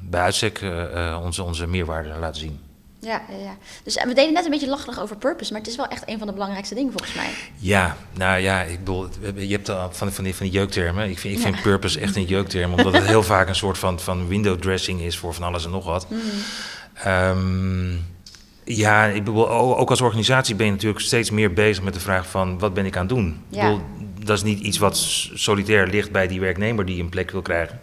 bij 0.02 0.20
uitstek 0.20 0.60
onze, 1.22 1.42
onze 1.42 1.66
meerwaarde 1.66 2.08
laten 2.18 2.40
zien. 2.40 2.60
Ja, 3.04 3.22
ja, 3.28 3.56
dus 3.82 3.94
we 3.94 4.14
deden 4.14 4.32
net 4.32 4.44
een 4.44 4.50
beetje 4.50 4.68
lacherig 4.68 5.00
over 5.00 5.16
purpose, 5.16 5.52
maar 5.52 5.60
het 5.60 5.70
is 5.70 5.76
wel 5.76 5.86
echt 5.86 6.02
een 6.06 6.18
van 6.18 6.26
de 6.26 6.32
belangrijkste 6.32 6.74
dingen 6.74 6.92
volgens 6.92 7.14
mij. 7.14 7.30
Ja, 7.58 7.96
nou 8.12 8.38
ja, 8.38 8.62
ik 8.62 8.78
bedoel, 8.78 9.08
je 9.34 9.52
hebt 9.52 9.68
al 9.68 9.92
van, 9.92 10.12
van, 10.12 10.24
die, 10.24 10.34
van 10.34 10.46
die 10.46 10.54
jeuktermen. 10.54 11.10
Ik 11.10 11.18
vind, 11.18 11.36
ik 11.36 11.42
vind 11.42 11.62
purpose 11.62 12.00
echt 12.00 12.16
een 12.16 12.24
jeukterm, 12.24 12.72
omdat 12.74 12.92
het 12.92 13.06
heel 13.06 13.22
vaak 13.22 13.48
een 13.48 13.54
soort 13.54 13.78
van, 13.78 14.00
van 14.00 14.28
window 14.28 14.58
dressing 14.58 15.00
is 15.00 15.18
voor 15.18 15.34
van 15.34 15.42
alles 15.42 15.64
en 15.64 15.70
nog 15.70 15.84
wat. 15.84 16.06
Mm. 16.10 16.20
Um, 17.06 18.13
Ja, 18.64 19.04
ik 19.04 19.24
bedoel, 19.24 19.50
ook 19.50 19.90
als 19.90 20.00
organisatie 20.00 20.54
ben 20.54 20.66
je 20.66 20.72
natuurlijk 20.72 21.00
steeds 21.00 21.30
meer 21.30 21.52
bezig 21.52 21.84
met 21.84 21.94
de 21.94 22.00
vraag 22.00 22.26
van 22.30 22.58
wat 22.58 22.74
ben 22.74 22.86
ik 22.86 22.96
aan 22.96 23.06
het 23.06 23.14
doen. 23.14 23.40
Ja. 23.48 23.62
Ik 23.62 23.68
bedoel, 23.68 23.86
dat 24.24 24.36
is 24.36 24.42
niet 24.42 24.60
iets 24.60 24.78
wat 24.78 24.96
solitair 25.34 25.86
ligt 25.86 26.10
bij 26.10 26.26
die 26.26 26.40
werknemer 26.40 26.84
die 26.86 27.02
een 27.02 27.08
plek 27.08 27.30
wil 27.30 27.42
krijgen. 27.42 27.80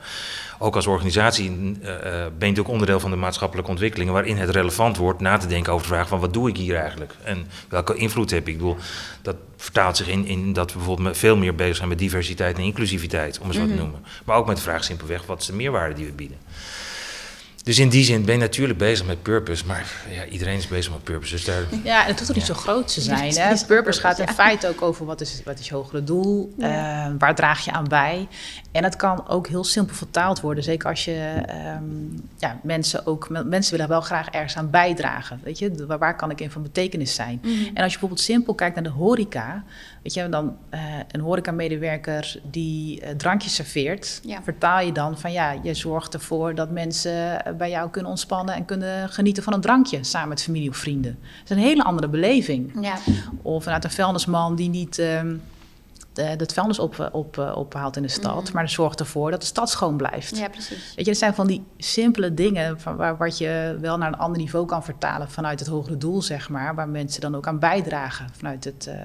Ook 0.60 0.76
als 0.76 0.88
organisatie 0.88 1.50
uh, 1.50 1.58
ben 1.84 2.22
je 2.22 2.26
natuurlijk 2.40 2.68
onderdeel 2.68 3.00
van 3.00 3.10
de 3.12 3.16
maatschappelijke 3.18 3.72
ontwikkelingen, 3.72 4.14
waarin 4.14 4.38
het 4.38 4.50
relevant 4.50 4.98
wordt 4.98 5.20
na 5.20 5.38
te 5.38 5.48
denken 5.48 5.74
over 5.74 5.88
de 5.88 5.94
vraag 5.94 6.08
van 6.08 6.20
wat 6.20 6.34
doe 6.34 6.50
ik 6.50 6.58
hier 6.58 6.76
eigenlijk 6.76 7.14
en 7.24 7.48
welke 7.70 7.96
invloed 7.96 8.30
heb 8.32 8.48
ik. 8.48 8.54
Ik 8.54 8.58
bedoel, 8.58 8.78
dat 9.22 9.36
vertaalt 9.58 9.98
zich 9.98 10.08
in, 10.08 10.26
in 10.26 10.54
dat 10.54 10.72
we 10.72 10.78
bijvoorbeeld 10.78 11.18
veel 11.18 11.38
meer 11.38 11.56
bezig 11.56 11.76
zijn 11.76 11.90
met 11.90 12.00
diversiteit 12.00 12.58
en 12.58 12.64
inclusiviteit, 12.64 13.40
om 13.40 13.48
het 13.48 13.56
zo 13.56 13.62
Mhm. 13.62 13.72
te 13.72 13.78
noemen. 13.78 14.00
Maar 14.26 14.38
ook 14.38 14.48
met 14.48 14.56
de 14.56 14.62
vraag 14.62 14.84
simpelweg, 14.84 15.26
wat 15.26 15.42
is 15.42 15.46
de 15.48 15.54
meerwaarde 15.54 15.96
die 15.96 16.06
we 16.06 16.12
bieden? 16.12 16.38
Dus 17.64 17.80
in 17.80 17.90
die 17.90 18.04
zin 18.04 18.26
ben 18.26 18.34
je 18.34 18.40
natuurlijk 18.40 18.80
bezig 18.80 19.06
met 19.06 19.22
purpose, 19.22 19.66
maar 19.66 19.92
ja, 20.10 20.26
iedereen 20.26 20.58
is 20.58 20.68
bezig 20.68 20.92
met 20.92 21.04
purpose. 21.04 21.32
Dus 21.32 21.46
daar, 21.46 21.64
Ja, 21.84 22.02
en 22.02 22.08
het 22.08 22.16
hoeft 22.16 22.26
toch 22.26 22.36
niet 22.36 22.46
zo 22.46 22.54
groot 22.54 22.94
te 22.94 23.02
zijn. 23.02 23.34
Hè? 23.36 23.66
Purpose 23.68 24.00
zo 24.02 24.08
gaat 24.08 24.20
in 24.20 24.28
feite 24.28 24.68
ook 24.68 24.82
over 24.82 25.06
wat 25.06 25.22
is, 25.22 25.42
wat 25.46 25.60
is 25.60 25.68
je 25.68 25.74
hogere 25.76 26.04
doel, 26.04 26.54
Ja. 26.58 27.06
eh, 27.06 27.14
waar 27.18 27.36
draag 27.36 27.66
je 27.66 27.72
aan 27.72 27.88
bij. 27.88 28.28
En 28.72 28.84
het 28.84 28.96
kan 28.96 29.28
ook 29.28 29.48
heel 29.48 29.64
simpel 29.64 29.96
vertaald 29.96 30.42
worden. 30.42 30.64
Zeker 30.64 30.90
als 30.90 31.06
je 31.06 31.42
ehm, 31.46 31.84
ja, 32.38 32.60
mensen 32.64 33.06
ook, 33.08 33.30
mensen 33.46 33.72
willen 33.72 33.88
wel 33.90 34.02
graag 34.02 34.28
ergens 34.30 34.56
aan 34.58 34.70
bijdragen. 34.70 35.40
Weet 35.44 35.60
je, 35.60 35.86
waar, 35.86 36.00
waar 36.00 36.16
kan 36.16 36.32
ik 36.32 36.42
in 36.42 36.52
van 36.52 36.62
betekenis 36.62 37.16
zijn? 37.16 37.40
Mhm. 37.42 37.52
En 37.52 37.84
als 37.84 37.94
je 37.94 38.00
bijvoorbeeld 38.00 38.20
simpel 38.22 38.54
kijkt 38.54 38.76
naar 38.76 38.84
de 38.84 38.90
horeca, 38.90 39.64
weet 40.02 40.14
je, 40.14 40.30
dan 40.30 40.58
eh, 40.70 40.82
een 41.12 41.20
horecamedewerker 41.22 42.40
die 42.52 43.02
eh, 43.02 43.16
drankjes 43.16 43.56
serveert, 43.56 44.20
Ja. 44.24 44.44
vertaal 44.44 44.80
je 44.86 44.92
dan 44.92 45.18
van 45.20 45.32
ja, 45.32 45.56
je 45.64 45.74
zorgt 45.74 46.14
ervoor 46.14 46.56
dat 46.56 46.70
mensen 46.72 47.46
eh, 47.46 47.54
bij 47.54 47.70
jou 47.70 47.90
kunnen 47.90 48.12
ontspannen 48.12 48.56
en 48.56 48.66
kunnen 48.66 49.10
genieten 49.10 49.44
van 49.44 49.54
een 49.54 49.62
drankje 49.62 50.04
samen 50.04 50.30
met 50.30 50.44
familie 50.44 50.70
of 50.70 50.78
vrienden. 50.78 51.18
Dat 51.22 51.52
is 51.52 51.64
een 51.64 51.70
hele 51.70 51.84
andere 51.84 52.08
beleving. 52.08 52.72
Ja, 52.82 52.98
Of 53.42 53.64
vanuit 53.64 53.84
een 53.84 53.92
vuilnisman 53.92 54.56
die 54.56 54.70
niet 54.70 55.00
ehm 55.00 55.36
het 56.14 56.54
vuilnis 56.54 56.80
op, 56.80 57.10
op, 57.12 57.38
eh, 57.38 57.56
ophaalt 57.58 57.96
in 57.96 58.02
de 58.02 58.08
stad, 58.08 58.44
Mhm. 58.44 58.54
maar 58.54 58.70
zorgt 58.70 59.00
ervoor 59.00 59.32
dat 59.32 59.40
de 59.42 59.46
stad 59.48 59.70
schoon 59.70 59.98
blijft. 59.98 60.38
ja, 60.38 60.50
precies. 60.50 60.94
Weet 60.96 61.06
je, 61.06 61.12
het 61.12 61.20
zijn 61.20 61.34
van 61.34 61.48
die 61.48 61.64
simpele 61.78 62.34
dingen 62.34 62.80
van 62.80 62.96
waar, 62.96 63.18
wat 63.18 63.38
je 63.38 63.78
wel 63.82 63.98
naar 63.98 64.08
een 64.08 64.18
ander 64.18 64.40
niveau 64.40 64.66
kan 64.66 64.84
vertalen 64.84 65.30
vanuit 65.30 65.60
het 65.60 65.68
hogere 65.70 65.98
doel, 65.98 66.22
zeg 66.22 66.50
maar, 66.50 66.76
waar 66.76 66.90
mensen 66.90 67.22
dan 67.22 67.36
ook 67.36 67.48
aan 67.48 67.60
bijdragen 67.60 68.28
vanuit, 68.38 68.64
het, 68.64 68.88
eh, 68.88 68.96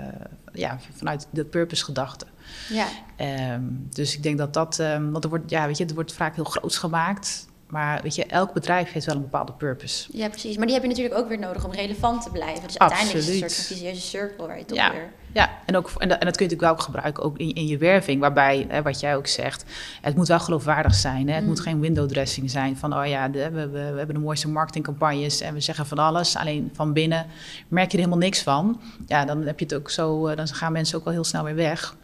ja, 0.52 0.78
vanuit 0.96 1.26
de 1.30 1.44
purpose-gedachte. 1.44 2.26
Ja, 2.68 2.86
Ehm, 3.16 3.62
dus 3.90 4.16
ik 4.16 4.22
denk 4.22 4.38
dat 4.38 4.54
dat, 4.54 4.78
ehm, 4.78 5.10
want 5.10 5.24
er 5.24 5.30
wordt, 5.30 5.50
ja, 5.50 5.66
weet 5.66 5.78
je, 5.78 5.84
er 5.86 5.94
wordt 5.94 6.12
vaak 6.12 6.34
heel 6.34 6.44
groots 6.44 6.78
gemaakt, 6.78 7.45
maar 7.68 8.02
weet 8.02 8.14
je, 8.14 8.24
elk 8.26 8.52
bedrijf 8.52 8.92
heeft 8.92 9.06
wel 9.06 9.14
een 9.14 9.20
bepaalde 9.22 9.52
purpose. 9.52 10.08
ja, 10.12 10.28
precies. 10.28 10.56
Maar 10.56 10.64
die 10.66 10.74
heb 10.74 10.82
je 10.84 10.88
natuurlijk 10.90 11.18
ook 11.18 11.28
weer 11.28 11.38
nodig 11.38 11.64
om 11.64 11.72
relevant 11.72 12.22
te 12.22 12.30
blijven. 12.30 12.66
Dus 12.66 12.78
uiteindelijk 12.78 13.18
is 13.18 13.26
het 13.34 13.42
een 13.42 13.50
soort 13.50 13.78
van 13.90 13.96
cirkel 13.96 14.46
waar 14.46 14.58
je 14.58 14.64
toch 14.64 14.76
Ja. 14.78 14.90
weer... 14.92 15.12
Ja, 15.32 15.50
en, 15.66 15.76
ook, 15.76 15.90
en, 15.98 16.08
dat, 16.08 16.18
en 16.18 16.26
dat 16.26 16.36
kun 16.36 16.46
je 16.46 16.50
natuurlijk 16.52 16.60
wel 16.60 16.70
ook 16.70 16.80
gebruiken 16.80 17.22
ook 17.22 17.38
in, 17.38 17.54
in 17.54 17.66
je 17.66 17.78
werving, 17.78 18.20
waarbij, 18.20 18.66
hè, 18.68 18.82
wat 18.82 19.00
jij 19.00 19.16
ook 19.16 19.26
zegt, 19.26 19.64
het 20.00 20.16
moet 20.16 20.28
wel 20.28 20.40
geloofwaardig 20.40 20.94
zijn. 20.94 21.26
Hè? 21.28 21.32
Het 21.34 21.42
Mm. 21.42 21.48
moet 21.48 21.60
geen 21.60 21.80
window 21.80 22.08
dressing 22.08 22.50
zijn 22.50 22.76
van, 22.76 22.94
oh 22.98 23.06
ja, 23.06 23.28
de, 23.28 23.50
we, 23.50 23.60
we, 23.68 23.68
we 23.92 23.96
hebben 23.98 24.14
de 24.14 24.20
mooiste 24.20 24.48
marketingcampagnes 24.48 25.40
en 25.40 25.54
we 25.54 25.60
zeggen 25.60 25.86
van 25.86 25.98
alles, 25.98 26.36
alleen 26.36 26.70
van 26.72 26.92
binnen 26.92 27.26
merk 27.68 27.86
je 27.90 27.92
er 27.92 28.02
helemaal 28.04 28.24
niks 28.24 28.42
van. 28.42 28.80
Ja, 29.06 29.24
dan 29.24 29.42
heb 29.42 29.58
je 29.58 29.64
het 29.64 29.74
ook 29.74 29.90
zo, 29.90 30.26
eh, 30.26 30.36
dan 30.36 30.48
gaan 30.48 30.72
mensen 30.72 30.98
ook 30.98 31.04
wel 31.04 31.12
heel 31.12 31.24
snel 31.24 31.44
weer 31.44 31.54
weg. 31.54 31.94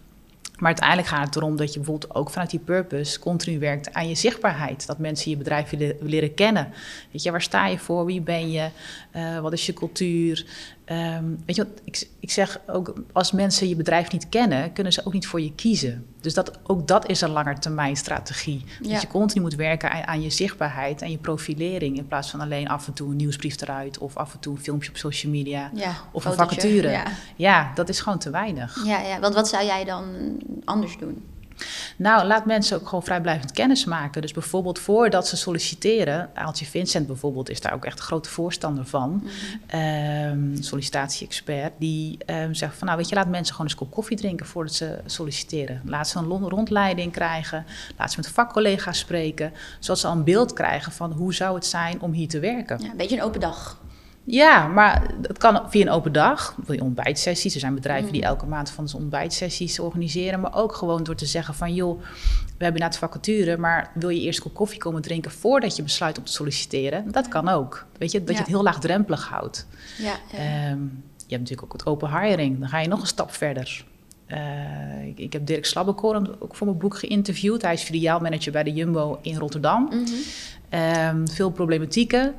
Maar 0.62 0.70
uiteindelijk 0.70 1.08
gaat 1.08 1.26
het 1.26 1.36
erom 1.36 1.56
dat 1.56 1.72
je 1.72 1.78
bijvoorbeeld 1.80 2.14
ook 2.14 2.30
vanuit 2.30 2.50
die 2.50 2.60
purpose 2.60 3.18
continu 3.18 3.58
werkt 3.58 3.94
aan 3.94 4.08
je 4.08 4.14
zichtbaarheid. 4.14 4.86
Dat 4.86 4.98
mensen 4.98 5.30
je 5.30 5.36
bedrijf 5.36 5.70
willen 5.70 5.96
leren 6.00 6.34
kennen. 6.34 6.72
Weet 7.10 7.22
je, 7.22 7.30
waar 7.30 7.42
sta 7.42 7.66
je 7.66 7.78
voor? 7.78 8.04
Wie 8.04 8.20
ben 8.20 8.50
je? 8.50 8.68
Eh, 9.10 9.38
wat 9.38 9.52
is 9.52 9.66
je 9.66 9.72
cultuur? 9.72 10.46
Ehm, 10.84 11.24
weet 11.46 11.56
je 11.56 11.64
wat, 11.64 11.80
ik, 11.84 12.08
ik 12.20 12.30
zeg 12.30 12.60
ook, 12.66 12.94
als 13.12 13.32
mensen 13.32 13.68
je 13.68 13.76
bedrijf 13.76 14.12
niet 14.12 14.28
kennen, 14.28 14.72
kunnen 14.72 14.92
ze 14.92 15.06
ook 15.06 15.12
niet 15.12 15.26
voor 15.26 15.40
je 15.40 15.54
kiezen. 15.54 16.06
Dus 16.20 16.34
dat, 16.34 16.58
ook 16.62 16.88
dat 16.88 17.08
is 17.08 17.20
een 17.20 17.30
langetermijn 17.30 17.96
strategie. 17.96 18.64
Ja. 18.80 18.92
Dat 18.92 19.00
je 19.00 19.06
continu 19.08 19.40
moet 19.40 19.54
werken 19.54 19.90
aan, 19.90 20.06
aan 20.06 20.22
je 20.22 20.30
zichtbaarheid 20.30 21.02
en 21.02 21.10
je 21.10 21.18
profilering. 21.18 21.96
In 21.96 22.06
plaats 22.06 22.30
van 22.30 22.40
alleen 22.40 22.68
af 22.68 22.86
en 22.86 22.92
toe 22.92 23.10
een 23.10 23.16
nieuwsbrief 23.16 23.60
eruit 23.60 23.98
of 23.98 24.16
af 24.16 24.32
en 24.32 24.38
toe 24.40 24.54
een 24.54 24.62
filmpje 24.62 24.88
op 24.88 24.96
social 24.96 25.32
media. 25.32 25.70
Ja, 25.74 25.94
Of 26.12 26.24
een 26.24 26.32
vacature. 26.32 26.90
Ja. 26.90 27.04
Ja, 27.36 27.72
dat 27.74 27.88
is 27.88 28.00
gewoon 28.00 28.18
te 28.18 28.30
weinig. 28.30 28.84
Ja, 28.84 29.00
ja, 29.00 29.20
want 29.20 29.34
wat 29.34 29.48
zou 29.48 29.64
jij 29.64 29.84
dan 29.84 30.04
anders 30.64 30.98
doen? 30.98 31.22
Nou, 31.96 32.26
laat 32.26 32.46
mensen 32.46 32.80
ook 32.80 32.88
gewoon 32.88 33.04
vrijblijvend 33.04 33.52
kennis 33.52 33.84
maken. 33.84 34.22
Dus 34.22 34.32
bijvoorbeeld 34.32 34.78
voordat 34.78 35.28
ze 35.28 35.36
solliciteren, 35.36 36.30
Aaltje 36.34 36.64
Vincent 36.64 37.06
bijvoorbeeld 37.06 37.50
is 37.50 37.60
daar 37.60 37.74
ook 37.74 37.84
echt 37.84 37.98
een 37.98 38.04
grote 38.04 38.28
voorstander 38.28 38.86
van, 38.86 39.28
ehm, 39.66 40.56
sollicitatie-expert, 40.60 41.72
die 41.78 42.18
ehm, 42.26 42.52
zegt 42.52 42.76
van 42.76 42.86
nou 42.86 42.98
weet 42.98 43.08
je, 43.08 43.14
laat 43.14 43.28
mensen 43.28 43.54
gewoon 43.54 43.70
eens 43.70 43.80
een 43.80 43.86
kop 43.86 43.94
koffie 43.94 44.16
drinken 44.16 44.46
voordat 44.46 44.74
ze 44.74 44.98
solliciteren. 45.06 45.82
Laat 45.84 46.08
ze 46.08 46.18
een 46.18 46.48
rondleiding 46.48 47.12
krijgen, 47.12 47.66
laat 47.98 48.12
ze 48.12 48.20
met 48.20 48.28
vakcollega's 48.28 48.98
spreken, 48.98 49.52
zodat 49.78 49.98
ze 49.98 50.06
al 50.06 50.12
een 50.12 50.24
beeld 50.24 50.52
krijgen 50.52 50.92
van 50.92 51.12
hoe 51.12 51.34
zou 51.34 51.54
het 51.54 51.66
zijn 51.66 52.00
om 52.00 52.12
hier 52.12 52.28
te 52.28 52.38
werken. 52.38 52.78
Ja, 52.82 52.90
een 52.90 52.96
beetje 52.96 53.16
een 53.16 53.22
open 53.22 53.40
dag. 53.40 53.80
Ja, 54.24 54.66
maar 54.66 55.10
het 55.22 55.38
kan 55.38 55.62
via 55.70 55.82
een 55.82 55.90
open 55.90 56.12
dag, 56.12 56.56
via 56.64 56.82
ontbijtsessies. 56.82 57.54
Er 57.54 57.60
zijn 57.60 57.74
bedrijven 57.74 58.06
Mm. 58.06 58.12
die 58.12 58.22
elke 58.22 58.46
maand 58.46 58.70
van 58.70 58.88
zo'n 58.88 59.00
ontbijtsessies 59.00 59.78
organiseren. 59.78 60.40
Maar 60.40 60.54
ook 60.54 60.74
gewoon 60.74 61.02
door 61.02 61.14
te 61.14 61.26
zeggen 61.26 61.54
van... 61.54 61.74
joh, 61.74 62.00
we 62.00 62.64
hebben 62.64 62.80
inderdaad 62.80 62.98
vacature... 62.98 63.56
maar 63.56 63.90
wil 63.94 64.08
je 64.08 64.20
eerst 64.20 64.38
een 64.38 64.44
kop 64.44 64.54
koffie 64.54 64.78
komen 64.78 65.02
drinken... 65.02 65.30
voordat 65.30 65.76
je 65.76 65.82
besluit 65.82 66.18
om 66.18 66.24
te 66.24 66.32
solliciteren? 66.32 67.10
Dat 67.12 67.28
kan 67.28 67.48
ook. 67.48 67.86
Weet 67.98 68.10
je, 68.12 68.18
dat 68.18 68.28
Ja. 68.28 68.34
je 68.34 68.40
het 68.40 68.48
heel 68.48 68.62
laagdrempelig 68.62 69.28
houdt. 69.28 69.66
Ja, 69.98 70.14
ja. 70.32 70.38
Ehm, 70.38 70.80
je 71.16 71.38
hebt 71.38 71.40
natuurlijk 71.50 71.62
ook 71.62 71.72
het 71.72 71.86
open 71.86 72.20
hiring. 72.20 72.58
Dan 72.60 72.68
ga 72.68 72.78
je 72.80 72.88
nog 72.88 73.00
een 73.00 73.06
stap 73.06 73.32
verder. 73.34 73.84
Eh, 74.26 75.06
ik, 75.06 75.18
ik 75.18 75.32
heb 75.32 75.46
Dirk 75.46 75.64
Slabbekoren 75.66 76.40
ook 76.42 76.54
voor 76.56 76.66
mijn 76.66 76.78
boek 76.78 76.98
geïnterviewd. 76.98 77.62
Hij 77.62 77.72
is 77.72 77.82
filiaalmanager 77.82 78.52
bij 78.52 78.62
de 78.62 78.72
Jumbo 78.72 79.18
in 79.22 79.36
Rotterdam. 79.36 79.84
Mhm. 79.84 80.02
Ehm, 80.68 81.26
veel 81.26 81.50
problematieken. 81.50 82.34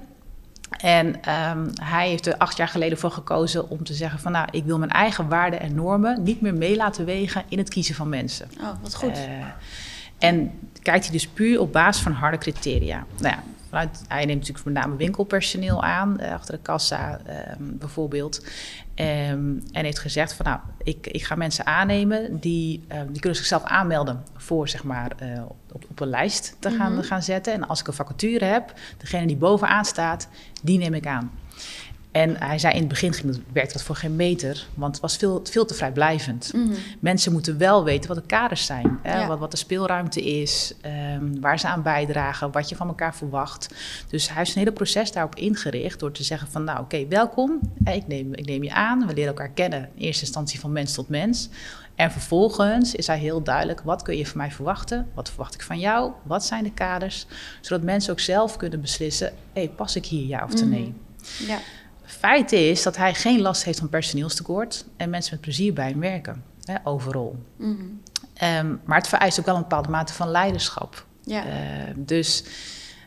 En 0.77 1.21
ehm, 1.21 1.67
hij 1.81 2.09
heeft 2.09 2.25
er 2.25 2.37
acht 2.37 2.57
jaar 2.57 2.67
geleden 2.67 2.97
voor 2.97 3.11
gekozen 3.11 3.69
om 3.69 3.83
te 3.83 3.93
zeggen 3.93 4.19
van 4.19 4.31
nou, 4.31 4.47
ik 4.51 4.63
wil 4.63 4.77
mijn 4.77 4.91
eigen 4.91 5.29
waarden 5.29 5.59
en 5.59 5.75
normen 5.75 6.23
niet 6.23 6.41
meer 6.41 6.53
mee 6.53 6.75
laten 6.75 7.05
wegen 7.05 7.43
in 7.47 7.57
het 7.57 7.69
kiezen 7.69 7.95
van 7.95 8.09
mensen. 8.09 8.49
Oh, 8.61 8.69
wat 8.81 8.95
goed. 8.95 9.17
Eh, 9.17 9.45
en 10.17 10.51
kijkt 10.81 11.03
hij 11.03 11.13
dus 11.13 11.27
puur 11.27 11.59
op 11.59 11.73
basis 11.73 12.03
van 12.03 12.11
harde 12.11 12.37
criteria. 12.37 13.05
Nou 13.17 13.35
ja, 13.35 13.43
vanuit, 13.69 14.01
hij 14.07 14.25
neemt 14.25 14.39
natuurlijk 14.39 14.65
met 14.65 14.73
name 14.73 14.95
winkelpersoneel 14.95 15.83
aan, 15.83 16.19
eh, 16.19 16.33
achter 16.33 16.53
de 16.53 16.61
kassa 16.61 17.19
ehm, 17.25 17.55
bijvoorbeeld. 17.59 18.45
Ehm, 18.95 19.57
en 19.71 19.83
heeft 19.83 19.99
gezegd 19.99 20.33
van 20.33 20.45
nou, 20.45 20.59
ik, 20.83 21.07
ik 21.07 21.23
ga 21.23 21.35
mensen 21.35 21.65
aannemen 21.65 22.39
die, 22.39 22.83
ehm, 22.87 23.07
die 23.11 23.19
kunnen 23.19 23.37
zichzelf 23.39 23.63
aanmelden 23.63 24.23
voor 24.35 24.67
zeg 24.69 24.83
maar 24.83 25.11
eh, 25.17 25.41
op, 25.71 25.85
op 25.89 25.99
een 25.99 26.07
lijst 26.07 26.55
te 26.59 26.71
gaan, 26.71 26.93
Mhm. 26.93 27.03
gaan 27.03 27.23
zetten. 27.23 27.53
En 27.53 27.67
als 27.67 27.79
ik 27.79 27.87
een 27.87 27.93
vacature 27.93 28.45
heb, 28.45 28.73
degene 28.97 29.27
die 29.27 29.37
bovenaan 29.37 29.85
staat, 29.85 30.27
die 30.63 30.77
neem 30.77 30.93
ik 30.93 31.07
aan. 31.07 31.31
En 32.13 32.35
hij 32.39 32.59
zei 32.59 32.73
in 32.73 32.79
het 32.79 32.87
begin 32.87 33.43
werkte 33.53 33.73
dat 33.73 33.83
voor 33.83 33.95
geen 33.95 34.15
meter, 34.15 34.65
want 34.73 34.91
het 34.93 35.01
was 35.01 35.17
veel, 35.17 35.41
veel 35.43 35.65
te 35.65 35.73
vrijblijvend. 35.73 36.51
Mhm. 36.55 36.73
Mensen 36.99 37.31
moeten 37.31 37.57
wel 37.57 37.83
weten 37.83 38.07
wat 38.07 38.17
de 38.17 38.25
kaders 38.25 38.65
zijn, 38.65 38.99
hè, 39.01 39.19
Ja. 39.19 39.27
wat, 39.27 39.39
wat 39.39 39.51
de 39.51 39.57
speelruimte 39.57 40.21
is, 40.23 40.73
ehm, 40.81 41.39
waar 41.39 41.59
ze 41.59 41.67
aan 41.67 41.81
bijdragen, 41.81 42.51
wat 42.51 42.69
je 42.69 42.75
van 42.75 42.87
elkaar 42.87 43.15
verwacht. 43.15 43.67
Dus 44.07 44.27
hij 44.27 44.37
heeft 44.37 44.51
zijn 44.51 44.63
hele 44.63 44.75
proces 44.77 45.11
daarop 45.11 45.35
ingericht 45.35 45.99
door 45.99 46.11
te 46.11 46.23
zeggen 46.23 46.47
van 46.47 46.63
nou 46.63 46.79
oké, 46.79 47.07
welkom, 47.07 47.59
hè, 47.83 47.93
ik 47.93 48.07
neem, 48.07 48.33
ik 48.33 48.45
neem 48.45 48.63
je 48.63 48.73
aan, 48.73 49.07
we 49.07 49.13
leren 49.13 49.29
elkaar 49.29 49.51
kennen, 49.51 49.89
in 49.95 50.01
eerste 50.05 50.23
instantie 50.23 50.59
van 50.59 50.71
mens 50.71 50.93
tot 50.93 51.09
mens. 51.09 51.49
En 51.95 52.11
vervolgens 52.11 52.95
is 52.95 53.07
hij 53.07 53.17
heel 53.19 53.43
duidelijk, 53.43 53.81
wat 53.81 54.01
kun 54.01 54.17
je 54.17 54.27
van 54.27 54.37
mij 54.37 54.51
verwachten, 54.51 55.07
wat 55.13 55.29
verwacht 55.29 55.53
ik 55.53 55.61
van 55.61 55.79
jou, 55.79 56.11
wat 56.23 56.45
zijn 56.45 56.63
de 56.63 56.71
kaders, 56.71 57.25
zodat 57.61 57.83
mensen 57.85 58.11
ook 58.11 58.19
zelf 58.19 58.57
kunnen 58.57 58.81
beslissen, 58.81 59.33
hey, 59.53 59.69
pas 59.75 59.95
ik 59.95 60.05
hier 60.05 60.27
ja 60.27 60.43
of 60.43 60.53
Mhm. 60.53 60.69
nee. 60.69 60.93
Ja. 61.47 61.57
Feit 62.25 62.51
is 62.51 62.83
dat 62.83 62.97
hij 62.97 63.13
geen 63.13 63.41
last 63.41 63.63
heeft 63.63 63.79
van 63.79 63.89
personeelstekort 63.89 64.85
en 64.97 65.09
mensen 65.09 65.33
met 65.33 65.41
plezier 65.41 65.73
bij 65.73 65.89
hem 65.89 65.99
werken, 65.99 66.43
hè, 66.63 66.75
overal. 66.83 67.35
Mhm. 67.55 67.73
Ehm, 68.33 68.75
maar 68.85 68.97
het 68.97 69.07
vereist 69.07 69.39
ook 69.39 69.45
wel 69.45 69.55
een 69.55 69.61
bepaalde 69.61 69.89
mate 69.89 70.13
van 70.13 70.29
leiderschap. 70.29 71.05
Ja. 71.23 71.45
Ehm, 71.45 71.93
dus 71.95 72.43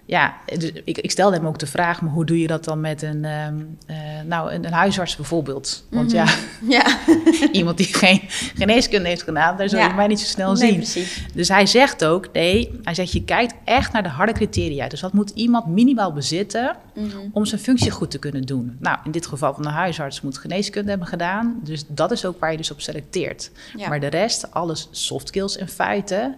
ja, 0.09 0.35
dus 0.59 0.73
ik, 0.85 0.99
ik 0.99 1.11
stelde 1.11 1.37
hem 1.37 1.47
ook 1.47 1.59
de 1.59 1.67
vraag, 1.67 2.01
maar 2.03 2.13
hoe 2.13 2.25
doe 2.25 2.41
je 2.41 2.47
dat 2.47 2.65
dan 2.65 2.81
met 2.81 3.03
een, 3.03 3.25
ehm, 3.25 3.55
eh, 3.87 3.97
nou, 4.27 4.53
een, 4.53 4.65
een 4.67 4.73
huisarts 4.73 5.17
bijvoorbeeld? 5.17 5.85
Want 5.91 6.07
Mhm. 6.13 6.17
ja, 6.17 6.27
ja. 6.69 6.85
iemand 7.53 7.77
die 7.77 7.87
geen 7.95 8.21
geneeskunde 8.55 9.09
heeft 9.09 9.23
gedaan, 9.23 9.57
daar 9.57 9.69
zul 9.69 9.79
je 9.79 9.85
Ja. 9.87 9.93
mij 9.95 10.07
niet 10.07 10.21
zo 10.21 10.27
snel 10.27 10.53
nee, 10.53 10.69
zien. 10.69 10.77
precies. 10.77 11.27
Dus 11.35 11.49
hij 11.49 11.67
zegt 11.67 12.05
ook, 12.05 12.29
nee, 12.33 12.81
hij 12.83 12.95
zegt 12.95 13.13
je 13.13 13.25
kijkt 13.25 13.55
echt 13.65 13.93
naar 13.93 14.03
de 14.03 14.09
harde 14.09 14.33
criteria. 14.33 14.89
Dus 14.89 15.01
wat 15.01 15.13
moet 15.13 15.31
iemand 15.31 15.67
minimaal 15.67 16.13
bezitten 16.13 16.77
Mhm. 16.95 17.17
om 17.33 17.45
zijn 17.45 17.61
functie 17.61 17.91
goed 17.91 18.11
te 18.11 18.19
kunnen 18.19 18.43
doen? 18.43 18.77
Nou, 18.81 18.99
in 19.05 19.11
dit 19.11 19.27
geval 19.27 19.55
van 19.55 19.63
de 19.63 19.69
huisarts 19.69 20.21
moet 20.21 20.39
geneeskunde 20.39 20.89
hebben 20.91 21.09
gedaan. 21.09 21.61
Dus 21.63 21.85
dat 21.89 22.11
is 22.11 22.25
ook 22.25 22.41
waar 22.41 22.51
je 22.51 22.57
dus 22.57 22.71
op 22.71 22.81
selecteert. 22.81 23.51
Ja. 23.77 23.89
Maar 23.89 24.01
de 24.01 24.07
rest, 24.07 24.51
alles 24.51 24.89
soft 24.91 25.29
skills 25.29 25.57
en 25.57 25.69
feiten, 25.69 26.35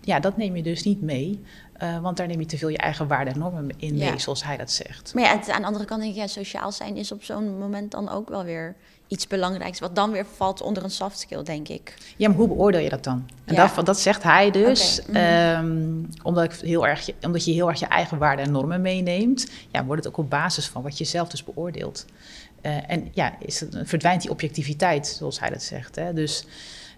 ja, 0.00 0.20
dat 0.20 0.36
neem 0.36 0.56
je 0.56 0.62
dus 0.62 0.82
niet 0.82 1.02
mee. 1.02 1.40
Uh, 1.82 1.98
want 1.98 2.16
daar 2.16 2.26
neem 2.26 2.40
je 2.40 2.46
te 2.46 2.58
veel 2.58 2.68
je 2.68 2.78
eigen 2.78 3.06
waarden 3.06 3.32
en 3.34 3.38
normen 3.38 3.68
in 3.76 3.96
Ja. 3.96 4.10
mee, 4.10 4.18
zoals 4.18 4.44
hij 4.44 4.56
dat 4.56 4.70
zegt. 4.70 5.14
Maar 5.14 5.22
ja, 5.24 5.36
het- 5.38 5.50
aan 5.50 5.60
de 5.60 5.66
andere 5.66 5.84
kant 5.84 6.00
denk 6.00 6.12
ik, 6.14 6.18
ja, 6.20 6.26
sociaal 6.26 6.72
zijn 6.72 6.96
is 6.96 7.12
op 7.12 7.24
zo'n 7.24 7.58
moment 7.58 7.90
dan 7.90 8.08
ook 8.08 8.28
wel 8.28 8.44
weer 8.44 8.74
iets 9.08 9.26
belangrijks. 9.26 9.78
Wat 9.80 9.94
dan 9.94 10.10
weer 10.10 10.26
valt 10.36 10.60
onder 10.62 10.84
een 10.84 10.90
soft 10.90 11.18
skill, 11.18 11.42
denk 11.42 11.68
ik. 11.68 11.94
Ja, 12.16 12.28
maar 12.28 12.36
hoe 12.36 12.48
beoordeel 12.48 12.80
je 12.80 12.88
dat 12.88 13.04
dan? 13.04 13.28
En 13.44 13.54
Ja. 13.54 13.70
dat, 13.74 13.86
dat 13.86 14.00
zegt 14.00 14.22
hij 14.22 14.50
dus. 14.50 15.00
Mhm. 15.06 15.16
ehm, 15.16 15.92
omdat, 16.22 16.44
ik 16.44 16.52
heel 16.52 16.86
erg, 16.86 17.06
je- 17.06 17.14
omdat 17.22 17.44
je 17.44 17.52
heel 17.52 17.68
erg 17.68 17.78
je 17.80 17.86
eigen 17.86 18.18
waarden 18.18 18.44
en 18.44 18.52
normen 18.52 18.80
meeneemt, 18.80 19.50
ja, 19.72 19.84
wordt 19.84 20.04
het 20.04 20.12
ook 20.12 20.18
op 20.18 20.30
basis 20.30 20.66
van 20.68 20.82
wat 20.82 20.98
je 20.98 21.04
zelf 21.04 21.28
dus 21.28 21.44
beoordeelt. 21.44 22.04
Eh, 22.60 22.90
en 22.90 23.08
ja, 23.12 23.34
is 23.40 23.60
het, 23.60 23.76
verdwijnt 23.82 24.22
die 24.22 24.30
objectiviteit, 24.30 25.06
zoals 25.06 25.40
hij 25.40 25.50
dat 25.50 25.62
zegt. 25.62 25.96
Hè? 25.96 26.12
Dus 26.12 26.44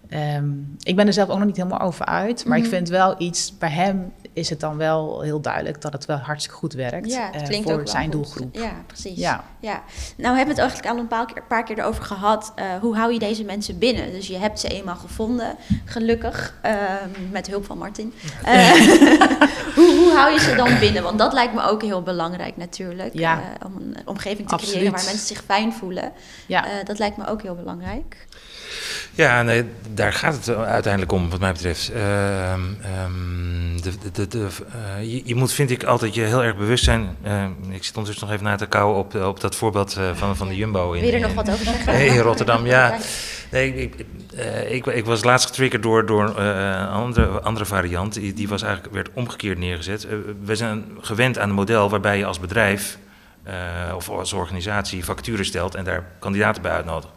ehm, 0.09 0.49
ik 0.83 0.97
ben 0.97 1.07
er 1.07 1.13
zelf 1.13 1.29
ook 1.29 1.37
nog 1.39 1.47
niet 1.47 1.57
helemaal 1.57 1.81
over 1.81 2.05
uit. 2.05 2.45
Maar 2.45 2.57
Mhm. 2.57 2.67
ik 2.67 2.73
vind 2.73 2.89
wel 2.89 3.15
iets, 3.19 3.59
bij 3.59 3.71
hem 3.71 4.13
is 4.33 4.51
het 4.51 4.61
dan 4.61 4.77
wel 4.77 5.21
heel 5.21 5.41
duidelijk 5.41 5.81
dat 5.81 5.93
het 5.93 6.05
wel 6.07 6.17
hartstikke 6.17 6.59
goed 6.59 6.73
werkt 6.73 7.11
Ja, 7.11 7.33
eh, 7.33 7.63
voor 7.63 7.89
zijn 7.89 8.03
goed. 8.05 8.13
doelgroep. 8.13 8.55
Ja, 8.55 8.73
precies. 8.87 9.19
Ja. 9.19 9.45
Ja. 9.61 9.83
Nou 10.17 10.37
hebben 10.37 10.55
we 10.57 10.61
het 10.63 10.71
eigenlijk 10.71 10.89
al 10.91 10.99
een 10.99 11.07
paar 11.09 11.27
keer, 11.27 11.43
paar 11.49 11.65
keer 11.65 11.79
erover 11.79 12.05
gehad. 12.05 12.53
eh, 12.55 12.65
hoe 12.81 12.97
hou 12.97 13.13
je 13.13 13.19
deze 13.19 13.45
mensen 13.45 13.79
binnen? 13.79 14.11
Dus 14.13 14.27
je 14.27 14.37
hebt 14.37 14.61
ze 14.61 14.69
eenmaal 14.69 14.97
gevonden, 14.97 15.57
gelukkig, 15.85 16.55
ehm, 16.63 17.09
met 17.31 17.47
hulp 17.47 17.65
van 17.65 17.79
Martin. 17.79 18.15
Eh, 18.45 18.71
hoe, 19.77 19.97
hoe 19.99 20.13
hou 20.15 20.33
je 20.33 20.39
ze 20.41 20.55
dan 20.55 20.79
binnen? 20.79 21.03
Want 21.03 21.19
dat 21.19 21.33
lijkt 21.33 21.55
me 21.55 21.63
ook 21.63 21.83
heel 21.83 22.03
belangrijk 22.03 22.57
natuurlijk. 22.57 23.15
Ja. 23.15 23.41
om 23.67 23.75
een 23.77 23.97
omgeving 24.05 24.49
te 24.49 24.55
Absoluut. 24.55 24.75
creëren 24.77 24.93
waar 24.97 25.05
mensen 25.05 25.27
zich 25.27 25.43
fijn 25.45 25.73
voelen. 25.73 26.13
Ja. 26.47 26.65
Dat 26.85 26.99
lijkt 26.99 27.17
me 27.17 27.27
ook 27.27 27.43
heel 27.43 27.55
belangrijk. 27.55 28.27
Ja, 29.15 29.43
nee, 29.43 29.65
daar 29.95 30.13
gaat 30.13 30.35
het 30.35 30.57
uiteindelijk 30.57 31.13
om, 31.13 31.31
wat 31.31 31.41
mij 31.41 31.53
betreft. 31.53 31.91
Ehm, 31.93 32.61
ehm, 32.83 33.81
de, 33.83 33.93
de, 34.13 34.29
de, 34.29 34.47
eh, 34.73 35.13
je, 35.13 35.23
je 35.25 35.35
moet, 35.35 35.53
vind 35.53 35.71
ik, 35.71 35.85
altijd 35.85 36.15
je 36.15 36.21
heel 36.21 36.45
erg 36.45 36.57
bewust 36.57 36.85
zijn. 36.85 37.17
Ehm, 37.23 37.51
ik 37.71 37.85
zit 37.85 37.97
ondertussen 37.97 38.27
nog 38.27 38.37
even 38.37 38.51
na 38.51 38.57
te 38.57 38.67
kauwen 38.67 38.99
op, 38.99 39.15
op 39.15 39.41
dat 39.41 39.57
voorbeeld 39.57 39.97
eh, 39.97 40.11
van, 40.15 40.37
van 40.37 40.49
de 40.49 40.57
Jumbo. 40.57 40.93
In, 40.93 41.01
Wil 41.01 41.09
je 41.09 41.15
er 41.17 41.21
nog 41.21 41.35
wat 41.35 41.51
over 41.51 41.65
zeggen? 41.65 42.07
in 42.07 42.19
Rotterdam, 42.19 42.67
ja. 42.67 42.99
Nee, 43.51 43.75
ik, 43.75 43.95
ik, 43.95 44.07
eh, 44.37 44.73
ik, 44.75 44.87
ik 44.87 45.05
was 45.05 45.25
laatst 45.25 45.47
getriggerd 45.47 45.83
door, 45.83 46.07
door 46.07 46.39
eh, 46.39 46.47
een 46.47 46.89
andere, 46.89 47.27
andere 47.27 47.67
variant. 47.67 48.15
Die, 48.15 48.33
die 48.33 48.49
was 48.49 48.63
eigenlijk, 48.63 48.95
werd 48.95 49.09
omgekeerd 49.13 49.59
neergezet. 49.59 50.05
Eh, 50.05 50.17
we 50.45 50.57
zijn 50.57 50.85
gewend 51.01 51.39
aan 51.39 51.49
een 51.49 51.55
model 51.55 51.91
waarbij 51.91 52.19
je 52.19 52.25
als 52.25 52.41
bedrijf 52.41 52.99
eh, 53.43 53.55
of 53.95 54.09
als 54.09 54.33
organisatie 54.33 55.03
facturen 55.03 55.45
stelt 55.45 55.75
en 55.75 55.85
daar 55.85 56.05
kandidaten 56.19 56.63
bij 56.63 56.73
uitnodigt. 56.73 57.13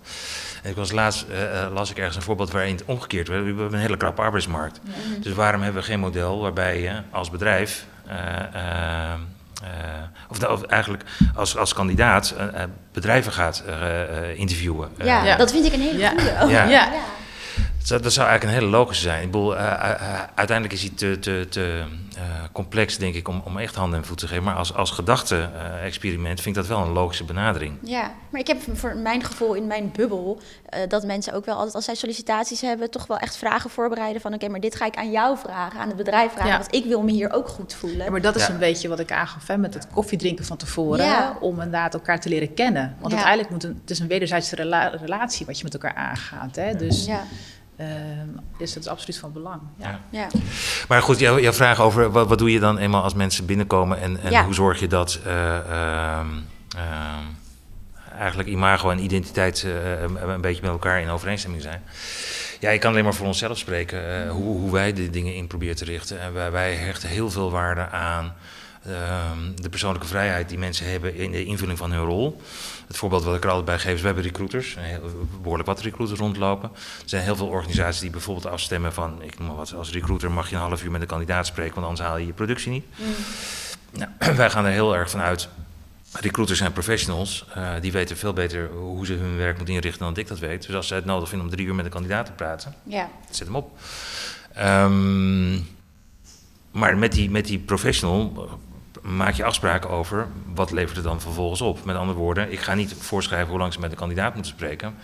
En 0.61 0.69
ik 0.69 0.75
was 0.75 0.91
laatst, 0.91 1.25
eh, 1.29 1.63
eh, 1.63 1.73
las 1.73 1.89
ik 1.91 1.97
ergens 1.97 2.15
een 2.15 2.21
voorbeeld 2.21 2.51
waarin 2.51 2.75
het 2.75 2.85
omgekeerd 2.85 3.27
werd. 3.27 3.41
We 3.41 3.47
hebben 3.47 3.73
een 3.73 3.79
hele 3.79 3.97
krappe 3.97 4.21
arbeidsmarkt. 4.21 4.79
Dus 5.19 5.33
waarom 5.33 5.61
hebben 5.61 5.81
we 5.81 5.87
geen 5.87 5.99
model 5.99 6.41
waarbij 6.41 6.81
je 6.81 6.91
als 7.11 7.29
bedrijf, 7.29 7.85
eh, 8.07 8.17
of, 10.29 10.39
nou, 10.39 10.53
of 10.53 10.63
eigenlijk 10.63 11.03
als, 11.35 11.57
als 11.57 11.73
kandidaat, 11.73 12.35
bedrijven 12.91 13.31
gaat 13.31 13.63
eh, 13.67 14.01
eh, 14.29 14.39
interviewen? 14.39 14.89
Ja, 14.97 15.23
Ja. 15.23 15.35
dat 15.35 15.51
vind 15.51 15.65
ik 15.65 15.73
een 15.73 15.81
hele 15.81 15.97
Ja. 15.99 16.09
goede. 16.09 16.35
Oh, 16.43 16.49
Ja. 16.51 16.63
Ja. 16.65 16.89
Dat 17.81 17.89
zou, 17.89 18.01
dat 18.01 18.13
zou 18.13 18.27
eigenlijk 18.27 18.57
een 18.57 18.63
hele 18.63 18.77
logische 18.77 19.03
zijn. 19.03 19.23
Ik 19.23 19.31
bedoel, 19.31 19.57
eh, 19.57 19.65
eh, 19.71 19.91
eh, 19.91 20.19
uiteindelijk 20.35 20.73
is 20.73 20.81
hij 20.81 20.91
te, 20.95 21.19
te, 21.19 21.45
te 21.49 21.83
eh, 22.17 22.21
complex, 22.51 22.97
denk 22.97 23.15
ik, 23.15 23.27
om, 23.27 23.41
om 23.45 23.57
echt 23.57 23.75
handen 23.75 23.99
en 23.99 24.05
voeten 24.05 24.27
te 24.27 24.33
geven. 24.33 24.47
Maar 24.47 24.55
als, 24.55 24.73
als 24.73 24.91
gedachte-experiment 24.91 26.41
vind 26.41 26.55
ik 26.57 26.61
dat 26.61 26.77
wel 26.77 26.85
een 26.85 26.91
logische 26.91 27.23
benadering. 27.23 27.77
Ja, 27.83 28.11
maar 28.29 28.41
ik 28.41 28.47
heb 28.47 28.57
voor 28.73 28.95
mijn 28.97 29.23
gevoel 29.23 29.53
in 29.53 29.67
mijn 29.67 29.91
bubbel 29.95 30.41
eh, 30.69 30.79
dat 30.87 31.03
mensen 31.05 31.33
ook 31.33 31.45
wel 31.45 31.55
altijd 31.55 31.75
als 31.75 31.85
zij 31.85 31.95
sollicitaties 31.95 32.61
hebben, 32.61 32.89
toch 32.91 33.07
wel 33.07 33.17
echt 33.17 33.37
vragen 33.37 33.69
voorbereiden 33.69 34.21
van 34.21 34.33
oké, 34.33 34.47
maar 34.47 34.59
dit 34.59 34.75
ga 34.75 34.85
ik 34.85 34.95
aan 34.95 35.11
jou 35.11 35.37
vragen, 35.37 35.79
aan 35.79 35.87
het 35.87 35.97
bedrijf 35.97 36.31
vragen, 36.31 36.51
Ja. 36.51 36.57
want 36.57 36.73
ik 36.75 36.85
wil 36.85 37.01
me 37.01 37.11
hier 37.11 37.33
ook 37.33 37.47
goed 37.47 37.73
voelen. 37.73 38.05
Ja, 38.05 38.11
maar 38.11 38.21
dat 38.21 38.35
is 38.35 38.45
Ja. 38.47 38.53
een 38.53 38.59
beetje 38.59 38.87
wat 38.87 38.99
ik 38.99 39.11
aangaf 39.11 39.47
hè, 39.47 39.57
met 39.57 39.73
het 39.73 39.87
koffiedrinken 39.93 40.45
van 40.45 40.57
tevoren. 40.57 41.05
Ja. 41.05 41.37
Om 41.39 41.53
inderdaad 41.53 41.93
elkaar 41.93 42.19
te 42.19 42.29
leren 42.29 42.53
kennen. 42.53 42.95
Want 42.99 43.13
Ja. 43.13 43.17
uiteindelijk 43.23 43.49
moet 43.49 43.63
een, 43.63 43.77
het 43.81 43.89
is 43.89 43.99
een 43.99 44.07
wederzijdse 44.07 44.55
rela- 44.55 44.87
relatie 45.01 45.45
wat 45.45 45.57
je 45.57 45.63
met 45.63 45.73
elkaar 45.73 45.95
aangaat. 45.95 46.55
Hè? 46.55 46.75
Dus, 46.75 47.05
Ja, 47.05 47.23
ehm, 47.81 48.27
dus 48.57 48.73
dat 48.73 48.83
is 48.83 48.89
absoluut 48.89 49.17
van 49.17 49.31
belang. 49.31 49.61
Ja. 50.09 50.27
Maar 50.87 51.01
goed, 51.01 51.19
jouw, 51.19 51.39
jouw 51.39 51.53
vraag 51.53 51.79
over 51.81 52.11
wat, 52.11 52.27
wat 52.27 52.37
doe 52.37 52.51
je 52.51 52.59
dan 52.59 52.77
eenmaal 52.77 53.03
als 53.03 53.13
mensen 53.13 53.45
binnenkomen 53.45 53.99
en, 54.01 54.21
en 54.21 54.31
Ja. 54.31 54.45
hoe 54.45 54.53
zorg 54.53 54.79
je 54.79 54.87
dat 54.87 55.19
eh, 55.25 55.57
ehm, 55.57 56.27
ehm, 56.77 57.25
eigenlijk 58.17 58.49
imago 58.49 58.89
en 58.89 58.99
identiteit 59.03 59.63
eh, 59.63 60.01
een, 60.01 60.29
een 60.29 60.41
beetje 60.41 60.61
met 60.61 60.71
elkaar 60.71 61.01
in 61.01 61.09
overeenstemming 61.09 61.63
zijn. 61.63 61.83
Ja, 62.59 62.69
ik 62.69 62.79
kan 62.79 62.91
alleen 62.91 63.03
maar 63.03 63.13
voor 63.13 63.27
onszelf 63.27 63.57
spreken 63.57 64.25
eh, 64.25 64.31
hoe, 64.31 64.57
hoe 64.57 64.71
wij 64.71 64.93
de 64.93 65.09
dingen 65.09 65.35
in 65.35 65.47
proberen 65.47 65.75
te 65.75 65.85
richten. 65.85 66.19
En 66.21 66.33
wij, 66.33 66.51
wij 66.51 66.73
hechten 66.75 67.09
heel 67.09 67.29
veel 67.29 67.51
waarde 67.51 67.87
aan 67.89 68.35
de 69.55 69.69
persoonlijke 69.69 70.07
vrijheid 70.07 70.49
die 70.49 70.57
mensen 70.57 70.91
hebben 70.91 71.15
in 71.15 71.31
de 71.31 71.45
invulling 71.45 71.77
van 71.77 71.91
hun 71.91 72.03
rol. 72.03 72.41
Het 72.87 72.97
voorbeeld 72.97 73.23
wat 73.23 73.35
ik 73.35 73.43
er 73.43 73.49
altijd 73.49 73.65
bij 73.65 73.79
geef 73.79 73.93
is, 73.93 73.99
we 73.99 74.05
hebben 74.05 74.23
recruiters, 74.23 74.77
behoorlijk 75.41 75.67
wat 75.67 75.81
recruiters 75.81 76.19
rondlopen. 76.19 76.69
Er 76.73 77.09
zijn 77.09 77.23
heel 77.23 77.35
veel 77.35 77.47
organisaties 77.47 78.01
die 78.01 78.09
bijvoorbeeld 78.09 78.45
afstemmen 78.45 78.93
van, 78.93 79.21
ik 79.21 79.39
noem 79.39 79.47
maar 79.47 79.55
wat, 79.55 79.73
als 79.73 79.91
recruiter 79.91 80.31
mag 80.31 80.49
je 80.49 80.55
een 80.55 80.61
half 80.61 80.83
uur 80.83 80.91
met 80.91 81.01
een 81.01 81.07
kandidaat 81.07 81.45
spreken, 81.45 81.73
want 81.73 81.87
anders 81.87 82.07
haal 82.07 82.17
je 82.17 82.25
je 82.25 82.33
productie 82.33 82.71
niet. 82.71 82.85
Nou, 83.91 84.11
wij 84.35 84.49
gaan 84.49 84.65
er 84.65 84.71
heel 84.71 84.95
erg 84.95 85.09
van 85.09 85.19
uit. 85.19 85.49
Recruiters 86.19 86.59
zijn 86.59 86.71
professionals, 86.71 87.45
eh, 87.53 87.73
die 87.81 87.91
weten 87.91 88.17
veel 88.17 88.33
beter 88.33 88.69
hoe 88.69 89.05
ze 89.05 89.13
hun 89.13 89.37
werk 89.37 89.57
moeten 89.57 89.75
inrichten 89.75 90.05
dan 90.05 90.17
ik 90.17 90.27
dat 90.27 90.39
weet. 90.39 90.65
Dus 90.65 90.75
als 90.75 90.87
ze 90.87 90.93
het 90.93 91.05
nodig 91.05 91.29
vinden 91.29 91.47
om 91.47 91.53
drie 91.53 91.67
uur 91.67 91.75
met 91.75 91.85
een 91.85 91.91
kandidaat 91.91 92.25
te 92.25 92.31
praten, 92.31 92.75
ja. 92.83 93.09
zet 93.29 93.47
hem 93.47 93.55
op. 93.55 93.79
Ehm, 94.53 95.53
maar 96.71 96.97
met 96.97 97.11
die, 97.11 97.29
met 97.29 97.45
die 97.45 97.59
professional 97.59 98.49
maak 99.01 99.33
je 99.33 99.43
afspraken 99.43 99.89
over 99.89 100.27
wat 100.53 100.71
levert 100.71 100.95
het 100.95 101.05
dan 101.05 101.21
vervolgens 101.21 101.61
op. 101.61 101.85
Met 101.85 101.95
andere 101.95 102.17
woorden, 102.17 102.51
ik 102.51 102.59
ga 102.59 102.73
niet 102.73 102.93
voorschrijven 102.93 103.49
hoe 103.49 103.59
lang 103.59 103.73
ze 103.73 103.79
met 103.79 103.91
een 103.91 103.97
kandidaat 103.97 104.33
moeten 104.33 104.51
spreken. 104.51 104.95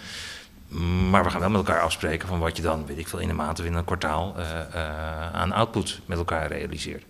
Maar 1.09 1.23
we 1.23 1.29
gaan 1.29 1.39
wel 1.39 1.49
met 1.49 1.67
elkaar 1.67 1.81
afspreken 1.81 2.27
van 2.27 2.39
wat 2.39 2.57
je 2.57 2.63
dan, 2.63 2.85
weet 2.85 2.97
ik 2.97 3.07
veel, 3.07 3.19
in 3.19 3.29
een 3.29 3.35
maand 3.35 3.59
of 3.59 3.65
in 3.65 3.73
een 3.73 3.85
kwartaal 3.85 4.35
eh, 4.37 4.59
eh, 4.59 5.33
aan 5.33 5.51
output 5.51 5.99
met 6.05 6.17
elkaar 6.17 6.47
realiseert. 6.47 7.03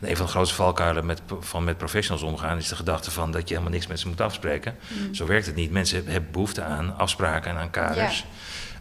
En 0.00 0.10
een 0.10 0.16
van 0.16 0.26
de 0.26 0.32
grootste 0.32 0.54
valkuilen 0.54 1.06
met, 1.06 1.22
van 1.40 1.64
met 1.64 1.78
professionals 1.78 2.22
omgaan 2.22 2.56
is 2.56 2.68
de 2.68 2.76
gedachte 2.76 3.10
van 3.10 3.30
dat 3.30 3.48
je 3.48 3.54
helemaal 3.54 3.72
niks 3.72 3.86
met 3.86 4.00
ze 4.00 4.08
moet 4.08 4.20
afspreken. 4.20 4.76
Zo 5.12 5.26
werkt 5.26 5.46
het 5.46 5.54
niet. 5.54 5.70
Mensen 5.70 6.06
hebben 6.06 6.30
behoefte 6.30 6.62
aan 6.62 6.96
afspraken 6.96 7.50
en 7.50 7.56
aan 7.56 7.70
kaders. 7.70 8.24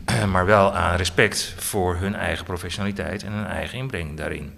Maar 0.31 0.45
wel 0.45 0.73
aan 0.73 0.95
respect 0.95 1.53
voor 1.57 1.95
hun 1.95 2.15
eigen 2.15 2.45
professionaliteit 2.45 3.23
en 3.23 3.31
hun 3.31 3.45
eigen 3.45 3.77
inbreng 3.77 4.17
daarin. 4.17 4.57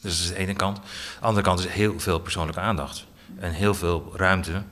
Dus 0.00 0.16
dat 0.16 0.26
is 0.26 0.28
de 0.28 0.36
ene 0.36 0.54
kant. 0.54 0.76
De 0.76 1.26
andere 1.26 1.44
kant 1.44 1.58
is 1.58 1.66
heel 1.66 2.00
veel 2.00 2.20
persoonlijke 2.20 2.60
aandacht. 2.60 3.06
En 3.38 3.52
heel 3.52 3.74
veel 3.74 4.12
ruimte 4.16 4.62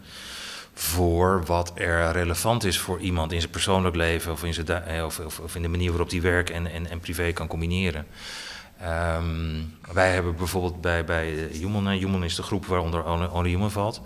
voor 0.79 1.45
wat 1.45 1.73
er 1.75 2.13
relevant 2.13 2.65
is 2.65 2.79
voor 2.79 3.01
iemand 3.01 3.33
in 3.33 3.41
zijn 3.41 3.53
persoonlijk 3.53 3.97
leven 3.97 4.33
of 4.33 4.45
in, 4.45 4.55
zijn 4.55 4.67
eh, 4.67 5.05
of, 5.05 5.19
of, 5.19 5.55
in 5.55 5.63
de 5.63 5.69
manier 5.69 5.89
waarop 5.89 6.11
hij 6.11 6.21
werk 6.21 6.51
en, 6.51 6.67
en, 6.67 6.91
en 6.91 7.01
privé 7.01 7.33
kan 7.33 7.47
combineren. 7.47 8.07
Ehm, 8.81 9.63
wij 9.93 10.13
hebben 10.13 10.37
bijvoorbeeld 10.37 10.81
bij, 10.81 11.05
bij 11.05 11.49
Human, 11.53 11.89
eh, 11.89 11.99
Human 11.99 12.25
is 12.25 12.35
de 12.35 12.43
groep 12.43 12.67
waaronder 12.67 13.31
Only, 13.33 13.49
Human 13.49 13.71
valt. 13.71 14.01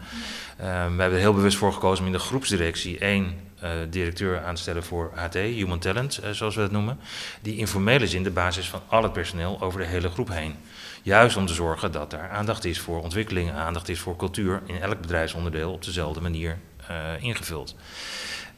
Ehm, 0.59 0.69
wij 0.69 1.01
hebben 1.01 1.13
er 1.13 1.25
heel 1.25 1.35
bewust 1.35 1.57
voor 1.57 1.73
gekozen 1.73 2.01
om 2.01 2.13
in 2.13 2.19
de 2.19 2.25
groepsdirectie 2.25 2.99
één 2.99 3.51
eh, 3.61 3.71
directeur 3.91 4.45
aan 4.45 4.55
te 4.55 4.61
stellen 4.61 4.85
voor 4.85 5.11
HT, 5.15 5.35
Human 5.35 5.79
Talent, 5.79 6.21
zoals 6.31 6.55
we 6.55 6.61
dat 6.61 6.71
noemen. 6.71 6.99
Die 7.41 7.57
informeel 7.57 8.01
is 8.01 8.15
in 8.15 8.23
de 8.23 8.31
basis 8.31 8.69
van 8.69 8.81
al 8.89 9.03
het 9.03 9.13
personeel 9.13 9.61
over 9.61 9.81
de 9.81 9.87
hele 9.87 10.11
groep 10.11 10.29
heen. 10.29 10.57
Juist 11.05 11.37
om 11.37 11.47
te 11.47 11.55
zorgen 11.55 11.93
dat 11.93 12.11
daar 12.11 12.31
aandacht 12.31 12.65
is 12.65 12.81
voor 12.81 13.03
ontwikkeling, 13.03 13.53
aandacht 13.53 13.89
is 13.89 13.99
voor 13.99 14.17
cultuur 14.17 14.63
in 14.67 14.81
elk 14.81 15.01
bedrijfsonderdeel 15.01 15.73
op 15.73 15.85
dezelfde 15.85 16.21
manier 16.21 16.59
eh, 16.87 16.97
ingevuld. 17.21 17.77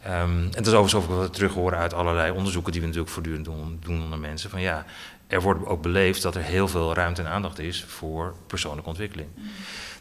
Ehm, 0.03 0.42
en 0.42 0.51
dat 0.51 0.66
is 0.66 0.72
overigens 0.72 0.95
ook 0.95 1.16
wat 1.16 1.26
we 1.26 1.30
terug 1.30 1.53
horen 1.53 1.78
uit 1.78 1.95
allerlei 1.95 2.30
onderzoeken 2.30 2.72
die 2.72 2.80
we 2.80 2.86
natuurlijk 2.86 3.14
voortdurend 3.14 3.45
doen, 3.45 3.78
doen 3.80 4.03
onder 4.03 4.18
mensen. 4.18 4.51
Van 4.51 4.61
ja, 4.61 4.84
er 5.26 5.42
wordt 5.42 5.66
ook 5.66 5.82
beleefd 5.82 6.22
dat 6.22 6.34
er 6.34 6.42
heel 6.42 6.68
veel 6.68 6.95
ruimte 6.95 7.22
en 7.22 7.28
aandacht 7.28 7.59
is 7.59 7.84
voor 7.84 8.34
persoonlijke 8.47 8.88
ontwikkeling. 8.88 9.28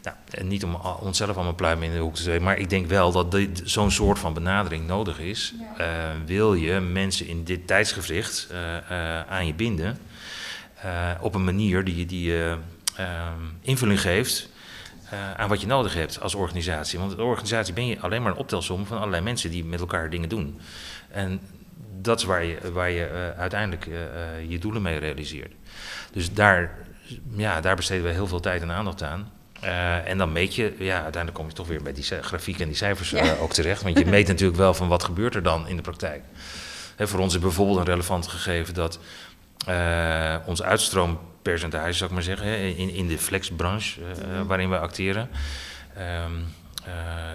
Nou, 0.02 0.16
en 0.30 0.48
niet 0.48 0.64
om 0.64 0.74
onszelf 1.00 1.34
allemaal 1.34 1.54
pluimen 1.54 1.86
in 1.86 1.92
de 1.92 1.98
hoek 1.98 2.14
te 2.14 2.22
zetten, 2.22 2.42
maar 2.42 2.58
ik 2.58 2.70
denk 2.70 2.86
wel 2.86 3.12
dat 3.12 3.36
zo'n 3.62 3.90
soort 3.90 4.18
van 4.18 4.34
benadering 4.34 4.86
nodig 4.86 5.18
is. 5.18 5.54
Eh, 5.76 5.86
wil 6.26 6.54
je 6.54 6.80
mensen 6.80 7.26
in 7.26 7.44
dit 7.44 7.66
tijdsgevricht 7.66 8.48
eh, 8.50 9.20
aan 9.20 9.46
je 9.46 9.54
binden 9.54 9.98
op 11.20 11.34
een 11.34 11.44
manier 11.44 11.84
die, 11.84 12.06
die 12.06 12.32
eh, 12.32 12.50
ehm, 12.96 13.40
invulling 13.60 14.00
geeft 14.00 14.48
eh, 15.10 15.34
aan 15.34 15.48
wat 15.48 15.60
je 15.60 15.66
nodig 15.66 15.94
hebt 15.94 16.20
als 16.20 16.34
organisatie. 16.34 16.98
Want 16.98 17.10
als 17.12 17.20
organisatie 17.20 17.74
ben 17.74 17.86
je 17.86 18.00
alleen 18.00 18.22
maar 18.22 18.32
een 18.32 18.38
optelsom 18.38 18.86
van 18.86 18.98
allerlei 18.98 19.22
mensen 19.22 19.50
die 19.50 19.64
met 19.64 19.80
elkaar 19.80 20.10
dingen 20.10 20.28
doen. 20.28 20.60
En 21.10 21.40
dat 22.00 22.18
is 22.18 22.24
waar 22.24 22.44
je, 22.44 22.72
waar 22.72 22.90
je 22.90 23.04
eh, 23.04 23.40
uiteindelijk 23.40 23.86
eh, 23.86 24.02
eh, 24.02 24.50
je 24.50 24.58
doelen 24.58 24.82
mee 24.82 24.98
realiseert. 24.98 25.52
Dus 26.12 26.32
daar, 26.32 26.78
ja, 27.36 27.60
daar 27.60 27.76
besteden 27.76 28.04
we 28.04 28.10
heel 28.10 28.26
veel 28.26 28.40
tijd 28.40 28.62
en 28.62 28.70
aandacht 28.72 29.02
aan. 29.02 29.32
Eh, 29.60 30.08
en 30.08 30.18
dan 30.18 30.32
meet 30.32 30.54
je, 30.54 30.74
ja, 30.78 30.94
uiteindelijk 30.94 31.34
kom 31.34 31.46
je 31.46 31.52
toch 31.52 31.66
weer 31.66 31.82
bij 31.82 31.92
die 31.92 32.04
grafiek 32.04 32.60
en 32.60 32.66
die 32.66 32.76
cijfers 32.76 33.12
eh, 33.12 33.24
Ja. 33.24 33.34
ook 33.34 33.52
terecht. 33.52 33.82
Want 33.82 33.98
je 33.98 34.06
meet 34.06 34.26
natuurlijk 34.26 34.58
wel 34.58 34.74
van 34.74 34.88
wat 34.88 35.04
gebeurt 35.04 35.34
er 35.34 35.42
dan 35.42 35.68
in 35.68 35.76
de 35.76 35.82
praktijk. 35.82 36.22
Hè, 36.96 37.08
voor 37.08 37.20
ons 37.20 37.34
is 37.34 37.40
bijvoorbeeld 37.40 37.78
een 37.78 37.84
relevant 37.84 38.26
gegeven 38.26 38.74
dat 38.74 38.98
ons 40.46 40.62
uitstroompercentage, 40.62 41.92
zou 41.92 42.08
ik 42.10 42.14
maar 42.14 42.24
zeggen, 42.24 42.76
in, 42.76 42.90
in 42.90 43.08
de 43.08 43.18
flexbranche 43.18 44.00
mhm. 44.00 44.46
waarin 44.46 44.70
we 44.70 44.78
acteren. 44.78 45.28
Ehm, 45.96 46.32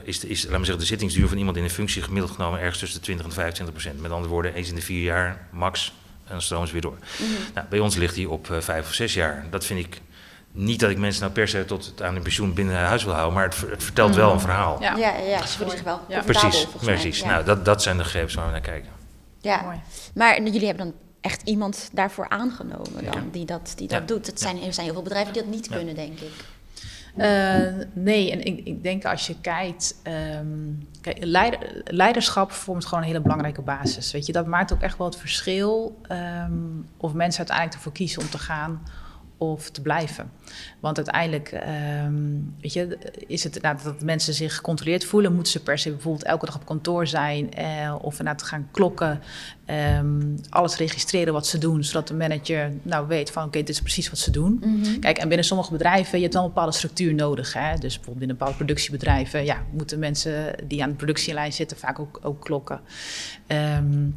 is, 0.04 0.20
de, 0.20 0.28
is 0.28 0.44
laat 0.46 0.58
zeggen, 0.58 0.78
de 0.78 0.86
zittingsduur 0.86 1.28
van 1.28 1.38
iemand 1.38 1.58
in 1.58 1.64
een 1.64 1.70
functie 1.70 2.02
gemiddeld 2.02 2.32
genomen 2.32 2.60
ergens 2.60 2.80
tussen 2.80 3.00
de 3.00 3.06
20 3.06 3.26
en 3.26 3.32
25 3.32 3.76
procent. 3.76 4.02
Met 4.02 4.12
andere 4.12 4.34
woorden, 4.34 4.54
eens 4.54 4.70
in 4.70 4.76
de 4.76 4.82
vier 4.82 5.04
jaar 5.04 5.48
max 5.52 5.94
en 6.24 6.32
dan 6.32 6.42
stromen 6.42 6.68
ze 6.68 6.74
weer 6.74 6.82
door. 6.82 6.98
Mhm. 7.18 7.32
nou, 7.54 7.68
bij 7.70 7.80
ons 7.80 7.96
ligt 7.96 8.16
hij 8.16 8.26
op 8.26 8.48
vijf 8.60 8.88
of 8.88 8.94
zes 8.94 9.14
jaar. 9.14 9.46
Dat 9.50 9.66
vind 9.66 9.80
ik 9.80 10.02
niet 10.52 10.80
dat 10.80 10.90
ik 10.90 10.98
mensen 10.98 11.22
nou 11.22 11.34
per 11.34 11.48
se 11.48 11.66
tot 11.66 11.86
het 11.86 12.02
aan 12.02 12.14
hun 12.14 12.24
pensioen 12.24 12.54
binnen 12.54 12.76
huis 12.76 13.04
wil 13.04 13.14
houden, 13.14 13.34
maar 13.34 13.44
het, 13.44 13.58
het 13.70 13.84
vertelt 13.84 14.16
wel 14.16 14.32
een 14.32 14.40
verhaal. 14.40 14.82
Ja, 14.82 14.96
ja, 14.98 15.18
ja 15.18 15.46
ze 15.46 15.58
voelen 15.58 15.76
zich 15.76 15.86
wel 15.86 16.02
ja. 16.08 16.22
Precies, 16.22 16.68
precies. 16.82 17.24
Nou, 17.24 17.46
dat, 17.46 17.66
dat 17.66 17.82
zijn 17.82 17.98
de 17.98 18.04
gegevens 18.04 18.34
waar 18.34 18.46
we 18.46 18.52
naar 18.52 18.62
kijken. 18.62 18.90
Ja, 19.42 19.62
Mooi. 19.62 19.80
maar 20.14 20.42
jullie 20.42 20.66
hebben 20.66 20.86
dan 20.86 20.94
echt 21.22 21.42
iemand 21.42 21.90
daarvoor 21.94 22.30
aangenomen 22.30 23.06
dan, 23.12 23.30
die 23.32 23.46
dat, 23.46 23.74
die 23.76 23.88
dat 23.88 24.08
doet. 24.08 24.28
Het 24.28 24.40
zijn, 24.40 24.64
er 24.64 24.74
zijn 24.74 24.86
heel 24.86 24.96
veel 24.96 25.04
bedrijven 25.04 25.34
die 25.34 25.42
dat 25.42 25.52
niet 25.52 25.70
kunnen, 25.70 25.96
denk 25.96 26.20
ik. 26.20 26.32
Uh, 27.18 27.86
nee, 27.94 28.32
en 28.32 28.46
ik, 28.46 28.66
ik, 28.66 28.84
denk 28.84 29.06
als 29.06 29.28
je 29.28 29.36
kijkt, 29.42 29.96
um, 30.38 30.88
kijk 31.02 31.18
leiderschap 31.84 32.52
vormt 32.52 32.86
gewoon 32.86 33.00
een 33.00 33.10
hele 33.10 33.22
belangrijke 33.22 33.62
basis. 33.62 34.12
Weet 34.12 34.26
je, 34.26 34.32
dat 34.32 34.46
maakt 34.46 34.74
ook 34.74 34.82
echt 34.82 34.98
wel 34.98 35.08
het 35.08 35.18
verschil 35.18 36.02
um, 36.12 36.88
of 36.98 37.14
mensen 37.14 37.38
uiteindelijk 37.38 37.78
ervoor 37.78 37.92
kiezen 37.92 38.22
om 38.22 38.30
te 38.30 38.38
gaan 38.38 38.82
of 39.40 39.70
te 39.70 39.82
blijven. 39.82 40.32
Want 40.80 40.98
uiteindelijk 40.98 41.62
um, 42.06 42.56
weet 42.62 42.74
je, 42.74 42.98
is 43.28 43.44
het 43.44 43.62
nou, 43.62 43.78
dat 43.84 44.02
mensen 44.02 44.34
zich 44.34 44.56
gecontroleerd 44.56 45.06
voelen. 45.06 45.34
Moeten 45.34 45.52
ze 45.52 45.64
per 45.64 45.78
se 45.78 45.90
bijvoorbeeld 45.90 46.24
elke 46.24 46.46
dag 46.46 46.56
op 46.56 46.66
kantoor 46.66 47.08
zijn 47.08 47.54
eh, 47.54 47.96
of 48.02 48.20
inderdaad 48.20 48.44
gaan 48.44 48.68
klokken. 48.72 49.22
Um, 49.98 50.36
alles 50.50 50.78
registreren 50.78 51.34
wat 51.34 51.48
ze 51.48 51.58
doen, 51.58 51.84
zodat 51.84 52.08
de 52.08 52.14
manager 52.14 52.72
nou 52.82 53.08
weet 53.08 53.32
van 53.32 53.44
oké, 53.44 53.58
dit 53.58 53.70
is 53.70 53.82
precies 53.82 54.10
wat 54.10 54.20
ze 54.20 54.32
doen. 54.32 54.62
Mhm. 54.64 55.00
Kijk, 55.00 55.18
en 55.18 55.28
binnen 55.28 55.46
sommige 55.46 55.72
bedrijven, 55.72 56.18
je 56.18 56.24
hebt 56.24 56.34
wel 56.34 56.44
een 56.44 56.50
bepaalde 56.50 56.76
structuur 56.76 57.14
nodig. 57.14 57.54
Hè? 57.54 57.72
Dus 57.72 57.80
bijvoorbeeld 57.80 58.18
binnen 58.18 58.38
bepaalde 58.38 58.58
productiebedrijven, 58.58 59.46
ja, 59.46 59.64
moeten 59.72 60.00
mensen 60.00 60.56
die 60.68 60.84
aan 60.84 60.90
de 60.90 60.96
productielijn 60.96 61.54
zitten 61.54 61.78
vaak 61.78 62.00
ook, 62.00 62.20
ook 62.22 62.44
klokken. 62.44 62.80
Um, 63.48 64.16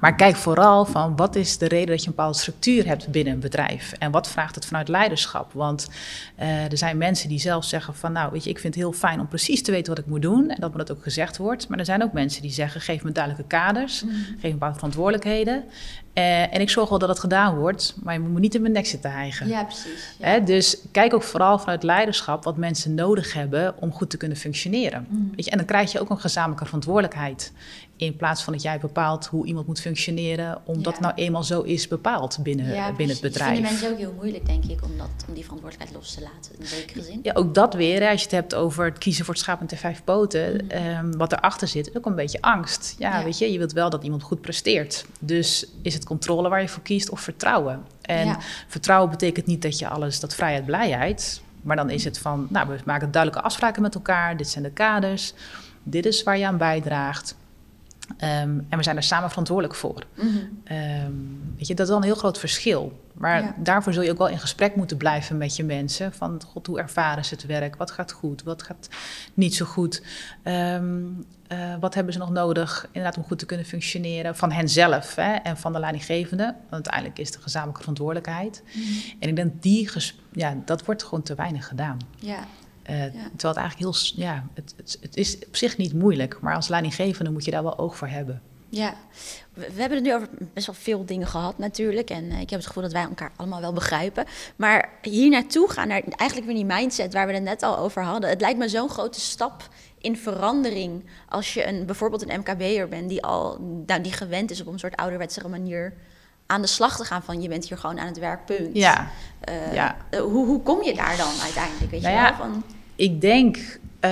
maar 0.00 0.14
kijk 0.14 0.36
vooral 0.36 0.84
van 0.84 1.16
wat 1.16 1.36
is 1.36 1.58
de 1.58 1.68
reden 1.68 1.86
dat 1.86 2.00
je 2.00 2.06
een 2.06 2.14
bepaalde 2.14 2.38
structuur 2.38 2.86
hebt 2.86 3.08
binnen 3.08 3.32
een 3.32 3.40
bedrijf. 3.40 3.92
En 3.92 4.10
wat 4.10 4.28
vraagt 4.28 4.54
het 4.54 4.66
vanuit 4.66 4.88
leiderschap? 4.88 5.52
Want 5.52 5.88
uh, 6.40 6.70
er 6.70 6.78
zijn 6.78 6.98
mensen 6.98 7.28
die 7.28 7.38
zelf 7.38 7.64
zeggen 7.64 7.94
van 7.94 8.12
nou 8.12 8.32
weet 8.32 8.44
je, 8.44 8.50
ik 8.50 8.58
vind 8.58 8.74
het 8.74 8.82
heel 8.82 8.92
fijn 8.92 9.20
om 9.20 9.28
precies 9.28 9.62
te 9.62 9.70
weten 9.70 9.94
wat 9.94 10.04
ik 10.04 10.10
moet 10.10 10.22
doen. 10.22 10.50
En 10.50 10.60
dat 10.60 10.72
me 10.72 10.78
dat 10.78 10.92
ook 10.92 11.02
gezegd 11.02 11.36
wordt. 11.36 11.68
Maar 11.68 11.78
er 11.78 11.84
zijn 11.84 12.02
ook 12.02 12.12
mensen 12.12 12.42
die 12.42 12.50
zeggen 12.50 12.80
geef 12.80 13.02
me 13.02 13.12
duidelijke 13.12 13.48
kaders. 13.48 14.02
Mm. 14.02 14.10
Geef 14.10 14.42
me 14.42 14.50
bepaalde 14.50 14.74
verantwoordelijkheden. 14.74 15.64
Uh, 16.14 16.54
en 16.54 16.60
ik 16.60 16.70
zorg 16.70 16.88
wel 16.88 16.98
dat 16.98 17.08
het 17.08 17.18
gedaan 17.18 17.56
wordt, 17.56 17.96
maar 18.02 18.14
je 18.14 18.20
moet 18.20 18.40
niet 18.40 18.54
in 18.54 18.60
mijn 18.60 18.72
nek 18.72 18.86
zitten 18.86 19.12
hijgen. 19.12 19.48
Ja, 19.48 19.64
precies. 19.64 20.14
Ja. 20.18 20.38
dus 20.38 20.78
kijk 20.92 21.14
ook 21.14 21.22
vooral 21.22 21.58
vanuit 21.58 21.82
leiderschap 21.82 22.44
wat 22.44 22.56
mensen 22.56 22.94
nodig 22.94 23.32
hebben 23.32 23.74
om 23.80 23.92
goed 23.92 24.10
te 24.10 24.16
kunnen 24.16 24.36
functioneren. 24.36 25.06
Mm. 25.08 25.32
Weet 25.34 25.44
je, 25.44 25.50
en 25.50 25.56
dan 25.56 25.66
krijg 25.66 25.92
je 25.92 26.00
ook 26.00 26.10
een 26.10 26.20
gezamenlijke 26.20 26.64
verantwoordelijkheid. 26.64 27.52
In 27.98 28.16
plaats 28.16 28.42
van 28.42 28.52
dat 28.52 28.62
jij 28.62 28.78
bepaalt 28.78 29.26
hoe 29.26 29.46
iemand 29.46 29.66
moet 29.66 29.80
functioneren, 29.80 30.58
omdat 30.64 30.92
het 30.92 31.02
nou 31.02 31.14
eenmaal 31.14 31.42
zo 31.42 31.60
is 31.60 31.88
bepaald 31.88 32.38
binnen, 32.42 32.66
binnen 32.96 33.16
het 33.16 33.20
bedrijf. 33.20 33.32
Dat 33.32 33.44
vinden 33.44 33.62
mensen 33.62 33.90
ook 33.90 33.98
heel 33.98 34.12
moeilijk, 34.12 34.46
denk 34.46 34.64
ik, 34.64 34.82
om, 34.84 34.98
dat, 34.98 35.08
om 35.28 35.34
die 35.34 35.44
verantwoordelijkheid 35.44 36.02
los 36.02 36.14
te 36.14 36.20
laten, 36.20 36.52
in 36.58 36.66
zekere 36.66 37.02
zin. 37.02 37.20
Ja, 37.22 37.32
ook 37.34 37.54
dat 37.54 37.74
weer, 37.74 38.08
als 38.08 38.18
je 38.18 38.26
het 38.26 38.34
hebt 38.34 38.54
over 38.54 38.84
het 38.84 38.98
kiezen 38.98 39.24
voor 39.24 39.34
het 39.34 39.42
schaap 39.42 39.60
met 39.60 39.70
de 39.70 39.76
vijf 39.76 40.04
poten, 40.04 40.64
mm. 40.64 40.86
um, 40.86 41.16
wat 41.16 41.32
erachter 41.32 41.68
zit, 41.68 41.96
ook 41.96 42.06
een 42.06 42.14
beetje 42.14 42.40
angst. 42.40 42.94
Ja, 42.98 43.24
weet 43.24 43.38
je, 43.38 43.52
je 43.52 43.58
wilt 43.58 43.72
wel 43.72 43.90
dat 43.90 44.04
iemand 44.04 44.22
goed 44.22 44.40
presteert. 44.40 45.04
Dus 45.20 45.66
is 45.82 45.94
het 45.94 46.04
controle 46.04 46.48
waar 46.48 46.60
je 46.60 46.68
voor 46.68 46.82
kiest 46.82 47.10
of 47.10 47.20
vertrouwen? 47.20 47.84
En 48.02 48.36
vertrouwen 48.68 49.10
betekent 49.10 49.46
niet 49.46 49.62
dat 49.62 49.78
je 49.78 49.88
alles, 49.88 50.20
dat 50.20 50.34
vrijheid, 50.34 50.66
blijheid, 50.66 51.42
maar 51.62 51.76
dan 51.76 51.90
is 51.90 52.04
het 52.04 52.18
van, 52.18 52.46
nou, 52.50 52.68
we 52.68 52.78
maken 52.84 53.10
duidelijke 53.10 53.46
afspraken 53.46 53.82
met 53.82 53.94
elkaar, 53.94 54.36
dit 54.36 54.48
zijn 54.48 54.64
de 54.64 54.70
kaders, 54.70 55.32
dit 55.82 56.06
is 56.06 56.22
waar 56.22 56.38
je 56.38 56.46
aan 56.46 56.58
bijdraagt. 56.58 57.36
Um, 58.10 58.66
en 58.68 58.76
we 58.76 58.82
zijn 58.82 58.96
er 58.96 59.02
samen 59.02 59.28
verantwoordelijk 59.28 59.74
voor. 59.74 60.06
Mm 60.14 60.28
-hmm. 60.28 61.54
weet 61.56 61.66
je, 61.66 61.74
dat 61.74 61.86
is 61.86 61.88
wel 61.88 61.96
een 61.96 62.08
heel 62.08 62.14
groot 62.14 62.38
verschil. 62.38 63.06
Maar 63.12 63.54
daarvoor 63.56 63.92
zul 63.92 64.02
je 64.02 64.10
ook 64.10 64.18
wel 64.18 64.28
in 64.28 64.38
gesprek 64.38 64.76
moeten 64.76 64.96
blijven 64.96 65.36
met 65.36 65.56
je 65.56 65.64
mensen. 65.64 66.12
Van, 66.12 66.40
god, 66.46 66.66
hoe 66.66 66.78
ervaren 66.78 67.24
ze 67.24 67.34
het 67.34 67.46
werk? 67.46 67.76
Wat 67.76 67.90
gaat 67.90 68.12
goed? 68.12 68.42
Wat 68.42 68.62
gaat 68.62 68.88
niet 69.34 69.54
zo 69.54 69.64
goed? 69.64 70.02
Um, 70.44 71.26
uh, 71.52 71.74
wat 71.80 71.94
hebben 71.94 72.12
ze 72.12 72.18
nog 72.18 72.30
nodig 72.30 72.86
inderdaad 72.86 73.16
om 73.16 73.24
goed 73.24 73.38
te 73.38 73.46
kunnen 73.46 73.66
functioneren? 73.66 74.36
Van 74.36 74.52
henzelf 74.52 75.14
hè, 75.14 75.32
en 75.32 75.56
van 75.56 75.72
de 75.72 75.78
leidinggevende. 75.78 76.44
Want 76.44 76.72
uiteindelijk 76.72 77.18
is 77.18 77.26
het 77.26 77.36
een 77.36 77.42
gezamenlijke 77.42 77.80
verantwoordelijkheid. 77.80 78.62
Mm 78.64 78.82
-hmm. 78.82 79.00
En 79.18 79.28
ik 79.28 79.36
denk, 79.36 79.62
die 79.62 79.90
ja, 80.32 80.56
dat 80.64 80.84
wordt 80.84 81.02
gewoon 81.02 81.22
te 81.22 81.34
weinig 81.34 81.66
gedaan. 81.66 81.98
Ja. 82.16 82.38
Uh, 82.90 82.94
Terwijl 82.96 83.54
het 83.54 83.56
eigenlijk 83.56 83.78
heel, 83.78 83.94
ja, 84.14 84.46
het, 84.54 84.74
het, 84.76 84.98
het, 85.00 85.16
is 85.16 85.38
op 85.46 85.56
zich 85.56 85.76
niet 85.76 85.94
moeilijk, 85.94 86.40
maar 86.40 86.54
als 86.54 86.68
leidinggevende 86.68 87.30
moet 87.30 87.44
je 87.44 87.50
daar 87.50 87.62
wel 87.62 87.78
oog 87.78 87.96
voor 87.96 88.08
hebben. 88.08 88.42
Ja, 88.70 88.94
we, 89.52 89.66
hebben 89.74 89.98
het 89.98 90.06
nu 90.06 90.14
over 90.14 90.28
best 90.54 90.66
wel 90.66 90.74
veel 90.74 91.04
dingen 91.04 91.26
gehad 91.26 91.58
natuurlijk. 91.58 92.10
En 92.10 92.24
uh, 92.24 92.40
ik 92.40 92.50
heb 92.50 92.58
het 92.58 92.66
gevoel 92.66 92.82
dat 92.82 92.92
wij 92.92 93.02
elkaar 93.02 93.32
allemaal 93.36 93.60
wel 93.60 93.72
begrijpen. 93.72 94.24
Maar 94.56 94.90
hier 95.02 95.30
naartoe 95.30 95.70
gaan, 95.70 95.88
naar 95.88 96.02
eigenlijk 96.02 96.50
weer 96.50 96.56
die 96.56 96.74
mindset 96.74 97.12
waar 97.12 97.26
we 97.26 97.32
het 97.32 97.42
net 97.42 97.62
al 97.62 97.78
over 97.78 98.02
hadden. 98.02 98.30
Het 98.30 98.40
lijkt 98.40 98.58
me 98.58 98.68
zo'n 98.68 98.88
grote 98.88 99.20
stap 99.20 99.68
in 99.98 100.16
verandering 100.16 101.04
als 101.28 101.54
je 101.54 101.66
een, 101.66 101.86
bijvoorbeeld 101.86 102.28
een 102.28 102.38
MKB'er 102.38 102.88
bent 102.88 103.08
die 103.08 103.22
al 103.22 103.58
nou, 103.86 104.00
die 104.00 104.12
gewend 104.12 104.50
is 104.50 104.60
op 104.60 104.66
een 104.66 104.78
soort 104.78 104.96
ouderwetse 104.96 105.48
manier 105.48 105.94
aan 106.46 106.60
de 106.60 106.66
slag 106.66 106.96
te 106.96 107.04
gaan 107.04 107.22
van 107.22 107.42
je 107.42 107.48
bent 107.48 107.68
hier 107.68 107.78
gewoon 107.78 108.00
aan 108.00 108.06
het 108.06 108.18
werk, 108.18 108.44
punt. 108.44 108.76
Ja. 108.76 109.10
Uh, 109.48 109.74
ja. 109.74 109.96
hoe, 110.10 110.46
hoe 110.46 110.62
kom 110.62 110.82
je 110.82 110.94
daar 110.94 111.16
dan 111.16 111.32
uiteindelijk? 111.42 111.90
Weet 111.90 112.02
nou 112.02 112.14
je 112.14 112.20
ja, 112.20 112.36
wel? 112.36 112.46
Van... 112.46 112.64
Ik 112.98 113.20
denk, 113.20 113.56
uh, 113.56 114.10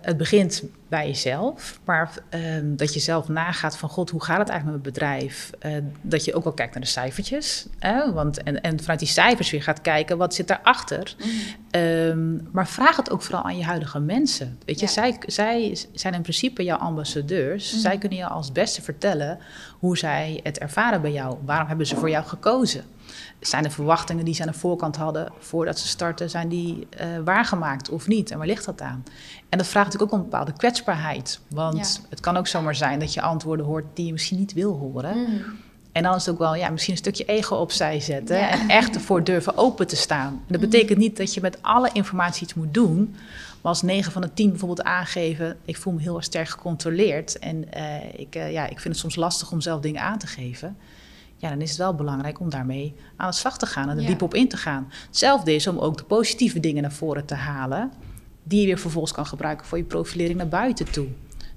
het 0.00 0.16
begint 0.16 0.62
bij 0.88 1.06
jezelf, 1.06 1.80
maar 1.84 2.12
uh, 2.34 2.40
dat 2.64 2.94
je 2.94 3.00
zelf 3.00 3.28
nagaat 3.28 3.76
van 3.76 3.88
god, 3.88 4.10
hoe 4.10 4.24
gaat 4.24 4.38
het 4.38 4.48
eigenlijk 4.48 4.84
met 4.84 4.94
mijn 4.94 5.08
bedrijf? 5.08 5.50
Uh, 5.66 5.84
dat 6.02 6.24
je 6.24 6.34
ook 6.34 6.44
wel 6.44 6.52
kijkt 6.52 6.74
naar 6.74 6.82
de 6.82 6.88
cijfertjes, 6.88 7.66
hè? 7.78 8.12
Want, 8.12 8.42
en, 8.42 8.60
en 8.60 8.80
vanuit 8.80 8.98
die 8.98 9.08
cijfers 9.08 9.50
weer 9.50 9.62
gaat 9.62 9.80
kijken, 9.80 10.18
wat 10.18 10.34
zit 10.34 10.48
daarachter? 10.48 11.14
Mm. 11.18 11.80
Um, 11.80 12.48
maar 12.52 12.68
vraag 12.68 12.96
het 12.96 13.10
ook 13.10 13.22
vooral 13.22 13.44
aan 13.44 13.56
je 13.56 13.64
huidige 13.64 14.00
mensen. 14.00 14.58
Weet 14.64 14.80
je, 14.80 14.86
ja. 14.86 14.92
zij, 14.92 15.16
zij 15.26 15.78
zijn 15.92 16.14
in 16.14 16.22
principe 16.22 16.64
jouw 16.64 16.78
ambassadeurs. 16.78 17.72
Mm. 17.72 17.80
Zij 17.80 17.98
kunnen 17.98 18.18
je 18.18 18.26
als 18.26 18.52
beste 18.52 18.82
vertellen 18.82 19.38
hoe 19.78 19.98
zij 19.98 20.40
het 20.42 20.58
ervaren 20.58 21.02
bij 21.02 21.12
jou. 21.12 21.36
Waarom 21.44 21.68
hebben 21.68 21.86
ze 21.86 21.96
voor 21.96 22.10
jou 22.10 22.24
gekozen? 22.24 22.84
Zijn 23.40 23.62
de 23.62 23.70
verwachtingen 23.70 24.24
die 24.24 24.34
ze 24.34 24.42
aan 24.42 24.48
de 24.48 24.58
voorkant 24.58 24.96
hadden 24.96 25.32
voordat 25.38 25.78
ze 25.78 25.86
starten, 25.86 26.30
zijn 26.30 26.48
die 26.48 26.88
uh, 27.00 27.06
waargemaakt 27.24 27.88
of 27.88 28.06
niet? 28.06 28.30
En 28.30 28.38
waar 28.38 28.46
ligt 28.46 28.64
dat 28.64 28.80
aan? 28.80 29.04
En 29.48 29.58
dat 29.58 29.66
vraagt 29.66 29.86
natuurlijk 29.86 30.12
ook 30.12 30.18
om 30.18 30.24
een 30.24 30.30
bepaalde 30.30 30.52
kwetsbaarheid. 30.52 31.40
Want 31.48 32.00
ja. 32.02 32.08
het 32.10 32.20
kan 32.20 32.36
ook 32.36 32.46
zomaar 32.46 32.74
zijn 32.74 32.98
dat 32.98 33.14
je 33.14 33.20
antwoorden 33.20 33.66
hoort 33.66 33.84
die 33.94 34.06
je 34.06 34.12
misschien 34.12 34.38
niet 34.38 34.52
wil 34.52 34.72
horen. 34.72 35.16
Mm. 35.16 35.42
En 35.92 36.02
dan 36.02 36.14
is 36.14 36.24
het 36.24 36.34
ook 36.34 36.40
wel 36.40 36.54
ja, 36.54 36.70
misschien 36.70 36.92
een 36.92 37.00
stukje 37.00 37.24
ego 37.24 37.56
opzij 37.56 38.00
zetten 38.00 38.38
ja. 38.38 38.50
en 38.50 38.68
echt 38.68 38.94
ervoor 38.94 39.24
durven 39.24 39.56
open 39.56 39.86
te 39.86 39.96
staan. 39.96 40.42
Dat 40.46 40.60
betekent 40.60 40.98
niet 40.98 41.16
dat 41.16 41.34
je 41.34 41.40
met 41.40 41.62
alle 41.62 41.90
informatie 41.92 42.42
iets 42.42 42.54
moet 42.54 42.74
doen. 42.74 43.14
Maar 43.60 43.72
als 43.72 43.82
9 43.82 44.12
van 44.12 44.22
de 44.22 44.34
10 44.34 44.50
bijvoorbeeld 44.50 44.82
aangeven, 44.82 45.56
ik 45.64 45.76
voel 45.76 45.92
me 45.92 46.00
heel 46.00 46.16
erg 46.16 46.24
sterk 46.24 46.48
gecontroleerd 46.48 47.38
en 47.38 47.64
uh, 47.76 48.20
ik, 48.20 48.36
uh, 48.36 48.52
ja, 48.52 48.64
ik 48.64 48.80
vind 48.80 48.94
het 48.94 48.96
soms 48.96 49.16
lastig 49.16 49.52
om 49.52 49.60
zelf 49.60 49.80
dingen 49.80 50.02
aan 50.02 50.18
te 50.18 50.26
geven 50.26 50.76
ja, 51.38 51.48
dan 51.48 51.60
is 51.60 51.68
het 51.68 51.78
wel 51.78 51.94
belangrijk 51.94 52.40
om 52.40 52.50
daarmee 52.50 52.94
aan 53.16 53.30
de 53.30 53.36
slag 53.36 53.58
te 53.58 53.66
gaan 53.66 53.88
en 53.88 53.96
er 53.96 54.02
ja. 54.02 54.08
diep 54.08 54.22
op 54.22 54.34
in 54.34 54.48
te 54.48 54.56
gaan. 54.56 54.88
Hetzelfde 55.06 55.54
is 55.54 55.66
om 55.66 55.78
ook 55.78 55.96
de 55.96 56.04
positieve 56.04 56.60
dingen 56.60 56.82
naar 56.82 56.92
voren 56.92 57.24
te 57.24 57.34
halen, 57.34 57.92
die 58.42 58.60
je 58.60 58.66
weer 58.66 58.78
vervolgens 58.78 59.12
kan 59.12 59.26
gebruiken 59.26 59.66
voor 59.66 59.78
je 59.78 59.84
profilering 59.84 60.36
naar 60.36 60.48
buiten 60.48 60.90
toe. 60.90 61.06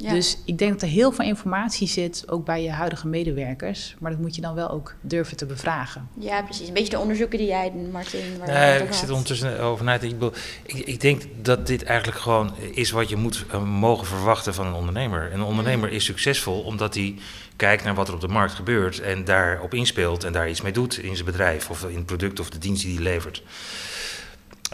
Ja. 0.01 0.13
Dus 0.13 0.37
ik 0.45 0.57
denk 0.57 0.71
dat 0.71 0.81
er 0.81 0.87
heel 0.87 1.11
veel 1.11 1.25
informatie 1.25 1.87
zit, 1.87 2.23
ook 2.27 2.45
bij 2.45 2.63
je 2.63 2.69
huidige 2.69 3.07
medewerkers. 3.07 3.95
Maar 3.99 4.11
dat 4.11 4.19
moet 4.19 4.35
je 4.35 4.41
dan 4.41 4.55
wel 4.55 4.69
ook 4.69 4.95
durven 5.01 5.37
te 5.37 5.45
bevragen. 5.45 6.07
Ja, 6.19 6.41
precies. 6.41 6.67
Een 6.67 6.73
beetje 6.73 6.89
de 6.89 6.99
onderzoeken 6.99 7.37
die 7.37 7.47
jij, 7.47 7.71
Martin. 7.91 8.19
Waar 8.39 8.47
nee, 8.47 8.83
ik 8.83 8.93
zit 8.93 9.09
ondertussen 9.09 9.59
over 9.59 9.85
na 9.85 9.97
te 9.97 10.07
denken. 10.07 10.31
Ik, 10.63 10.77
ik, 10.77 11.01
denk 11.01 11.21
dat 11.41 11.67
dit 11.67 11.83
eigenlijk 11.83 12.19
gewoon 12.19 12.53
is 12.71 12.91
wat 12.91 13.09
je 13.09 13.15
moet 13.15 13.45
uh, 13.53 13.63
mogen 13.63 14.07
verwachten 14.07 14.53
van 14.53 14.67
een 14.67 14.73
ondernemer. 14.73 15.33
Een 15.33 15.43
ondernemer 15.43 15.89
mm. 15.89 15.95
is 15.95 16.05
succesvol 16.05 16.61
omdat 16.61 16.93
hij 16.93 17.15
kijkt 17.55 17.83
naar 17.83 17.95
wat 17.95 18.07
er 18.07 18.13
op 18.13 18.21
de 18.21 18.27
markt 18.27 18.53
gebeurt 18.53 18.99
en 18.99 19.25
daarop 19.25 19.73
inspeelt 19.73 20.23
en 20.23 20.33
daar 20.33 20.49
iets 20.49 20.61
mee 20.61 20.71
doet 20.71 20.97
in 20.97 21.13
zijn 21.13 21.25
bedrijf 21.25 21.69
of 21.69 21.83
in 21.83 21.95
het 21.95 22.05
product 22.05 22.39
of 22.39 22.49
de 22.49 22.57
dienst 22.57 22.83
die 22.83 22.93
hij 22.93 23.03
levert. 23.03 23.43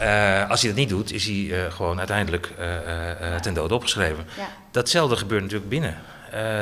Uh, 0.00 0.50
als 0.50 0.60
hij 0.60 0.70
dat 0.70 0.78
niet 0.78 0.88
doet, 0.88 1.12
is 1.12 1.24
hij 1.24 1.34
uh, 1.34 1.72
gewoon 1.72 1.98
uiteindelijk 1.98 2.52
uh, 2.58 3.36
ten 3.36 3.54
dode 3.54 3.74
opgeschreven. 3.74 4.26
Ja. 4.36 4.48
Datzelfde 4.70 5.16
gebeurt 5.16 5.42
natuurlijk 5.42 5.70
binnen. 5.70 5.96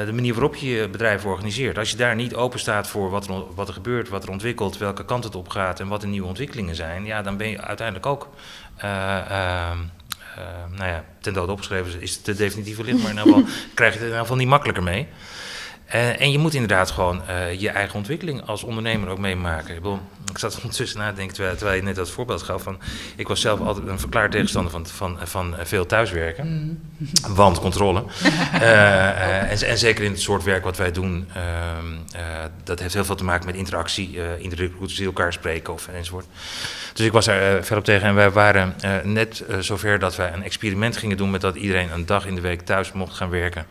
de 0.07 0.13
manier 0.13 0.33
waarop 0.33 0.57
je 0.57 0.69
je 0.69 0.89
bedrijf 0.89 1.25
organiseert. 1.25 1.79
Als 1.79 1.91
je 1.91 1.97
daar 1.97 2.15
niet 2.15 2.35
open 2.35 2.59
staat 2.59 2.87
voor 2.87 3.11
wat 3.11 3.27
er, 3.27 3.55
wat 3.55 3.69
er 3.69 3.75
gebeurt, 3.75 4.09
wat 4.09 4.23
er 4.23 4.31
ontwikkelt, 4.31 4.79
welke 4.79 5.05
kant 5.05 5.25
het 5.25 5.35
op 5.35 5.49
gaat 5.49 5.81
en 5.81 5.89
wat 5.89 6.01
de 6.01 6.07
nieuwe 6.07 6.29
ontwikkelingen 6.29 6.75
zijn, 6.75 7.05
ja, 7.05 7.23
dan 7.23 7.37
ben 7.37 7.49
je 7.49 7.61
uiteindelijk 7.61 8.07
ook 8.07 8.29
ehm, 8.77 9.79
nou 10.77 10.91
ja, 10.91 11.05
ten 11.21 11.33
dode 11.33 11.53
opgeschreven 11.53 12.01
is 12.01 12.15
het 12.15 12.25
de 12.25 12.35
definitieve 12.35 12.85
lid, 12.85 13.03
maar 13.03 13.11
in 13.11 13.17
ieder 13.17 13.33
geval 13.33 13.49
krijg 13.75 13.93
je 13.93 13.99
het 13.99 14.01
in 14.01 14.05
ieder 14.05 14.21
geval 14.21 14.37
niet 14.37 14.49
makkelijker 14.49 14.83
mee. 14.83 15.09
Uh, 15.95 16.21
en 16.21 16.31
je 16.31 16.39
moet 16.39 16.55
inderdaad 16.55 16.91
gewoon 16.91 17.23
uh, 17.29 17.61
je 17.61 17.69
eigen 17.69 17.97
ontwikkeling 17.97 18.47
als 18.47 18.63
ondernemer 18.63 19.09
ook 19.09 19.19
meemaken. 19.19 19.75
Ik, 19.75 19.83
bedoel, 19.83 20.01
ik 20.31 20.39
zat 20.39 20.57
ondertussen 20.63 20.99
na 20.99 21.11
te 21.11 21.15
denken, 21.15 21.35
terwijl, 21.35 21.57
terwijl, 21.57 21.77
je 21.77 21.85
net 21.85 21.97
dat 21.97 22.11
voorbeeld 22.11 22.43
gaf. 22.43 22.63
Van, 22.63 22.79
ik 23.17 23.29
was 23.29 23.41
zelf 23.41 23.61
altijd 23.61 23.87
een 23.87 23.99
verklaard 23.99 24.31
tegenstander 24.31 24.73
van, 24.73 24.87
van, 24.87 25.19
van 25.23 25.55
veel 25.63 25.87
thuiswerken. 25.87 26.47
Mm. 26.47 26.81
Want 27.35 27.61
controle. 27.61 28.05
uh, 28.55 29.51
en, 29.51 29.69
en, 29.69 29.79
zeker 29.79 30.05
in 30.05 30.11
het 30.11 30.21
soort 30.21 30.45
werk 30.45 30.65
wat 30.65 30.77
wij 30.77 30.93
doen, 30.93 31.29
ehm, 31.35 32.23
dat 32.65 32.81
heeft 32.81 32.95
heel 32.95 33.05
veel 33.05 33.15
te 33.15 33.25
maken 33.25 33.47
met 33.47 33.55
interactie. 33.55 34.19
iedere 34.41 34.71
keer 34.71 34.89
ze 34.89 35.05
elkaar 35.05 35.33
spreken 35.33 35.73
of 35.73 35.89
enzovoort. 35.89 36.27
Dus 36.95 37.07
ik 37.07 37.13
was 37.13 37.25
daar 37.25 37.65
ver 37.65 37.77
op 37.77 37.85
tegen. 37.85 38.09
En 38.09 38.15
wij 38.15 38.31
waren 38.31 38.75
net 39.03 39.45
zover 39.61 39.99
dat 39.99 40.17
wij 40.17 40.33
een 40.33 40.43
experiment 40.43 40.97
gingen 40.97 41.17
doen 41.17 41.31
met 41.31 41.41
dat 41.41 41.57
iedereen 41.57 41.93
een 41.93 42.07
dag 42.07 42.27
in 42.27 42.35
de 42.35 42.41
week 42.41 42.61
thuis 42.61 42.93
mocht 42.93 43.17
gaan 43.17 43.31
werken. 43.31 43.67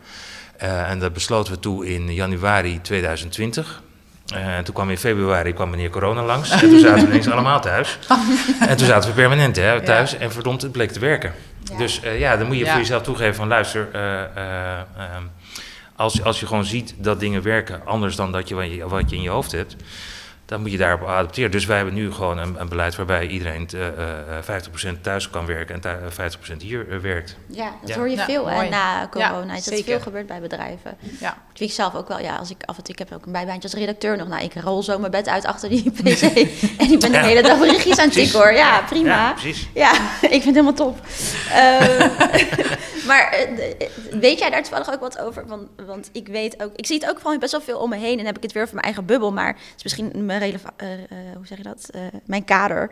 Uh, 0.62 0.90
en 0.90 0.98
dat 0.98 1.12
besloten 1.12 1.52
we 1.52 1.58
toe 1.58 1.86
in 1.86 2.14
januari 2.14 2.80
2020. 2.80 3.82
Uh, 4.34 4.56
en 4.56 4.64
toen 4.64 4.74
kwam 4.74 4.90
in 4.90 4.98
februari 4.98 5.52
kwam 5.52 5.70
meneer 5.70 5.90
corona 5.90 6.22
langs. 6.22 6.50
En 6.50 6.58
toen 6.58 6.78
zaten 6.78 7.04
we 7.04 7.10
ineens 7.10 7.30
allemaal 7.30 7.60
thuis. 7.60 7.98
En 8.68 8.76
toen 8.76 8.86
zaten 8.86 9.08
we 9.08 9.14
permanent 9.14 9.56
hè, 9.56 9.80
thuis. 9.82 10.10
Ja. 10.10 10.18
En 10.18 10.32
verdomd, 10.32 10.62
het 10.62 10.72
bleek 10.72 10.90
te 10.90 11.00
werken. 11.00 11.32
Ja. 11.64 11.76
Dus 11.76 12.00
uh, 12.04 12.18
ja, 12.18 12.36
dan 12.36 12.46
moet 12.46 12.56
je 12.56 12.64
ja. 12.64 12.70
voor 12.70 12.80
jezelf 12.80 13.02
toegeven 13.02 13.34
van 13.34 13.48
luister... 13.48 13.88
ehm, 13.92 15.22
als, 15.96 16.22
als 16.22 16.40
je 16.40 16.46
gewoon 16.46 16.64
ziet 16.64 16.94
dat 16.98 17.20
dingen 17.20 17.42
werken 17.42 17.80
anders 17.84 18.16
dan 18.16 18.32
dat 18.32 18.48
je, 18.48 18.84
wat 18.88 19.10
je 19.10 19.16
in 19.16 19.22
je 19.22 19.28
hoofd 19.28 19.52
hebt 19.52 19.76
dan 20.46 20.60
moet 20.60 20.70
je 20.70 20.76
daarop 20.76 21.08
adapteren. 21.08 21.50
Dus 21.50 21.64
wij 21.64 21.76
hebben 21.76 21.94
nu 21.94 22.12
gewoon 22.12 22.38
een, 22.38 22.60
een 22.60 22.68
beleid 22.68 22.96
waarbij 22.96 23.26
iedereen 23.26 23.68
uh, 23.74 23.80
uh, 23.80 24.96
50% 24.96 25.00
thuis 25.00 25.30
kan 25.30 25.46
werken 25.46 25.82
en 25.82 26.10
50% 26.52 26.56
hier 26.58 26.86
uh, 26.88 26.98
werkt. 26.98 27.36
Ja, 27.46 27.72
dat 27.84 27.96
hoor 27.96 28.08
je 28.08 28.18
veel 28.18 28.48
hè, 28.48 28.68
na 28.68 29.08
corona. 29.10 29.52
Ja, 29.52 29.54
is 29.54 29.64
dat 29.64 29.80
veel 29.80 30.00
gebeurd 30.00 30.26
bij 30.26 30.40
bedrijven. 30.40 30.96
Ja. 31.20 31.36
Ik 31.52 31.58
weet 31.58 31.72
zelf 31.72 31.94
ook 31.94 32.08
wel, 32.08 32.20
ja, 32.20 32.36
als 32.36 32.50
ik 32.50 32.56
af 32.64 32.76
en 32.76 32.82
toe, 32.82 32.92
ik 32.92 32.98
heb 32.98 33.12
ook 33.12 33.26
een 33.26 33.32
bijbaantje 33.32 33.68
als 33.68 33.78
redacteur 33.78 34.16
nog. 34.16 34.28
Nou, 34.28 34.44
ik 34.44 34.54
rol 34.54 34.82
zo 34.82 34.98
mijn 34.98 35.10
bed 35.10 35.28
uit 35.28 35.44
achter 35.44 35.68
die 35.68 35.90
pc 36.02 36.22
en 36.78 36.92
ik 36.92 37.00
ben 37.00 37.12
de 37.12 37.18
hele 37.18 37.42
dag 37.42 37.58
berichtjes 37.58 37.98
aan 37.98 38.04
het 38.04 38.14
tikken 38.14 38.38
hoor. 38.38 38.52
Ja, 38.52 38.80
prima. 38.80 39.08
Ja, 39.08 39.32
precies. 39.32 39.68
Ja, 39.74 39.92
ik 40.36 40.42
vind 40.42 40.44
het 40.44 40.54
helemaal 40.54 40.72
top. 40.72 41.00
Ehm, 41.52 42.08
maar 43.08 43.28
eh, 43.32 43.88
weet 44.20 44.38
jij 44.38 44.50
daar 44.50 44.62
toevallig 44.62 44.92
ook 44.92 45.00
wat 45.00 45.18
over? 45.18 45.46
Want, 45.46 45.68
want 45.86 46.08
ik 46.12 46.28
weet 46.28 46.62
ook, 46.62 46.72
ik 46.76 46.86
zie 46.86 46.98
het 46.98 47.10
ook 47.10 47.20
van 47.20 47.38
best 47.38 47.52
wel 47.52 47.60
veel 47.60 47.78
om 47.78 47.88
me 47.88 47.96
heen 47.96 48.18
en 48.18 48.26
heb 48.26 48.36
ik 48.36 48.42
het 48.42 48.52
weer 48.52 48.64
voor 48.64 48.74
mijn 48.74 48.84
eigen 48.84 49.04
bubbel, 49.04 49.32
maar 49.32 49.46
het 49.46 49.76
is 49.76 49.82
misschien 49.82 50.24
uh, 50.42 50.52
hoe 51.34 51.46
zeg 51.46 51.58
je 51.58 51.64
dat? 51.64 51.88
Uh, 51.94 52.02
mijn 52.26 52.44
kader. 52.44 52.90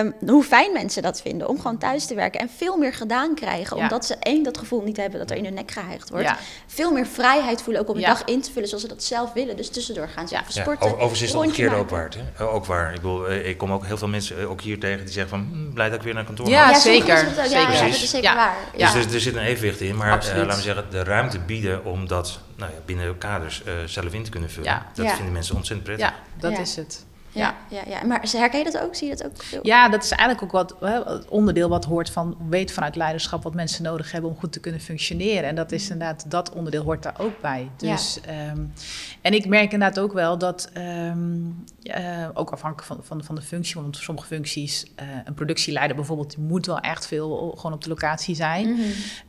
Um, 0.00 0.14
hoe 0.26 0.44
fijn 0.44 0.72
mensen 0.72 1.02
dat 1.02 1.20
vinden 1.20 1.48
om 1.48 1.56
gewoon 1.56 1.78
thuis 1.78 2.06
te 2.06 2.14
werken 2.14 2.40
en 2.40 2.48
veel 2.56 2.76
meer 2.76 2.94
gedaan 2.94 3.34
krijgen. 3.34 3.76
Omdat 3.76 4.06
ze 4.06 4.16
één, 4.20 4.42
dat 4.42 4.58
gevoel 4.58 4.82
niet 4.82 4.96
hebben 4.96 5.18
dat 5.18 5.30
er 5.30 5.36
in 5.36 5.44
hun 5.44 5.54
nek 5.54 5.70
geheigd 5.70 6.10
wordt. 6.10 6.24
Ja. 6.24 6.38
Veel 6.66 6.92
meer 6.92 7.06
vrijheid 7.06 7.62
voelen 7.62 7.82
ook 7.82 7.88
om 7.88 7.94
de 7.94 8.00
dag 8.00 8.24
in 8.24 8.40
te 8.40 8.52
vullen 8.52 8.68
zoals 8.68 8.82
ze 8.82 8.88
dat 8.88 9.02
zelf 9.02 9.32
willen. 9.32 9.56
Dus 9.56 9.70
tussendoor 9.70 10.08
gaan 10.08 10.28
ze 10.28 10.34
even 10.34 10.52
sporten. 10.52 10.86
overigens 10.86 11.22
is 11.22 11.32
het 11.32 11.40
omgekeerd 11.40 11.74
ook 11.74 11.90
waar. 11.90 12.12
Hè? 12.34 12.44
Ook 12.44 12.66
waar. 12.66 12.88
Ik, 12.88 13.00
bedoel, 13.00 13.32
ik 13.32 13.58
kom 13.58 13.72
ook 13.72 13.86
heel 13.86 13.98
veel 13.98 14.08
mensen 14.08 14.48
ook 14.48 14.60
hier 14.60 14.80
tegen 14.80 15.04
die 15.04 15.12
zeggen 15.12 15.38
van 15.38 15.48
hm, 15.52 15.72
blij 15.72 15.88
dat 15.88 15.98
ik 15.98 16.04
weer 16.04 16.14
naar 16.14 16.24
kantoor 16.24 16.48
ja, 16.48 16.66
ga. 16.66 16.78
Zeker. 16.78 17.18
zeker. 17.18 17.50
Ja, 17.50 17.82
dat 17.82 17.88
is 17.88 18.10
zeker 18.10 18.34
waar. 18.34 18.56
Dus 18.76 18.94
er, 18.94 19.14
er, 19.14 19.20
zit 19.20 19.34
een 19.34 19.42
evenwicht 19.42 19.80
in. 19.80 19.96
Maar 19.96 20.08
uh, 20.08 20.36
laten 20.36 20.56
we 20.56 20.62
zeggen, 20.62 20.84
de 20.90 21.04
ruimte 21.04 21.38
bieden 21.38 21.84
om 21.84 22.08
dat 22.08 22.40
nou 22.56 22.70
binnen 22.84 23.18
kaders 23.18 23.62
uh, 23.66 23.72
zelf 23.84 24.12
in 24.12 24.24
te 24.24 24.30
kunnen 24.30 24.50
vullen. 24.50 24.82
Dat 24.94 25.12
vinden 25.12 25.32
mensen 25.32 25.56
ontzettend 25.56 25.88
prettig. 25.88 26.08
Ja, 26.08 26.40
dat 26.48 26.58
is 26.58 26.76
het. 26.76 27.06
Ja, 27.36 27.56
ja, 27.68 27.82
ja. 27.86 28.04
maar 28.04 28.20
herken 28.32 28.58
je 28.58 28.64
dat 28.64 28.78
ook? 28.78 28.94
Zie 28.94 29.08
je 29.08 29.16
dat 29.16 29.26
ook? 29.26 29.42
Veel? 29.42 29.60
Ja, 29.62 29.88
dat 29.88 30.04
is 30.04 30.10
eigenlijk 30.10 30.42
ook 30.42 30.52
wat 30.52 30.76
het 30.80 31.28
onderdeel 31.28 31.68
wat 31.68 31.84
hoort 31.84 32.10
van 32.10 32.36
weet 32.48 32.72
vanuit 32.72 32.96
leiderschap 32.96 33.42
wat 33.42 33.54
mensen 33.54 33.82
nodig 33.82 34.12
hebben 34.12 34.30
om 34.30 34.36
goed 34.36 34.52
te 34.52 34.60
kunnen 34.60 34.80
functioneren. 34.80 35.48
En 35.48 35.54
dat 35.54 35.72
is 35.72 35.90
inderdaad, 35.90 36.30
dat 36.30 36.52
onderdeel 36.52 36.82
hoort 36.82 37.02
daar 37.02 37.20
ook 37.20 37.40
bij. 37.40 37.70
Dus, 37.76 38.18
ja. 38.26 38.50
um, 38.50 38.72
en 39.20 39.32
ik 39.32 39.46
merk 39.46 39.72
inderdaad 39.72 39.98
ook 39.98 40.12
wel 40.12 40.38
dat, 40.38 40.70
um, 40.76 41.64
uh, 41.82 42.28
ook 42.34 42.50
afhankelijk 42.50 42.86
van, 42.86 43.04
van, 43.04 43.24
van 43.24 43.34
de 43.34 43.42
functie, 43.42 43.80
want 43.80 43.96
sommige 43.96 44.26
functies, 44.26 44.84
uh, 44.84 45.06
een 45.24 45.34
productieleider 45.34 45.96
bijvoorbeeld, 45.96 46.34
die 46.34 46.44
moet 46.44 46.66
wel 46.66 46.78
echt 46.78 47.06
veel 47.06 47.54
gewoon 47.56 47.72
op 47.72 47.82
de 47.82 47.88
locatie 47.88 48.34
zijn. 48.34 48.68
Mm 48.68 48.76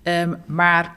-hmm. 0.04 0.14
um, 0.14 0.44
maar 0.46 0.96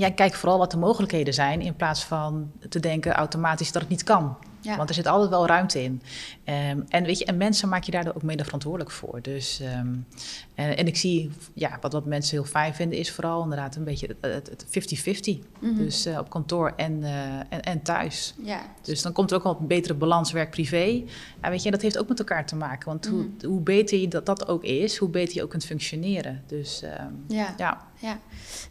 ja, 0.00 0.10
kijk 0.10 0.34
vooral 0.34 0.58
wat 0.58 0.70
de 0.70 0.76
mogelijkheden 0.76 1.34
zijn 1.34 1.60
in 1.60 1.76
plaats 1.76 2.04
van 2.04 2.50
te 2.68 2.80
denken 2.80 3.12
automatisch 3.12 3.72
dat 3.72 3.82
het 3.82 3.90
niet 3.90 4.02
kan. 4.02 4.36
Ja. 4.60 4.76
Want 4.76 4.88
er 4.88 4.94
zit 4.94 5.06
altijd 5.06 5.30
wel 5.30 5.46
ruimte 5.46 5.82
in. 5.82 6.02
Um, 6.44 6.84
en, 6.88 7.04
weet 7.04 7.18
je, 7.18 7.24
en 7.24 7.36
mensen 7.36 7.68
maak 7.68 7.82
je 7.82 7.90
daardoor 7.90 8.14
ook 8.14 8.22
mede 8.22 8.44
verantwoordelijk 8.44 8.90
voor. 8.90 9.22
Dus, 9.22 9.60
um, 9.78 10.06
en, 10.54 10.76
en, 10.76 10.86
ik 10.86 10.96
zie, 10.96 11.30
ja, 11.54 11.78
wat, 11.80 11.92
wat 11.92 12.04
mensen 12.04 12.36
heel 12.36 12.44
fijn 12.44 12.74
vinden, 12.74 12.98
is 12.98 13.12
vooral 13.12 13.42
inderdaad 13.42 13.76
een 13.76 13.84
beetje 13.84 14.16
het 14.20 14.66
50-50. 14.66 15.38
Mm 15.38 15.42
-hmm. 15.60 15.76
Dus 15.76 16.06
uh, 16.06 16.18
op 16.18 16.30
kantoor 16.30 16.72
en, 16.76 17.00
uh, 17.00 17.34
en, 17.34 17.62
en, 17.62 17.82
thuis. 17.82 18.34
Ja. 18.42 18.60
Dus 18.82 19.02
dan 19.02 19.12
komt 19.12 19.30
er 19.30 19.36
ook 19.36 19.42
wel 19.42 19.56
een 19.60 19.66
betere 19.66 19.94
balans 19.94 20.32
werk-privé. 20.32 21.02
En 21.40 21.50
weet 21.50 21.62
je, 21.62 21.70
dat 21.70 21.82
heeft 21.82 21.98
ook 21.98 22.08
met 22.08 22.18
elkaar 22.18 22.46
te 22.46 22.56
maken. 22.56 22.88
Want 22.88 23.06
mm 23.06 23.12
-hmm. 23.12 23.20
hoe, 23.20 23.30
mhm. 23.36 23.46
hoe 23.46 23.60
beter 23.60 23.98
je 23.98 24.08
dat, 24.08 24.26
dat 24.26 24.48
ook 24.48 24.64
is, 24.64 24.96
hoe 24.96 25.08
beter 25.08 25.34
je 25.36 25.42
ook 25.42 25.50
kunt 25.50 25.64
functioneren. 25.64 26.42
Dus 26.46 26.82
um, 26.82 27.24
ja. 27.28 27.54
ja. 27.56 27.88
Ja. 28.00 28.18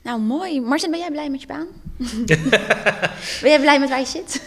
Nou, 0.01 0.19
mooi. 0.21 0.61
Marcin, 0.61 0.91
ben 0.91 0.99
jij 0.99 1.11
blij 1.11 1.29
met 1.29 1.41
je 1.41 1.47
baan? 1.47 1.67
ben 3.41 3.49
jij 3.49 3.59
blij 3.59 3.79
met 3.79 3.89
waar 3.89 3.99
je 3.99 4.05
zit? 4.05 4.41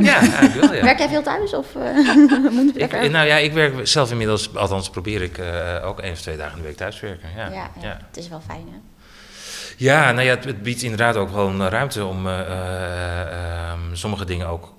ja, 0.00 0.18
eigenlijk 0.18 0.54
wel, 0.54 0.74
ja. 0.74 0.84
Werk 0.84 0.98
jij 0.98 1.08
veel 1.08 1.22
thuis? 1.22 1.54
Of, 1.54 1.74
uh, 1.76 2.74
ik, 2.74 3.10
nou 3.10 3.26
ja, 3.26 3.36
ik 3.36 3.52
werk 3.52 3.86
zelf 3.86 4.10
inmiddels, 4.10 4.56
althans 4.56 4.90
probeer 4.90 5.22
ik 5.22 5.38
uh, 5.38 5.76
ook 5.84 6.00
één 6.00 6.12
of 6.12 6.20
twee 6.20 6.36
dagen 6.36 6.56
in 6.56 6.62
de 6.62 6.68
week 6.68 6.76
thuis 6.76 7.00
werken. 7.00 7.28
Ja, 7.36 7.48
ja, 7.50 7.70
ja. 7.80 7.98
het 8.06 8.16
is 8.16 8.28
wel 8.28 8.42
fijn 8.46 8.66
hè? 8.70 8.78
Ja, 9.76 10.12
nou 10.12 10.26
ja, 10.26 10.34
het, 10.34 10.44
het 10.44 10.62
biedt 10.62 10.82
inderdaad 10.82 11.16
ook 11.16 11.28
gewoon 11.28 11.62
ruimte 11.62 12.04
om 12.04 12.26
uh, 12.26 12.38
uh, 12.48 13.72
sommige 13.92 14.24
dingen 14.24 14.46
ook 14.46 14.74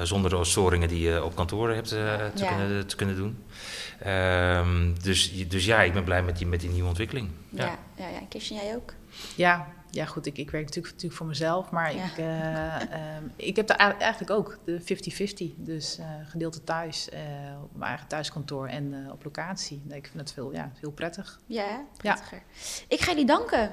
zonder 0.00 0.30
de 0.30 0.44
storingen 0.44 0.88
die 0.88 1.00
je 1.00 1.24
op 1.24 1.34
kantoor 1.34 1.70
hebt 1.70 1.88
te, 1.88 2.30
ja. 2.34 2.56
kunnen, 2.56 2.86
te 2.86 2.96
kunnen 2.96 3.16
doen. 3.16 3.44
Um, 4.06 5.02
dus, 5.02 5.48
dus 5.48 5.64
ja, 5.64 5.82
ik 5.82 5.92
ben 5.92 6.04
blij 6.04 6.22
met 6.22 6.38
die, 6.38 6.46
met 6.46 6.60
die 6.60 6.70
nieuwe 6.70 6.88
ontwikkeling. 6.88 7.28
Ja, 7.48 7.64
ja, 7.64 7.78
ja, 7.96 8.08
ja. 8.08 8.20
Kirsten, 8.28 8.56
jij 8.56 8.74
ook? 8.74 8.92
Ja, 9.36 9.68
ja, 9.90 10.04
goed, 10.04 10.26
ik, 10.26 10.38
ik 10.38 10.50
werk 10.50 10.64
natuurlijk, 10.64 10.94
natuurlijk 10.94 11.18
voor 11.18 11.26
mezelf, 11.26 11.70
maar 11.70 11.94
ja. 11.94 12.04
ik, 12.04 12.18
uh, 12.18 13.16
um, 13.16 13.32
ik 13.36 13.56
heb 13.56 13.66
daar 13.66 13.98
eigenlijk 13.98 14.30
ook 14.30 14.58
de 14.64 14.80
50-50. 14.80 15.54
Dus 15.56 15.98
uh, 15.98 16.06
gedeelte 16.28 16.64
thuis, 16.64 17.08
uh, 17.12 17.18
op 17.62 17.70
mijn 17.76 17.88
eigen 17.90 18.08
thuiskantoor 18.08 18.66
en 18.66 19.10
op 19.12 19.24
locatie. 19.24 19.82
Ik 19.88 20.06
vind 20.06 20.20
het 20.20 20.32
veel, 20.32 20.52
ja, 20.52 20.70
veel 20.78 20.90
prettig. 20.90 21.40
Ja, 21.46 21.84
prettiger. 21.96 22.36
Ja. 22.36 22.84
Ik 22.88 23.00
ga 23.00 23.10
jullie 23.10 23.26
danken 23.26 23.70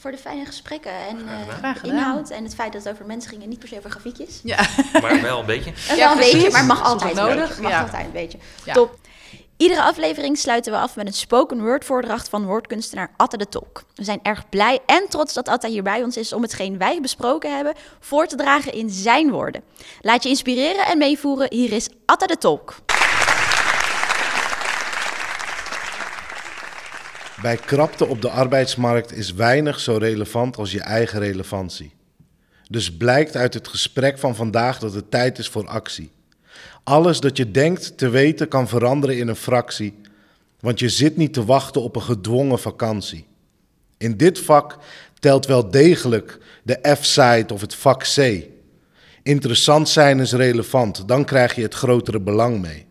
voor 0.00 0.10
de 0.10 0.18
fijne 0.18 0.46
gesprekken 0.46 0.92
en 0.92 1.18
uh, 1.62 1.74
inhoud. 1.82 2.30
En 2.30 2.44
het 2.44 2.54
feit 2.54 2.72
dat 2.72 2.84
het 2.84 2.92
over 2.92 3.06
mensen 3.06 3.30
ging 3.30 3.42
en 3.42 3.48
niet 3.48 3.58
per 3.58 3.68
se 3.68 3.76
over 3.76 3.90
grafiekjes. 3.90 4.40
Ja. 4.42 4.66
Maar 5.02 5.22
wel 5.22 5.40
een 5.40 5.46
beetje. 5.46 5.72
Ja, 5.88 5.96
wel 5.96 6.10
een 6.10 6.18
beetje, 6.18 6.50
maar 6.50 6.64
mag 6.64 6.84
altijd 6.84 7.14
nodig. 7.14 7.60
Mag 7.60 7.80
altijd 7.80 8.04
een 8.04 8.12
beetje. 8.12 8.38
Top. 8.72 8.98
Iedere 9.56 9.82
aflevering 9.82 10.38
sluiten 10.38 10.72
we 10.72 10.78
af 10.78 10.96
met 10.96 11.06
een 11.06 11.12
spoken 11.12 11.60
word 11.60 11.84
voordracht 11.84 12.28
van 12.28 12.46
woordkunstenaar 12.46 13.10
Atta 13.16 13.36
de 13.36 13.48
Tolk. 13.48 13.82
We 13.94 14.04
zijn 14.04 14.20
erg 14.22 14.48
blij 14.48 14.78
en 14.86 15.08
trots 15.08 15.34
dat 15.34 15.48
Atta 15.48 15.68
hier 15.68 15.82
bij 15.82 16.02
ons 16.02 16.16
is 16.16 16.32
om 16.32 16.42
hetgeen 16.42 16.78
wij 16.78 17.00
besproken 17.00 17.56
hebben 17.56 17.74
voor 18.00 18.26
te 18.26 18.36
dragen 18.36 18.72
in 18.72 18.90
zijn 18.90 19.30
woorden. 19.30 19.62
Laat 20.00 20.22
je 20.22 20.28
inspireren 20.28 20.86
en 20.86 20.98
meevoeren. 20.98 21.46
Hier 21.50 21.72
is 21.72 21.88
Atta 22.06 22.26
de 22.26 22.38
Tolk. 22.38 22.74
Bij 27.42 27.56
krapte 27.56 28.06
op 28.06 28.22
de 28.22 28.30
arbeidsmarkt 28.30 29.12
is 29.12 29.32
weinig 29.32 29.80
zo 29.80 29.96
relevant 29.96 30.56
als 30.56 30.72
je 30.72 30.80
eigen 30.80 31.18
relevantie. 31.18 31.92
Dus 32.68 32.96
blijkt 32.96 33.36
uit 33.36 33.54
het 33.54 33.68
gesprek 33.68 34.18
van 34.18 34.34
vandaag 34.34 34.78
dat 34.78 34.94
het 34.94 35.10
tijd 35.10 35.38
is 35.38 35.48
voor 35.48 35.66
actie. 35.66 36.10
Alles 36.84 37.20
dat 37.20 37.36
je 37.36 37.50
denkt 37.50 37.98
te 37.98 38.08
weten 38.08 38.48
kan 38.48 38.68
veranderen 38.68 39.18
in 39.18 39.28
een 39.28 39.36
fractie, 39.36 39.94
want 40.60 40.78
je 40.78 40.88
zit 40.88 41.16
niet 41.16 41.32
te 41.32 41.44
wachten 41.44 41.82
op 41.82 41.96
een 41.96 42.02
gedwongen 42.02 42.58
vakantie. 42.58 43.26
In 43.98 44.16
dit 44.16 44.38
vak 44.38 44.78
telt 45.18 45.46
wel 45.46 45.70
degelijk 45.70 46.38
de 46.62 46.96
F-side 47.00 47.54
of 47.54 47.60
het 47.60 47.74
vak 47.74 48.02
C. 48.14 48.44
Interessant 49.22 49.88
zijn 49.88 50.20
is 50.20 50.32
relevant, 50.32 51.08
dan 51.08 51.24
krijg 51.24 51.54
je 51.54 51.62
het 51.62 51.74
grotere 51.74 52.20
belang 52.20 52.60
mee. 52.60 52.86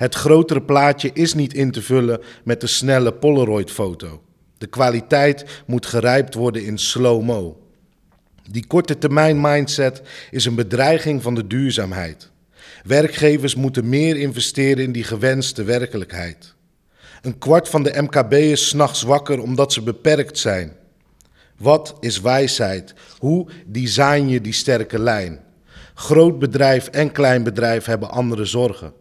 Het 0.00 0.14
grotere 0.14 0.62
plaatje 0.62 1.10
is 1.12 1.34
niet 1.34 1.54
in 1.54 1.70
te 1.70 1.82
vullen 1.82 2.20
met 2.44 2.60
de 2.60 2.66
snelle 2.66 3.12
Polaroid-foto. 3.12 4.22
De 4.58 4.66
kwaliteit 4.66 5.44
moet 5.66 5.86
gerijpt 5.86 6.34
worden 6.34 6.64
in 6.64 6.78
slow-mo. 6.78 7.60
Die 8.50 8.66
korte 8.66 8.98
termijn 8.98 9.40
mindset 9.40 10.02
is 10.30 10.44
een 10.44 10.54
bedreiging 10.54 11.22
van 11.22 11.34
de 11.34 11.46
duurzaamheid. 11.46 12.30
Werkgevers 12.84 13.54
moeten 13.54 13.88
meer 13.88 14.16
investeren 14.16 14.84
in 14.84 14.92
die 14.92 15.04
gewenste 15.04 15.64
werkelijkheid. 15.64 16.54
Een 17.22 17.38
kwart 17.38 17.68
van 17.68 17.82
de 17.82 18.02
MKB 18.02 18.32
is 18.32 18.68
s'nachts 18.68 19.02
wakker 19.02 19.42
omdat 19.42 19.72
ze 19.72 19.82
beperkt 19.82 20.38
zijn. 20.38 20.72
Wat 21.56 21.96
is 22.00 22.20
wijsheid? 22.20 22.94
Hoe 23.18 23.48
design 23.66 24.26
je 24.26 24.40
die 24.40 24.52
sterke 24.52 24.98
lijn? 24.98 25.40
Groot 25.94 26.38
bedrijf 26.38 26.86
en 26.86 27.12
klein 27.12 27.42
bedrijf 27.42 27.84
hebben 27.84 28.10
andere 28.10 28.44
zorgen. 28.44 28.99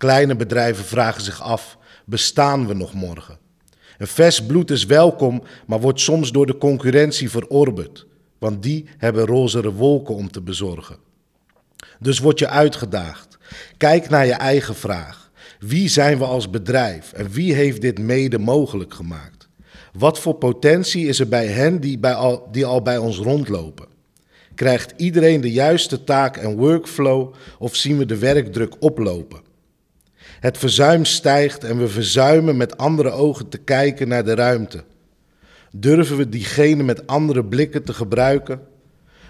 Kleine 0.00 0.36
bedrijven 0.36 0.84
vragen 0.84 1.22
zich 1.22 1.42
af: 1.42 1.78
bestaan 2.04 2.66
we 2.66 2.74
nog 2.74 2.94
morgen? 2.94 3.38
Een 3.98 4.06
vers 4.06 4.46
bloed 4.46 4.70
is 4.70 4.84
welkom, 4.84 5.42
maar 5.66 5.80
wordt 5.80 6.00
soms 6.00 6.32
door 6.32 6.46
de 6.46 6.58
concurrentie 6.58 7.30
verorberd. 7.30 8.06
want 8.38 8.62
die 8.62 8.84
hebben 8.96 9.26
rozere 9.26 9.72
wolken 9.72 10.14
om 10.14 10.30
te 10.30 10.40
bezorgen. 10.40 10.96
Dus 11.98 12.18
word 12.18 12.38
je 12.38 12.48
uitgedaagd. 12.48 13.38
Kijk 13.76 14.08
naar 14.08 14.26
je 14.26 14.32
eigen 14.32 14.74
vraag. 14.74 15.30
Wie 15.58 15.88
zijn 15.88 16.18
we 16.18 16.24
als 16.24 16.50
bedrijf 16.50 17.12
en 17.12 17.30
wie 17.30 17.54
heeft 17.54 17.80
dit 17.80 17.98
mede 17.98 18.38
mogelijk 18.38 18.94
gemaakt? 18.94 19.48
Wat 19.92 20.18
voor 20.18 20.34
potentie 20.34 21.06
is 21.06 21.20
er 21.20 21.28
bij 21.28 21.46
hen 21.46 21.80
die, 21.80 21.98
bij 21.98 22.14
al, 22.14 22.48
die 22.52 22.66
al 22.66 22.82
bij 22.82 22.98
ons 22.98 23.18
rondlopen? 23.18 23.86
Krijgt 24.54 24.92
iedereen 24.96 25.40
de 25.40 25.52
juiste 25.52 26.04
taak 26.04 26.36
en 26.36 26.56
workflow 26.56 27.34
of 27.58 27.76
zien 27.76 27.98
we 27.98 28.06
de 28.06 28.18
werkdruk 28.18 28.74
oplopen? 28.78 29.48
Het 30.40 30.58
verzuim 30.58 31.04
stijgt 31.04 31.64
en 31.64 31.78
we 31.78 31.88
verzuimen 31.88 32.56
met 32.56 32.76
andere 32.76 33.10
ogen 33.10 33.48
te 33.48 33.58
kijken 33.58 34.08
naar 34.08 34.24
de 34.24 34.34
ruimte. 34.34 34.84
Durven 35.72 36.16
we 36.16 36.28
diegene 36.28 36.82
met 36.82 37.06
andere 37.06 37.44
blikken 37.44 37.84
te 37.84 37.92
gebruiken? 37.92 38.60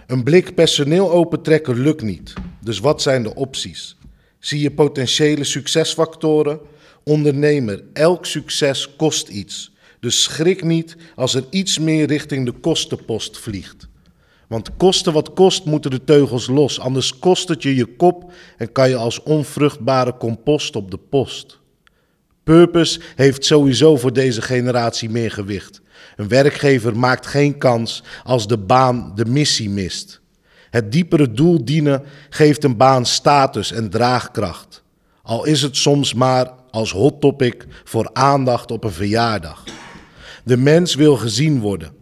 Een 0.06 0.22
blik 0.22 0.54
personeel 0.54 1.11
opentrekken 1.11 1.80
lukt 1.80 2.02
niet. 2.02 2.32
Dus 2.61 2.78
wat 2.78 3.02
zijn 3.02 3.22
de 3.22 3.34
opties? 3.34 3.96
Zie 4.38 4.61
je 4.61 4.70
potentiële 4.70 5.44
succesfactoren? 5.44 6.61
Ondernemer, 7.04 7.82
elk 7.92 8.26
succes 8.26 8.96
kost 8.96 9.28
iets. 9.28 9.72
Dus 10.00 10.22
schrik 10.22 10.64
niet 10.64 10.96
als 11.14 11.34
er 11.34 11.44
iets 11.50 11.78
meer 11.78 12.06
richting 12.06 12.44
de 12.46 12.52
kostenpost 12.52 13.38
vliegt. 13.38 13.88
Want 14.51 14.76
kosten 14.76 15.12
wat 15.12 15.32
kost 15.32 15.64
moeten 15.64 15.90
de 15.90 16.05
teugels 16.05 16.46
los, 16.46 16.80
anders 16.80 17.18
kost 17.18 17.48
het 17.48 17.62
je 17.62 17.74
je 17.74 17.84
kop 17.96 18.32
en 18.57 18.72
kan 18.72 18.88
je 18.88 18.96
als 18.96 19.22
onvruchtbare 19.22 20.16
compost 20.16 20.76
op 20.76 20.90
de 20.90 20.96
post. 20.96 21.59
Purpose 22.44 23.01
heeft 23.16 23.44
sowieso 23.44 23.96
voor 23.96 24.12
deze 24.12 24.42
generatie 24.42 25.11
meer 25.11 25.30
gewicht. 25.30 25.80
Een 26.16 26.28
werkgever 26.28 26.96
maakt 26.96 27.26
geen 27.26 27.59
kans 27.59 28.03
als 28.22 28.46
de 28.46 28.59
baan 28.59 29.12
de 29.14 29.24
missie 29.24 29.70
mist. 29.70 30.20
Het 30.70 30.92
diepere 30.92 31.32
doel 31.32 31.64
dienen 31.64 32.03
geeft 32.30 32.64
een 32.64 32.76
baan 32.76 33.07
status 33.07 33.72
en 33.72 33.90
draagkracht. 33.90 34.82
Al 35.22 35.44
is 35.44 35.62
het 35.62 35.76
soms 35.76 36.14
maar 36.14 36.51
als 36.70 36.92
hot 36.92 37.20
topic 37.20 37.66
voor 37.84 38.11
aandacht 38.12 38.70
op 38.70 38.84
een 38.84 38.92
verjaardag. 38.92 39.64
De 40.44 40.57
mens 40.57 40.94
wil 40.94 41.16
gezien 41.16 41.61
worden. 41.61 41.99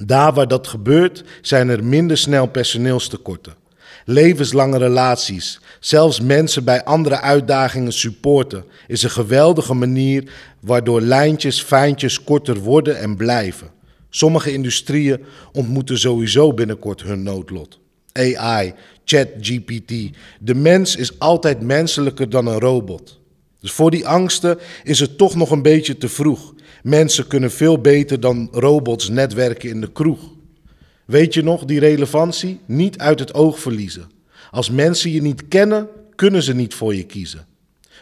Daar 0.00 0.32
waar 0.32 0.48
dat 0.48 0.66
gebeurt, 0.66 1.24
zijn 1.40 1.68
er 1.68 1.84
minder 1.84 2.16
snel 2.16 2.46
personeelstekorten. 2.46 3.54
Levenslange 4.04 4.78
relaties, 4.78 5.60
zelfs 5.80 6.20
mensen 6.20 6.64
bij 6.64 6.84
andere 6.84 7.20
uitdagingen 7.20 7.92
supporten, 7.92 8.64
is 8.86 9.02
een 9.02 9.10
geweldige 9.10 9.74
manier 9.74 10.32
waardoor 10.60 11.00
lijntjes, 11.00 11.62
fijntjes 11.62 12.24
korter 12.24 12.58
worden 12.58 12.98
en 12.98 13.16
blijven. 13.16 13.70
Sommige 14.10 14.52
industrieën 14.52 15.24
ontmoeten 15.52 15.98
sowieso 15.98 16.54
binnenkort 16.54 17.02
hun 17.02 17.22
noodlot. 17.22 17.78
AI, 18.12 18.74
ChatGPT. 19.04 20.16
De 20.40 20.54
mens 20.54 20.96
is 20.96 21.18
altijd 21.18 21.60
menselijker 21.60 22.30
dan 22.30 22.46
een 22.46 22.60
robot. 22.60 23.20
Dus 23.60 23.72
voor 23.72 23.90
die 23.90 24.06
angsten 24.06 24.58
is 24.82 25.00
het 25.00 25.18
toch 25.18 25.34
nog 25.34 25.50
een 25.50 25.62
beetje 25.62 25.98
te 25.98 26.08
vroeg. 26.08 26.54
Mensen 26.82 27.26
kunnen 27.26 27.50
veel 27.50 27.80
beter 27.80 28.20
dan 28.20 28.48
robots 28.52 29.08
netwerken 29.08 29.68
in 29.68 29.80
de 29.80 29.92
kroeg. 29.92 30.20
Weet 31.04 31.34
je 31.34 31.42
nog, 31.42 31.64
die 31.64 31.80
relevantie? 31.80 32.60
Niet 32.66 32.98
uit 32.98 33.18
het 33.18 33.34
oog 33.34 33.58
verliezen. 33.58 34.10
Als 34.50 34.70
mensen 34.70 35.10
je 35.10 35.22
niet 35.22 35.48
kennen, 35.48 35.88
kunnen 36.14 36.42
ze 36.42 36.54
niet 36.54 36.74
voor 36.74 36.94
je 36.94 37.04
kiezen. 37.04 37.46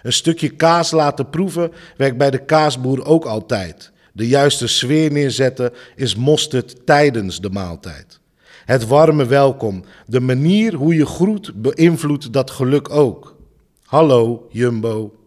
Een 0.02 0.12
stukje 0.12 0.48
kaas 0.48 0.90
laten 0.90 1.30
proeven 1.30 1.72
werkt 1.96 2.16
bij 2.16 2.30
de 2.30 2.44
kaasboer 2.44 3.04
ook 3.04 3.24
altijd. 3.24 3.92
De 4.12 4.28
juiste 4.28 4.66
sfeer 4.66 5.12
neerzetten 5.12 5.72
is 5.96 6.14
mosterd 6.14 6.86
tijdens 6.86 7.40
de 7.40 7.50
maaltijd. 7.50 8.20
Het 8.64 8.86
warme 8.86 9.26
welkom, 9.26 9.84
de 10.06 10.20
manier 10.20 10.74
hoe 10.74 10.94
je 10.94 11.06
groet 11.06 11.52
beïnvloedt 11.54 12.32
dat 12.32 12.50
geluk 12.50 12.90
ook. 12.90 13.36
Hallo, 13.84 14.48
Jumbo. 14.50 15.19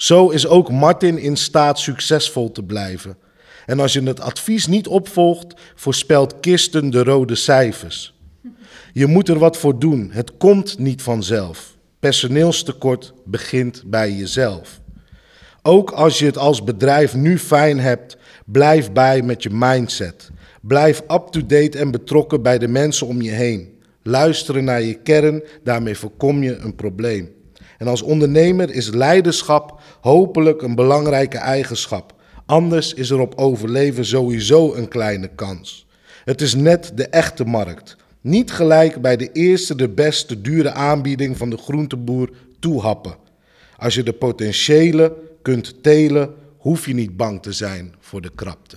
Zo 0.00 0.28
is 0.28 0.46
ook 0.46 0.70
Martin 0.70 1.18
in 1.18 1.36
staat 1.36 1.78
succesvol 1.78 2.52
te 2.52 2.62
blijven. 2.62 3.16
En 3.66 3.80
als 3.80 3.92
je 3.92 4.02
het 4.02 4.20
advies 4.20 4.66
niet 4.66 4.86
opvolgt, 4.86 5.54
voorspelt 5.74 6.40
Kisten 6.40 6.90
de 6.90 7.02
rode 7.02 7.34
cijfers. 7.34 8.14
Je 8.92 9.06
moet 9.06 9.28
er 9.28 9.38
wat 9.38 9.56
voor 9.56 9.78
doen. 9.78 10.10
Het 10.12 10.36
komt 10.36 10.78
niet 10.78 11.02
vanzelf. 11.02 11.76
Personeelstekort 11.98 13.12
begint 13.24 13.82
bij 13.86 14.12
jezelf. 14.12 14.80
Ook 15.62 15.90
als 15.90 16.18
je 16.18 16.26
het 16.26 16.38
als 16.38 16.64
bedrijf 16.64 17.14
nu 17.14 17.38
fijn 17.38 17.80
hebt, 17.80 18.16
blijf 18.44 18.92
bij 18.92 19.22
met 19.22 19.42
je 19.42 19.50
mindset. 19.52 20.30
Blijf 20.60 21.00
up-to-date 21.00 21.78
en 21.78 21.90
betrokken 21.90 22.42
bij 22.42 22.58
de 22.58 22.68
mensen 22.68 23.06
om 23.06 23.22
je 23.22 23.30
heen. 23.30 23.78
Luisteren 24.02 24.64
naar 24.64 24.82
je 24.82 24.94
kern, 24.94 25.42
daarmee 25.64 25.96
voorkom 25.96 26.42
je 26.42 26.56
een 26.56 26.74
probleem. 26.74 27.38
En 27.80 27.86
als 27.86 28.02
ondernemer 28.02 28.70
is 28.70 28.90
leiderschap 28.90 29.80
hopelijk 30.00 30.62
een 30.62 30.74
belangrijke 30.74 31.38
eigenschap. 31.38 32.14
Anders 32.46 32.94
is 32.94 33.10
er 33.10 33.18
op 33.18 33.34
overleven 33.34 34.04
sowieso 34.04 34.74
een 34.74 34.88
kleine 34.88 35.28
kans. 35.28 35.86
Het 36.24 36.40
is 36.40 36.54
net 36.54 36.92
de 36.94 37.06
echte 37.06 37.44
markt. 37.44 37.96
Niet 38.20 38.52
gelijk 38.52 39.00
bij 39.00 39.16
de 39.16 39.32
eerste, 39.32 39.74
de 39.74 39.88
beste, 39.88 40.40
dure 40.40 40.70
aanbieding 40.70 41.36
van 41.36 41.50
de 41.50 41.56
groenteboer 41.56 42.30
toehappen. 42.58 43.16
Als 43.76 43.94
je 43.94 44.02
de 44.02 44.12
potentiële 44.12 45.16
kunt 45.42 45.82
telen, 45.82 46.34
hoef 46.58 46.86
je 46.86 46.94
niet 46.94 47.16
bang 47.16 47.42
te 47.42 47.52
zijn 47.52 47.94
voor 47.98 48.20
de 48.20 48.30
krapte. 48.34 48.76